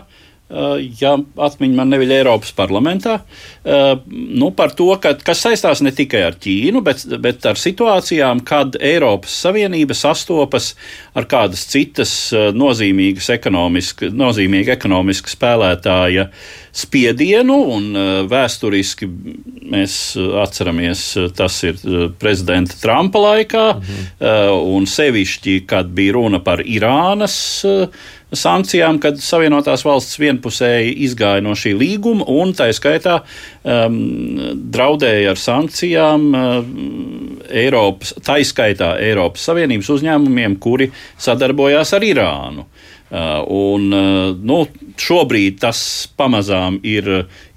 Uh, 0.51 0.81
ja 0.99 1.13
atmiņa 1.15 1.77
man 1.79 1.93
neviļ 1.95 2.11
Eiropas 2.17 2.51
parlamentā, 2.59 3.21
uh, 3.23 4.01
nu, 4.11 4.49
par 4.59 4.73
to, 4.75 4.89
ka, 4.99 5.13
kas 5.23 5.45
saistās 5.47 5.79
ne 5.87 5.93
tikai 5.95 6.25
ar 6.27 6.35
Ķīnu, 6.43 6.81
bet, 6.83 7.05
bet 7.23 7.47
ar 7.47 7.61
situācijām, 7.61 8.41
kad 8.43 8.75
Eiropas 8.83 9.37
Savienība 9.45 9.95
sastopas 9.95 10.73
ar 11.15 11.29
kādas 11.31 11.63
citas 11.71 12.17
uh, 12.35 12.49
nozīmīgas 12.51 13.31
ekonomiski, 13.37 14.11
nozīmīga 14.11 14.75
ekonomiska 14.75 15.31
spēlētāja 15.37 16.27
uh, 16.27 16.43
spiedienu, 16.73 17.57
un 17.75 17.91
vēsturiski 18.31 19.09
mēs 19.71 19.97
atceramies, 20.43 21.03
tas 21.37 21.59
ir 21.67 21.81
prezidenta 22.21 22.79
Trumpa 22.81 23.23
laikā, 23.25 23.67
mhm. 23.77 24.15
un 24.75 24.89
sevišķi, 24.91 25.61
kad 25.71 25.91
bija 25.95 26.19
runa 26.19 26.43
par 26.45 26.63
Irānas 26.65 27.37
sankcijām, 28.37 29.01
kad 29.03 29.19
Savienotās 29.23 29.83
valsts 29.87 30.19
vienpusēji 30.21 30.93
izgāja 31.07 31.43
no 31.45 31.57
šī 31.59 31.73
līguma 31.79 32.27
un 32.31 32.55
tā 32.55 32.69
skaitā 32.75 33.21
um, 33.21 33.97
draudēja 34.71 35.33
ar 35.35 35.41
sankcijām 35.41 36.29
um, 36.31 36.71
Eiropas, 37.51 38.15
tā 38.23 38.39
skaitā 38.47 38.93
Eiropas 39.03 39.49
Savienības 39.51 39.91
uzņēmumiem, 39.97 40.57
kuri 40.63 40.91
sadarbojās 41.19 41.95
ar 41.99 42.07
Irānu. 42.07 42.67
Uh, 42.67 43.00
un, 43.11 43.89
uh, 43.91 44.37
nu, 44.39 44.61
šobrīd 45.01 45.57
tas 45.65 45.81
pamazām 46.15 46.77
ir, 46.87 47.09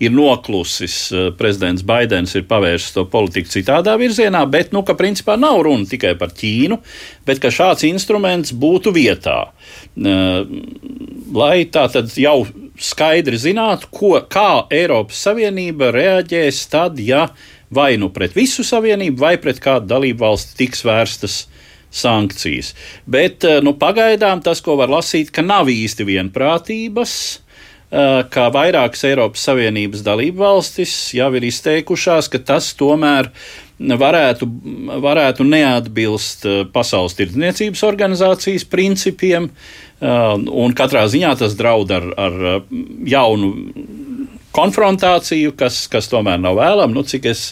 ir 0.02 0.14
noklusis. 0.14 0.96
Uh, 1.14 1.28
prezidents 1.38 1.86
Baidens 1.86 2.34
ir 2.34 2.48
pavērsis 2.50 2.96
to 2.96 3.06
politiku 3.10 3.52
citādā 3.54 3.94
virzienā, 4.02 4.42
bet 4.50 4.74
nu, 4.74 4.82
ka 4.88 4.98
principā 4.98 5.38
nav 5.38 5.62
runa 5.68 5.86
tikai 5.90 6.16
par 6.18 6.34
Ķīnu, 6.34 6.80
bet 7.30 7.44
ka 7.44 7.54
šāds 7.54 7.86
instruments 7.86 8.56
būtu 8.56 8.96
vietā. 8.96 9.38
Lai 11.34 11.56
tā 11.70 11.86
tad 11.94 12.10
jau 12.18 12.40
skaidri 12.82 13.38
zinātu, 13.38 13.90
ko, 13.94 14.16
kā 14.26 14.66
Eiropas 14.74 15.22
Savienība 15.28 15.92
reaģēs 15.94 16.66
tad, 16.74 16.98
ja 16.98 17.28
vai 17.74 17.94
nu 18.02 18.10
pret 18.14 18.34
visu 18.38 18.66
Savienību, 18.66 19.22
vai 19.22 19.36
pret 19.42 19.62
kādu 19.62 19.90
dalību 19.90 20.26
valsti 20.26 20.58
tiks 20.64 20.82
vērstas 20.86 21.44
sankcijas. 21.94 22.74
Bet 23.06 23.46
eh, 23.48 23.62
nu, 23.64 23.76
pagaidām 23.80 24.42
tas, 24.44 24.62
ko 24.66 24.78
var 24.80 24.92
lasīt, 24.92 25.32
ka 25.34 25.46
nav 25.46 25.70
īsti 25.72 26.08
vienprātības 26.10 27.14
eh, 27.34 28.24
ka 28.34 28.50
vairākas 28.54 29.06
Eiropas 29.10 29.46
Savienības 29.48 30.04
dalību 30.06 30.44
valstis 30.44 30.96
jau 31.16 31.30
ir 31.38 31.48
izteikušās, 31.50 32.32
ka 32.34 32.42
tas 32.42 32.74
tomēr 32.80 33.30
varētu, 33.80 34.50
varētu 35.04 35.48
neatbilst 35.48 36.50
eh, 36.50 36.62
Pasaules 36.74 37.18
tirdzniecības 37.20 37.88
organizācijas 37.88 38.68
principiem, 38.70 39.52
un 40.04 40.74
katrā 40.76 41.06
ziņā 41.08 41.30
tas 41.40 41.54
draud 41.56 41.94
ar, 41.96 42.10
ar 42.20 42.34
jaunu 43.08 43.54
konfrontāciju, 44.54 45.54
kas, 45.58 45.86
kas 45.92 46.10
tomēr 46.12 46.42
nav 46.42 46.58
vēlama. 46.60 46.94
Nu, 46.94 47.04
cik 47.08 47.28
es 47.32 47.46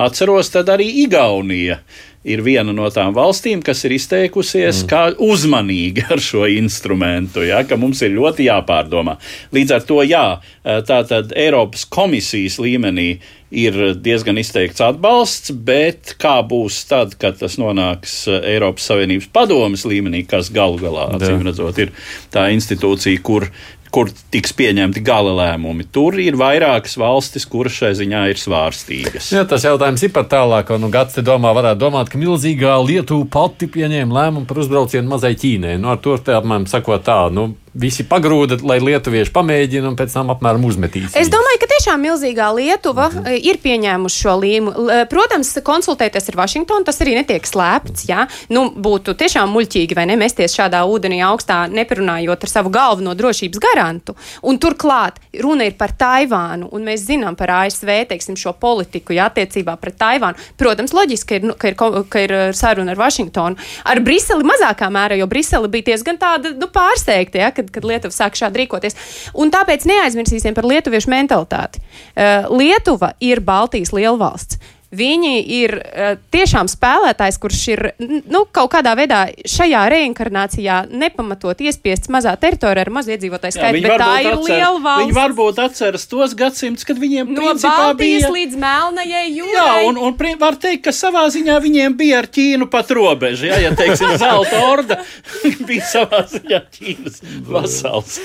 atceros, 0.00 0.50
tad 0.54 0.70
arī 0.72 0.88
Igaunija 1.04 1.78
ir 2.26 2.42
viena 2.42 2.74
no 2.74 2.88
tām 2.90 3.14
valstīm, 3.16 3.62
kas 3.64 3.84
ir 3.86 3.94
izteikusies 3.96 4.82
mm. 4.82 4.88
kā 4.90 5.02
uzmanīgi 5.22 6.06
ar 6.10 6.22
šo 6.22 6.46
instrumentu, 6.50 7.44
ja, 7.46 7.62
ka 7.68 7.78
mums 7.80 8.02
ir 8.02 8.16
ļoti 8.16 8.48
jāpārdomā. 8.48 9.18
Līdz 9.54 9.76
ar 9.76 9.84
to, 9.88 10.00
jā, 10.06 10.26
tā 10.62 11.02
tad 11.08 11.34
Eiropas 11.38 11.86
komisijas 11.88 12.58
līmenī 12.62 13.10
ir 13.54 13.76
diezgan 14.04 14.36
izteikts 14.40 14.82
atbalsts, 14.84 15.52
bet 15.52 16.12
kā 16.20 16.34
būs 16.44 16.82
tad, 16.90 17.14
kad 17.20 17.38
tas 17.40 17.56
nonāks 17.60 18.20
Eiropas 18.28 18.90
Savienības 18.90 19.30
padomas 19.32 19.86
līmenī, 19.88 20.24
kas 20.28 20.50
galu 20.52 20.80
galā, 20.82 21.08
acīm 21.16 21.46
redzot, 21.46 21.80
ir 21.80 21.94
tā 22.34 22.48
institūcija, 22.52 23.22
kur 23.24 23.48
kur 23.94 24.10
tiks 24.32 24.52
pieņemti 24.58 25.02
gala 25.04 25.34
lēmumi. 25.38 25.86
Tur 25.92 26.18
ir 26.20 26.38
vairākas 26.40 26.98
valstis, 27.00 27.46
kuras 27.48 27.76
šai 27.78 27.94
ziņā 27.98 28.24
ir 28.32 28.40
svārstīgas. 28.40 29.30
Jā, 29.34 29.44
tas 29.48 29.64
jautājums 29.66 30.04
ir 30.04 30.12
par 30.14 30.28
tālāko. 30.30 30.78
Nu, 30.80 30.90
Gads 30.92 31.18
te 31.18 31.24
domā, 31.24 31.52
varētu 31.56 31.82
domāt, 31.82 32.12
ka 32.12 32.20
milzīgā 32.20 32.76
Lietuva 32.84 33.28
pati 33.32 33.70
pieņēma 33.72 34.20
lēmumu 34.20 34.48
par 34.48 34.62
uzbraucienu 34.64 35.08
mazai 35.10 35.34
Ķīnai. 35.38 35.78
Nu, 35.80 35.92
ar 35.94 36.02
to 36.04 36.18
apmēram 36.18 36.68
sakot 36.70 37.06
tā, 37.06 37.20
nu, 37.34 37.50
visi 37.78 38.04
pagrūda, 38.08 38.58
lai 38.66 38.78
lietuvieši 38.82 39.32
pamēģina 39.34 39.90
un 39.90 39.96
pēc 39.98 40.14
tam 40.16 40.32
apmēram 40.34 40.64
uzmetīs. 40.68 41.14
Es 41.18 41.30
domāju, 41.32 41.60
ka 41.62 41.70
tiešām 41.74 42.02
milzīgā 42.02 42.50
Lietuva 42.56 43.08
mhm. 43.12 43.26
E, 43.28 43.36
ir 43.50 43.58
pieņēmusi 43.62 44.22
šo 44.22 44.34
līmu. 44.40 44.72
Protams, 45.10 45.50
konsultēties 45.66 46.30
ar 46.30 46.38
Vašingtonu 46.38 46.86
tas 46.86 47.00
arī 47.04 47.16
netiek 47.18 47.44
slēpts. 47.46 48.06
Jā. 48.08 48.26
Nu, 48.54 48.68
būtu 48.74 49.14
tiešām 49.18 49.50
muļķīgi 49.54 49.96
vai 49.98 50.06
ne 50.10 50.16
mesties 50.20 50.54
šādā 50.56 50.84
ūdenī 50.88 51.20
augstā, 51.26 51.64
neparunājot 51.72 52.46
ar 52.46 52.52
savu 52.52 52.72
galveno 52.74 53.14
drošības 53.18 53.62
garantu. 53.62 54.14
Un 54.46 54.60
turklāt 54.62 55.18
runa 55.42 55.66
ir 55.68 55.76
par 55.78 55.94
Taivānu, 55.98 56.70
un 56.74 56.86
mēs 56.86 57.04
zinām 57.08 57.36
par 57.38 57.52
ASV 57.62 57.90
teiksim, 58.10 58.38
šo 58.38 58.54
politiku 58.58 59.16
jā, 59.16 59.28
attiecībā 59.30 59.76
pret 59.80 59.98
Taivānu. 60.00 60.38
Protams, 60.60 60.94
loģiski, 60.96 61.28
ka 61.28 61.38
ir, 61.38 61.48
nu, 61.50 61.56
ka 61.58 61.72
ir, 61.72 61.78
ka 62.08 62.24
ir 62.24 62.36
saruna 62.56 62.94
ar 62.94 63.02
Vašingtonu. 63.02 63.58
Ar 63.88 64.02
Briseli 64.04 64.46
mazākā 64.46 64.88
mērā, 64.94 65.18
jo 65.20 65.28
Brisele 65.30 65.70
bija 65.72 65.90
diezgan 65.92 66.20
tāda 66.20 66.54
nu, 66.56 66.70
pārsteigta. 66.72 67.42
Ja, 67.42 67.52
kad 67.54 67.67
kad, 67.68 67.78
kad 67.78 67.88
Lietuva 67.88 68.14
sāk 68.14 68.38
šādi 68.38 68.64
rīkoties. 68.64 68.96
Un 69.38 69.52
tāpēc 69.54 69.86
neaizmirsīsim 69.88 70.56
par 70.56 70.66
lietuviešu 70.68 71.12
mentalitāti. 71.12 71.82
Uh, 72.16 72.48
Lietuva 72.58 73.14
ir 73.24 73.42
Baltijas 73.44 73.94
lielvalsts. 73.96 74.58
Viņi 74.88 75.32
ir 75.52 75.74
uh, 75.76 76.14
tiešām 76.32 76.68
spēlētājs, 76.72 77.36
kurš 77.42 77.62
ir 77.74 77.80
nu, 78.00 78.46
kaut 78.48 78.70
kādā 78.72 78.94
veidā 78.96 79.26
šajā 79.44 79.82
reinkarnācijā 79.92 80.78
nepamatot 80.88 81.58
iespiests 81.60 82.08
mazā 82.08 82.32
teritorijā 82.40 82.86
ar 82.86 82.90
mazu 82.96 83.12
iedzīvotāju 83.12 83.52
skaitu, 83.52 83.82
bet 83.84 84.00
tā 84.00 84.06
ir 84.24 84.30
atcer, 84.32 84.44
liela 84.46 84.80
valsts. 84.80 85.02
Viņi 85.02 85.16
varbūt 85.18 85.60
atceras 85.60 86.08
tos 86.08 86.32
gadsimtus, 86.38 86.86
kad 86.88 87.00
viņiem 87.02 87.34
no 87.36 87.50
Baltijas 87.52 87.98
bija... 87.98 88.30
līdz 88.32 88.56
Melnajai 88.62 89.26
jūrai. 89.26 89.56
Jā, 89.58 89.74
un, 89.90 90.00
un 90.08 90.38
var 90.40 90.56
teikt, 90.62 90.86
ka 90.86 90.94
savā 90.96 91.26
ziņā 91.36 91.58
viņiem 91.66 91.96
bija 91.98 92.22
ar 92.22 92.30
Ķīnu 92.32 92.70
pat 92.72 92.94
robeža. 92.96 93.50
Ja, 93.50 93.58
ja 93.66 93.74
teiksim, 93.76 94.14
Zelta 94.16 94.62
orda 94.70 95.02
bija 95.68 95.84
savā 95.84 96.22
ziņā 96.32 96.62
Ķīnas 96.78 97.20
vasals. 97.44 98.16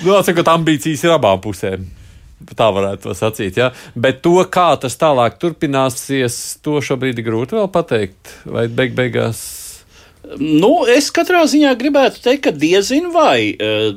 Nu, 0.00 0.14
Jāsaka, 0.14 0.46
ambīcijas 0.56 1.04
ir 1.04 1.14
abām 1.18 1.44
pusēm. 1.44 1.84
Tā 2.54 2.68
varētu 2.74 3.08
to 3.08 3.14
sacīt. 3.16 3.58
Ja? 3.60 3.70
Bet 3.96 4.20
to, 4.24 4.36
kā 4.52 4.74
tas 4.80 4.98
tālāk 5.00 5.38
turpināsies, 5.40 6.58
to 6.64 6.80
šobrīd 6.84 7.20
ir 7.20 7.28
grūti 7.28 7.56
vēl 7.56 7.70
pateikt. 7.72 8.34
Vai 8.44 8.66
beig 8.68 8.96
beigās? 8.98 9.44
Nu, 10.40 10.86
es 10.88 11.10
katrā 11.14 11.44
ziņā 11.48 11.74
gribētu 11.80 12.22
teikt, 12.24 12.46
ka 12.46 12.52
diezin 12.56 13.10
vai 13.14 13.54
uh, 13.54 13.92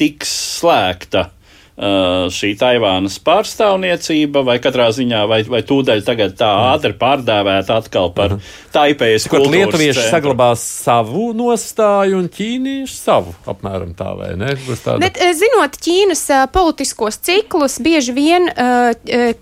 tiks 0.00 0.32
slēgta 0.60 1.30
šī 1.76 2.54
Taivānas 2.56 3.18
pārstāvniecība, 3.20 4.40
vai 4.46 4.56
katrā 4.64 4.86
ziņā, 4.96 5.18
vai, 5.28 5.42
vai 5.44 5.60
tūdaļ 5.66 6.04
tagad 6.06 6.32
tā 6.38 6.48
mm. 6.48 6.68
ātri 6.72 6.94
pārdēvēta 6.96 7.76
atkal 7.82 8.14
par 8.16 8.32
uh 8.32 8.38
mhm. 8.38 8.54
Taipējas 8.76 9.24
kultūras 9.28 9.52
Lietuvieši 9.54 9.96
centru. 9.96 10.10
saglabās 10.12 10.62
savu 10.84 11.30
nostāju 11.36 12.18
un 12.20 12.26
ķīnieši 12.32 12.96
savu, 12.96 13.32
apmēram 13.48 13.94
tā, 13.96 14.10
vai 14.18 14.34
ne? 14.36 14.50
Tāda... 14.56 14.98
Bet, 15.00 15.20
eh, 15.20 15.32
zinot 15.36 15.78
Ķīnas 15.80 16.24
uh, 16.32 16.42
politiskos 16.52 17.16
ciklus, 17.24 17.78
bieži 17.80 18.12
vien 18.16 18.50
uh, 18.50 18.92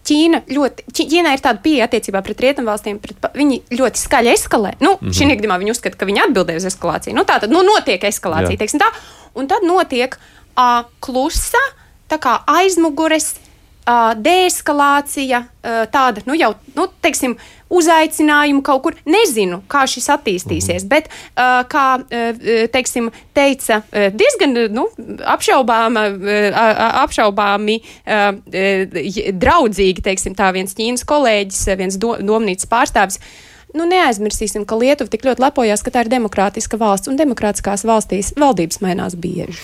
Ķīna 0.07 0.45
ļoti, 0.55 0.87
Ķīnā 0.95 1.35
ir 1.35 1.43
tāda 1.43 1.62
pieeja 1.64 1.89
attiecībā 1.89 2.22
pret 2.26 2.45
rietumvalstīm, 2.47 3.01
pret, 3.03 3.30
viņi 3.35 3.61
ļoti 3.74 4.03
skaļi 4.05 4.35
eskalē. 4.35 4.74
Nu, 4.80 4.95
mm 4.95 5.09
-hmm. 5.09 5.16
šī 5.18 5.30
gadījumā 5.35 5.59
viņi 5.62 5.74
uzskata, 5.74 5.99
ka 5.99 6.11
viņi 6.11 6.26
atbildēja 6.28 6.62
uz 6.62 6.68
eskalāciju. 6.70 7.16
Nu, 7.18 7.26
tā 7.26 7.41
tad, 7.43 7.51
nu, 7.51 7.62
notiek 7.66 8.07
eskalācija, 8.11 8.55
Jā. 8.55 8.62
teiksim 8.62 8.82
tā, 8.82 8.91
un 9.35 9.51
tad 9.51 9.66
notiek 9.66 10.14
uh, 10.14 10.85
klusa, 11.03 11.62
tā 12.15 12.21
kā 12.23 12.39
aizmugures. 12.61 13.35
Deeskalācija, 14.25 15.43
tāda, 15.93 16.23
nu 16.25 16.33
jau, 16.41 16.55
nu, 16.73 16.87
teiksim, 17.05 17.35
uzaicinājumu 17.69 18.62
kaut 18.65 18.81
kur. 18.87 18.97
Nezinu, 19.05 19.59
kā 19.69 19.83
šis 19.85 20.09
attīstīsies, 20.15 20.87
-hmm. 20.87 20.89
bet, 20.89 21.11
kā, 21.69 22.01
teiksim, 22.73 23.11
teica, 23.37 23.83
diezgan, 23.93 24.57
nu, 24.73 24.87
apšaubāma, 25.37 26.07
apšaubāmi, 27.05 27.77
draudzīgi, 29.45 30.07
teiksim, 30.09 30.33
tā 30.33 30.49
viens 30.57 30.73
Ķīnas 30.73 31.05
kolēģis, 31.05 31.67
viens 31.77 32.01
do, 32.01 32.17
domnīcas 32.25 32.71
pārstāvis. 32.71 33.21
Nu, 33.75 33.89
neaizmirsīsim, 33.91 34.62
ka 34.70 34.77
Lietuva 34.79 35.11
tik 35.11 35.25
ļoti 35.27 35.43
lepojas, 35.43 35.81
ka 35.83 35.91
tā 35.91 36.05
ir 36.05 36.11
demokrātiska 36.12 36.79
valsts, 36.79 37.11
un 37.11 37.16
demokrātiskās 37.18 37.83
valstīs 37.83 38.29
valdības 38.39 38.79
mainās 38.85 39.16
bieži. 39.18 39.57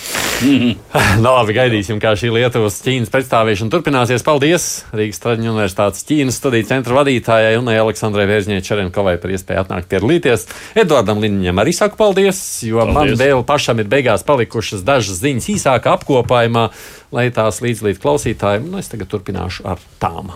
Mm 0.43 0.57
-hmm. 0.59 1.21
no, 1.23 1.37
labi, 1.37 1.55
gaidīsim, 1.55 2.01
kā 2.03 2.17
šī 2.19 2.33
Lietuvas 2.35 2.81
Ķīnas 2.83 3.13
predstavīšana 3.13 3.71
turpināsies. 3.71 4.27
Paldies 4.27 4.67
Rīgas 4.91 5.23
Traģiņu 5.23 5.55
universitātes 5.55 6.03
Ķīnas 6.11 6.43
studiju 6.43 6.67
centra 6.73 6.99
vadītājai 6.99 7.55
un 7.61 7.71
Aleksandrai 7.71 8.27
Vērzņai 8.27 8.61
Čerenkovai 8.67 9.15
par 9.23 9.31
iespēju 9.31 9.63
atnākt 9.63 9.87
piedalīties. 9.95 10.49
Eduardam 10.75 11.23
Liniņam 11.23 11.63
arī 11.63 11.73
saku 11.73 11.97
paldies, 11.97 12.63
jo 12.67 12.83
paldies. 12.83 12.95
man 12.95 13.15
vēl 13.15 13.47
pašam 13.47 13.79
ir 13.79 13.87
beigās 13.87 14.27
palikušas 14.27 14.83
dažas 14.83 15.23
ziņas 15.23 15.53
īsākā 15.55 15.95
apkopājumā, 15.95 16.71
lai 17.13 17.31
tās 17.31 17.63
līdz 17.63 17.87
līdz 17.87 18.03
klausītājiem, 18.03 18.73
un 18.73 18.83
es 18.83 18.91
tagad 18.91 19.07
turpināšu 19.07 19.71
ar 19.71 19.79
tām. 20.03 20.35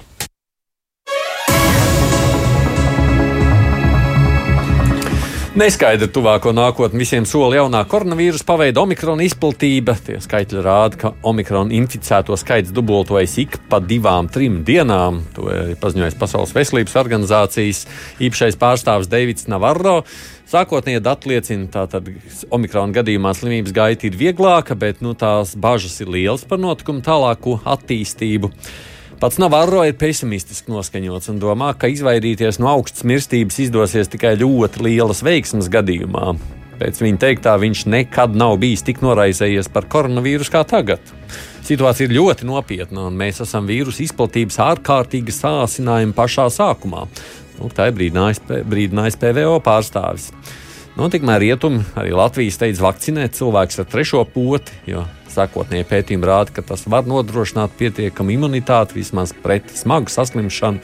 Neskaidra 5.54 6.08
tuvāko 6.10 6.50
nākotni 6.50 6.98
visiem 6.98 7.22
sola 7.30 7.60
jaunā 7.60 7.84
koronavīrusa 7.86 8.42
paveida 8.48 8.80
omikrona 8.82 9.22
izplatība. 9.22 9.92
Tie 10.02 10.16
skaitļi 10.18 10.62
rāda, 10.66 10.98
ka 10.98 11.12
omikrona 11.30 11.70
inficēto 11.78 12.34
skaits 12.34 12.72
dubultojas 12.74 13.36
ik 13.38 13.60
pa 13.70 13.78
divām, 13.78 14.26
trim 14.34 14.64
dienām. 14.66 15.20
To 15.36 15.46
ir 15.52 15.76
paziņojis 15.78 16.16
Pasaules 16.18 16.54
veselības 16.56 16.96
organizācijas 16.98 17.84
īpašais 18.26 18.58
pārstāvis 18.58 19.06
Deivids 19.12 19.46
Navarro. 19.46 20.00
Sākotnēji 20.50 21.04
dati 21.06 21.30
liecina, 21.30 21.86
ka 21.86 22.02
omikrona 22.50 22.98
gadījumā 22.98 23.36
slimības 23.38 23.76
gaita 23.78 24.08
ir 24.10 24.18
vieglāka, 24.18 24.74
bet 24.74 25.06
nu, 25.06 25.14
tās 25.14 25.54
bažas 25.54 26.00
ir 26.02 26.10
lielas 26.16 26.42
par 26.50 26.58
notikumu 26.58 27.06
tālāku 27.06 27.60
attīstību. 27.62 28.50
Pats 29.24 29.38
Navarro 29.40 29.78
ir 29.88 29.94
pesimistiski 29.96 30.68
noskaņots 30.68 31.30
un 31.32 31.38
domā, 31.40 31.70
ka 31.80 31.88
izvairīties 31.88 32.58
no 32.60 32.68
augstas 32.68 33.06
mirstības 33.08 33.56
izdosies 33.64 34.10
tikai 34.12 34.34
ļoti 34.36 34.82
lielas 34.84 35.22
veiksmes 35.24 35.70
gadījumā. 35.72 36.34
Pēc 36.76 37.00
viņa 37.00 37.22
teiktā, 37.22 37.54
viņš 37.62 37.86
nekad 37.88 38.36
nav 38.36 38.58
bijis 38.60 38.84
tik 38.84 39.00
noraizējies 39.00 39.72
par 39.72 39.88
koronavīrusu 39.88 40.52
kā 40.52 40.60
tagad. 40.68 41.00
Situācija 41.64 42.10
ir 42.10 42.18
ļoti 42.18 42.50
nopietna, 42.50 43.06
un 43.08 43.16
mēs 43.16 43.40
esam 43.46 43.64
vīrusu 43.64 44.04
izplatības 44.04 44.60
ārkārtīgi 44.66 45.32
sācinājumi 45.32 46.12
pašā 46.20 46.50
sākumā. 46.52 47.08
Nu, 47.56 47.72
tā 47.72 47.88
ir 47.88 47.96
brīdinājis, 47.96 48.44
brīdinājis 48.68 49.20
PVO 49.24 49.56
pārstāvis. 49.64 50.34
Nu, 50.98 51.08
tikmēr 51.08 51.46
rietumi 51.48 51.80
arī 51.96 52.12
Latvijas 52.12 52.60
steidz 52.60 52.84
vakcinēt 52.84 53.40
cilvēkus 53.40 53.86
ar 53.86 53.88
trešo 53.88 54.28
poti, 54.36 54.76
jo 54.92 55.08
sākotnēji 55.34 55.88
pētījumi 55.90 56.28
rāda, 56.30 56.54
ka 56.54 56.64
tas 56.66 56.86
var 56.90 57.06
nodrošināt 57.10 57.74
pietiekamu 57.78 58.36
imunitāti 58.36 58.98
vismaz 59.00 59.34
pret 59.44 59.68
smagu 59.74 60.12
saslimšanu. 60.12 60.80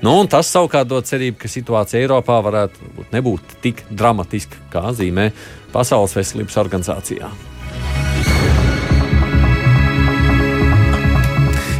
Nu, 0.00 0.14
tas 0.32 0.48
savukārt 0.48 0.88
dod 0.88 1.04
cerību, 1.04 1.36
ka 1.42 1.52
situācija 1.52 2.00
Eiropā 2.00 2.38
varētu 2.40 3.08
nebūt 3.12 3.58
tik 3.60 3.84
dramatiska, 3.92 4.64
kā 4.72 4.88
zīmē 4.96 5.28
Pasaules 5.74 6.16
veselības 6.16 6.56
organizācijā. 6.64 7.28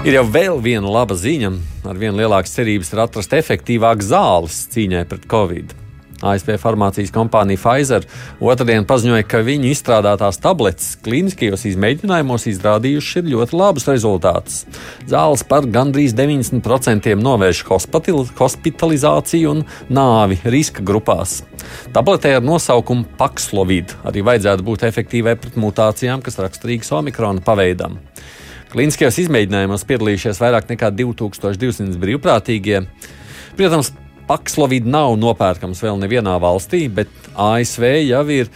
Ir 0.01 0.17
jau 0.17 0.25
vēl 0.33 0.63
viena 0.65 0.89
laba 0.89 1.17
ziņa. 1.17 1.51
Ar 1.91 1.99
vien 2.01 2.17
lielākas 2.17 2.55
cerības 2.57 2.93
ir 2.95 3.03
atrast 3.05 3.37
efektīvākas 3.37 4.13
zāles 4.13 4.65
cīņai 4.73 5.05
pret 5.09 5.29
covid. 5.29 5.80
ASV 6.21 6.57
farmācijas 6.61 7.13
kompānija 7.15 7.61
Pfizer 7.61 8.07
otrdien 8.41 8.87
paziņoja, 8.89 9.27
ka 9.29 9.43
viņu 9.47 9.71
izstrādātās 9.71 10.41
tabletes 10.43 10.95
klīniskajos 11.05 11.67
izmēģinājumos 11.73 12.47
izrādījušas 12.53 13.29
ļoti 13.31 13.57
labus 13.57 13.89
rezultātus. 13.91 14.65
Zāles 15.11 15.45
par 15.49 15.69
gandrīz 15.71 16.15
90% 16.19 17.17
novērš 17.21 17.63
hospitalizāciju 18.39 19.55
un 19.55 19.65
nāvi 19.89 20.41
riska 20.45 20.85
grupās. 20.85 21.41
Tabletē 21.95 22.37
ar 22.39 22.45
nosaukumu 22.45 23.09
Paxlovid 23.21 23.97
arī 24.09 24.25
vajadzētu 24.27 24.67
būt 24.67 24.85
efektīvai 24.89 25.37
pret 25.41 25.57
mutācijām, 25.61 26.23
kas 26.25 26.41
raksturīgas 26.41 26.93
omikrona 26.97 27.45
paveidam. 27.45 27.99
Kliniskajos 28.71 29.19
izmēģinājumos 29.25 29.83
piedalījušies 29.89 30.39
vairāk 30.39 30.69
nekā 30.71 30.93
2200 30.95 31.99
brīvprātīgie. 31.99 32.85
Protams, 33.59 33.91
Pakslovīda 34.31 34.87
nav 34.87 35.17
nopērkams 35.19 35.81
vēl 35.83 35.97
nevienā 36.05 36.37
valstī, 36.39 36.85
bet 36.87 37.11
ASV 37.35 37.87
jau 38.07 38.23
ir 38.31 38.51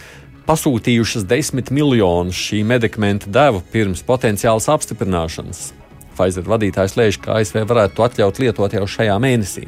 pasūtījušas 0.47 1.25
desmit 1.27 1.71
miljonus 1.75 2.39
šī 2.39 2.61
medikamenta 2.63 3.27
devu 3.27 3.59
pirms 3.73 4.05
potenciālas 4.07 4.69
apstiprināšanas. 4.71 5.73
Pfizer 6.15 6.47
vadītājs 6.47 6.95
lēš, 6.95 7.19
ka 7.19 7.41
ASV 7.41 7.65
varētu 7.67 7.97
to 7.97 8.07
atļaut 8.07 8.39
lietot 8.39 8.77
jau 8.77 8.85
šajā 8.87 9.19
mēnesī. 9.19 9.65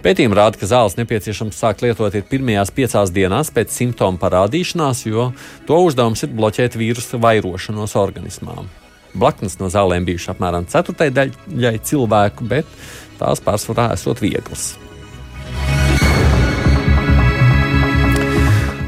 Pētījumi 0.00 0.40
rāda, 0.40 0.56
ka 0.56 0.70
zāles 0.70 0.96
nepieciešams 0.96 1.60
sākt 1.60 1.84
lietot 1.84 2.16
pirmajās 2.30 2.72
piecās 2.72 3.12
dienās 3.12 3.52
pēc 3.52 3.76
simptomu 3.76 4.16
parādīšanās, 4.24 5.04
jo 5.10 5.28
to 5.68 5.84
uzdevums 5.90 6.24
ir 6.24 6.32
bloķēt 6.40 6.80
vīrusu 6.80 7.20
vairošanos 7.20 7.98
organismā. 8.00 8.62
Blaknes 9.12 9.60
no 9.60 9.68
zālēm 9.68 10.08
bijušas 10.08 10.38
apmēram 10.38 10.72
ceturtajai 10.72 11.16
daļai 11.20 11.78
cilvēku, 11.84 12.48
bet 12.48 12.76
tās 13.20 13.44
pārsvarā 13.44 13.90
esot 13.98 14.24
vieglas. 14.24 14.78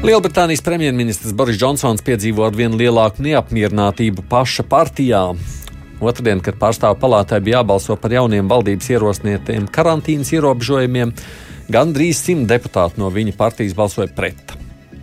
Lielbritānijas 0.01 0.63
premjerministrs 0.65 1.35
Boris 1.37 1.59
Džonsons 1.61 2.01
piedzīvo 2.01 2.41
ar 2.47 2.55
vien 2.57 2.73
lielāku 2.73 3.21
neapmierinātību 3.21 4.23
paša 4.31 4.63
partijā. 4.65 5.19
Otradien, 6.01 6.41
kad 6.41 6.57
pārstāvu 6.57 6.97
palātai 7.03 7.37
bija 7.45 7.59
jābalso 7.59 7.93
par 8.01 8.15
jauniem 8.15 8.49
valdības 8.49 8.89
ierosinātiem 8.95 9.67
karantīnas 9.69 10.33
ierobežojumiem, 10.33 11.13
gandrīz 11.69 12.23
simt 12.25 12.49
deputāti 12.49 12.97
no 12.97 13.11
viņa 13.13 13.37
partijas 13.37 13.77
balsoja 13.77 14.09
pret. 14.17 14.55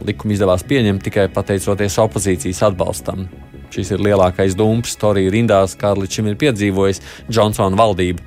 Likumu 0.03 0.34
izdevās 0.34 0.66
pieņemt 0.66 1.07
tikai 1.07 1.28
pateicoties 1.30 2.01
opozīcijas 2.03 2.64
atbalstam. 2.66 3.28
Šis 3.70 3.94
ir 3.94 4.03
lielākais 4.03 4.59
dumps 4.59 4.99
Torija 4.99 5.30
rindās, 5.30 5.78
kā 5.78 5.94
līdz 5.94 6.18
šim 6.18 6.32
ir 6.32 6.42
piedzīvojis 6.42 7.05
Džonsona 7.30 7.78
valdība. 7.78 8.26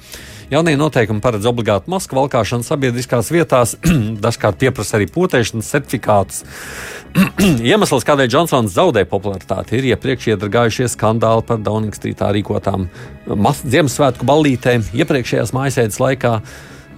Jaunie 0.51 0.73
noteikumi 0.75 1.21
paredz 1.23 1.45
obligātu 1.47 1.87
masku 1.93 2.17
valkāšanu 2.17 2.65
sabiedriskās 2.67 3.29
vietās, 3.31 3.77
dažkārt 4.25 4.57
pieprasa 4.59 4.97
arī 4.97 5.05
potēšanas 5.07 5.69
certifikātus. 5.71 6.41
Iemesls, 7.69 8.03
kādēļ 8.03 8.27
Džonsons 8.33 8.75
zaudē 8.75 9.05
popularitāti, 9.07 9.79
ir 9.79 9.87
iepriekš 9.93 10.33
iedragājušie 10.33 10.89
skandāli 10.91 11.47
par 11.47 11.63
Downing 11.63 11.95
Streetā 11.95 12.33
rīkotām 12.35 12.89
Ziemassvētku 13.31 14.27
ballītēm 14.27 14.83
iepriekšējās 14.91 15.55
mājasēdes 15.55 16.03
laikā, 16.03 16.35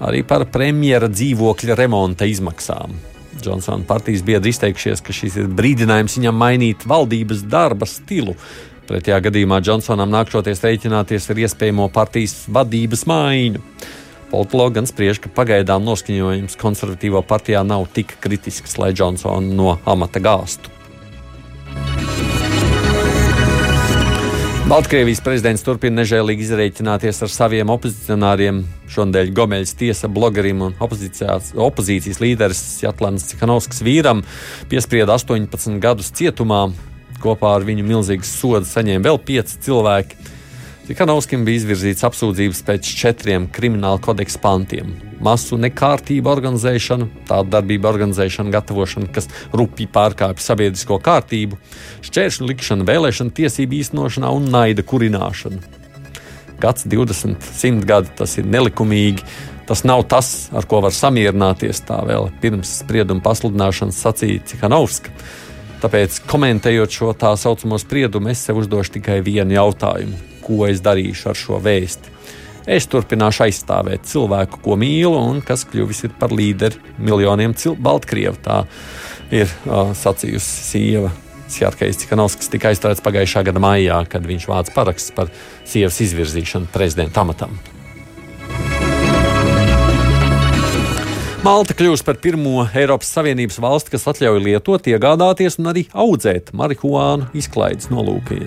arī 0.09 0.25
par 0.25 0.47
premjera 0.49 1.11
dzīvokļa 1.13 1.77
remonta 1.77 2.25
izmaksām. 2.25 2.97
Džonsona 3.37 3.85
partijas 3.85 4.25
biedri 4.25 4.49
izteikušies, 4.49 5.05
ka 5.05 5.13
šis 5.13 5.37
ir 5.43 5.53
brīdinājums 5.53 6.17
viņam 6.17 6.41
mainīt 6.41 6.89
valdības 6.89 7.45
darba 7.53 7.85
stilu. 7.85 8.33
Pretējā 8.83 9.21
gadījumā 9.23 9.61
Džonsonam 9.63 10.11
nākšoties 10.11 10.59
rēķināties 10.65 11.29
ar 11.31 11.39
iespējamo 11.45 11.87
partijas 11.95 12.41
vadības 12.51 13.05
maiņu. 13.07 13.61
Politologi 14.33 14.79
gan 14.79 14.89
spriež, 14.89 15.21
ka 15.23 15.31
pagaidām 15.31 15.85
noskaņojums 15.87 16.57
konservatīvo 16.59 17.21
partijā 17.23 17.61
nav 17.63 17.85
tik 17.95 18.17
kritisks, 18.19 18.75
lai 18.81 18.91
Džonsonu 18.91 19.55
no 19.55 19.77
amata 19.87 20.19
gāstu. 20.23 20.73
Baltkrievijas 24.63 25.19
prezidents 25.23 25.63
turpina 25.63 26.01
nežēlīgi 26.01 26.47
izreikināties 26.47 27.19
ar 27.23 27.31
saviem 27.31 27.71
opozicionāriem. 27.71 28.63
Šonadēļ 28.91 29.33
Gomeļs 29.37 29.75
tiesa 29.79 30.09
blogerim 30.11 30.63
un 30.65 30.75
opozīcijas 30.81 32.23
līderis 32.23 32.63
Jatlants 32.83 33.27
Cikanovskis 33.31 33.83
vīram 33.85 34.23
piesprieda 34.71 35.15
18 35.19 35.77
gadus 35.83 36.09
cietumā 36.15 36.65
Kopā 37.23 37.53
ar 37.55 37.63
viņu 37.63 37.85
milzīgas 37.87 38.31
sodas 38.35 38.73
saņēma 38.75 39.07
vēl 39.07 39.19
pieci 39.23 39.59
cilvēki. 39.63 40.31
Tikanovskim 40.83 41.45
bija 41.47 41.61
izvirzīts 41.61 42.03
apsūdzības 42.03 42.59
pēc 42.67 42.87
četriem 42.99 43.45
krimināla 43.55 44.01
kodeksa 44.03 44.41
pantiem- 44.43 44.89
masu 45.27 45.55
nekārtību 45.55 46.27
organizēšana, 46.27 47.07
tādu 47.29 47.53
darbību 47.53 47.87
organizēšana, 47.87 48.51
gatavošana, 48.51 49.07
kas 49.13 49.29
rupji 49.53 49.87
pārkāpj 49.87 50.43
sabiedrisko 50.43 50.99
kārtību, 50.99 51.55
šķēršļu 52.03 52.49
likšana 52.51 52.83
vēlēšana 52.83 53.31
tiesību 53.31 53.79
īstenošanā 53.79 54.35
un 54.35 54.51
naida 54.51 54.83
kurināšana. 54.83 55.63
Gads 56.59 56.83
20, 56.83 57.39
100 57.39 57.85
gadi 57.85 58.09
tas 58.17 58.37
ir 58.37 58.43
nelikumīgi. 58.43 59.23
Tas 59.65 59.83
nav 59.83 60.03
tas, 60.11 60.49
ar 60.51 60.65
ko 60.67 60.81
var 60.81 60.91
samierināties. 60.91 61.79
Tā 61.87 62.01
vēl 62.03 62.27
pirms 62.41 62.83
sprieduma 62.83 63.23
pasludināšanas 63.23 63.95
sacīja 64.03 64.43
Cikanovska. 64.51 65.09
Tāpēc, 65.83 66.21
komentējot 66.31 66.95
šo 66.95 67.09
tā 67.19 67.33
saucamo 67.35 67.75
spriedumu, 67.81 68.29
es 68.31 68.45
sev 68.45 68.61
uzdošu 68.61 68.93
tikai 69.01 69.17
vienu 69.25 69.57
jautājumu: 69.57 70.15
ko 70.45 70.63
es 70.69 70.79
darīšu 70.83 71.33
ar 71.33 71.39
šo 71.39 71.59
vēsti? 71.63 72.13
Es 72.63 72.87
turpināšu 72.87 73.43
aizstāvēt 73.43 74.05
cilvēku, 74.07 74.61
ko 74.63 74.77
mīlu, 74.79 75.17
un 75.19 75.41
kas 75.43 75.65
kļuvis 75.67 76.05
par 76.21 76.31
līderi 76.31 76.79
miljoniem 77.03 77.51
Baltkrievu. 77.83 78.39
Tā 78.45 78.61
ir 79.35 79.51
uh, 79.67 79.91
sacījusi 79.91 80.63
sieva. 80.69 81.11
Sjarkais 81.53 81.99
Cikanovskis 81.99 82.49
tika 82.49 82.71
aizstāvēts 82.71 83.03
pagājušā 83.03 83.43
gada 83.45 83.61
maijā, 83.61 83.99
kad 84.09 84.23
viņš 84.25 84.47
vāca 84.49 84.73
parakstus 84.73 85.13
par 85.13 85.29
sievas 85.67 85.99
izvirzīšanu 86.07 86.71
prezidenta 86.73 87.21
amatam. 87.27 87.59
Malta 91.43 91.75
kļūs 91.75 92.05
par 92.07 92.15
pirmo 92.23 92.61
Eiropas 92.71 93.09
Savienības 93.17 93.57
valsti, 93.59 93.91
kas 93.91 94.05
atļauj 94.07 94.37
lietot, 94.45 94.85
iegādāties 94.87 95.57
un 95.59 95.67
arī 95.73 95.81
audzēt 95.91 96.53
marihuānu 96.55 97.25
izklaides 97.35 97.89
nolūkiem. 97.91 98.45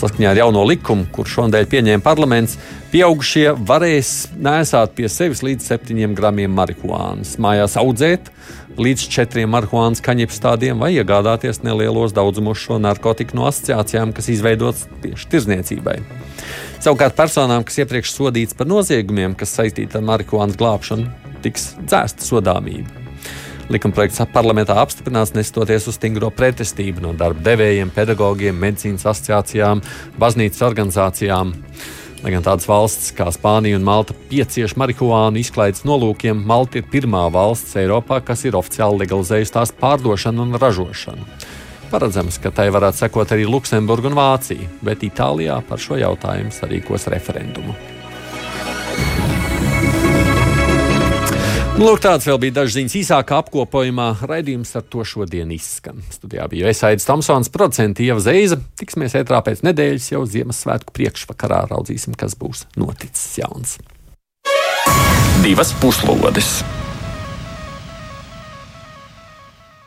Saskaņā 0.00 0.30
ar 0.30 0.38
jauno 0.40 0.62
likumu, 0.64 1.04
kurš 1.12 1.34
šodien 1.36 1.68
pieņēma 1.68 2.00
parlaments, 2.06 2.54
pieaugušie 2.94 3.50
varēs 3.68 4.12
nēsāt 4.40 4.94
pie 4.96 5.10
sevis 5.12 5.44
līdz 5.44 5.68
7 5.74 6.16
gramiem 6.16 6.56
marihuānas, 6.56 7.34
mājās 7.36 7.76
audzēt 7.82 8.32
līdz 8.80 9.04
4 9.18 9.44
marihuānas 9.52 10.00
kaņepes 10.08 10.40
tādiem 10.46 10.80
vai 10.80 10.94
iegādāties 10.96 11.60
nelielos 11.60 12.16
daudzumos 12.16 12.62
šo 12.62 12.80
narkotiku 12.80 13.36
no 13.36 13.50
asociācijām, 13.50 14.16
kas 14.16 14.30
izveidotas 14.32 14.88
tieši 15.04 15.28
tirzniecībai. 15.36 15.98
Savukārt 16.80 17.20
personām, 17.20 17.68
kas 17.68 17.82
iepriekš 17.84 18.16
sodīts 18.16 18.56
par 18.56 18.72
noziegumiem, 18.72 19.36
kas 19.36 19.52
saistīti 19.60 20.00
ar 20.00 20.08
marihuānas 20.08 20.56
glābšanu, 20.56 21.23
tiks 21.44 21.72
dzēsta 21.84 22.26
sodāmība. 22.26 23.04
Likumprojekts 23.72 24.20
parlamentā 24.34 24.76
apstiprināts 24.82 25.32
nestoties 25.32 25.86
uz 25.88 25.96
stingro 25.96 26.28
pretestību 26.34 27.00
no 27.00 27.14
darba 27.16 27.40
devējiem, 27.46 27.92
pedagogiem, 27.94 28.58
medicīnas 28.60 29.06
asociācijām, 29.08 29.80
baznīcas 30.20 30.64
organizācijām. 30.66 31.54
Lai 32.24 32.32
gan 32.32 32.44
tādas 32.44 32.68
valstis 32.68 33.12
kā 33.16 33.26
Spānija 33.32 33.76
un 33.76 33.84
Malta 33.84 34.16
piecieš 34.30 34.76
marihuānu 34.80 35.40
izklaides 35.40 35.84
nolūkiem, 35.88 36.44
Malta 36.48 36.80
ir 36.80 36.86
pirmā 36.92 37.26
valsts 37.32 37.76
Eiropā, 37.80 38.20
kas 38.24 38.44
ir 38.48 38.56
oficiāli 38.56 39.04
legalizējusi 39.04 39.56
tās 39.56 39.74
pārdošanu 39.80 40.44
un 40.44 40.60
ražošanu. 40.60 41.28
Paredzams, 41.92 42.40
ka 42.40 42.52
tai 42.52 42.70
varētu 42.72 43.04
sekot 43.04 43.32
arī 43.36 43.44
Luksemburga 43.48 44.08
un 44.12 44.16
Vācija, 44.18 44.70
bet 44.84 45.04
Itālijā 45.04 45.60
par 45.68 45.80
šo 45.80 46.00
jautājumu 46.00 46.52
sarīkos 46.52 47.08
referendumu. 47.12 47.76
Lūk, 51.82 52.00
tāds 52.04 52.26
vēl 52.28 52.38
bija 52.42 52.54
dažs 52.60 52.76
ziņas 52.76 52.94
īsākā 53.00 53.40
apkopojumā. 53.42 54.06
Raidījums 54.30 54.74
ar 54.78 54.84
to 54.86 55.02
šodien 55.08 55.50
izskan. 55.54 56.04
Studijā 56.14 56.46
bija 56.52 56.70
Esaidis 56.70 57.08
Tomsons, 57.08 57.50
producents 57.54 58.02
Ieva 58.04 58.22
Zeiza. 58.22 58.60
Tiksimies 58.78 59.16
ētrā 59.18 59.40
pēc 59.46 59.64
nedēļas 59.66 60.12
jau 60.12 60.22
Ziemassvētku 60.28 60.94
priekšvakarā. 60.94 61.64
Raudzīsim, 61.72 62.14
kas 62.20 62.38
būs 62.38 62.66
noticis 62.78 63.40
jauns. 63.42 63.76
Divas 65.42 65.74
puslodes! 65.82 66.60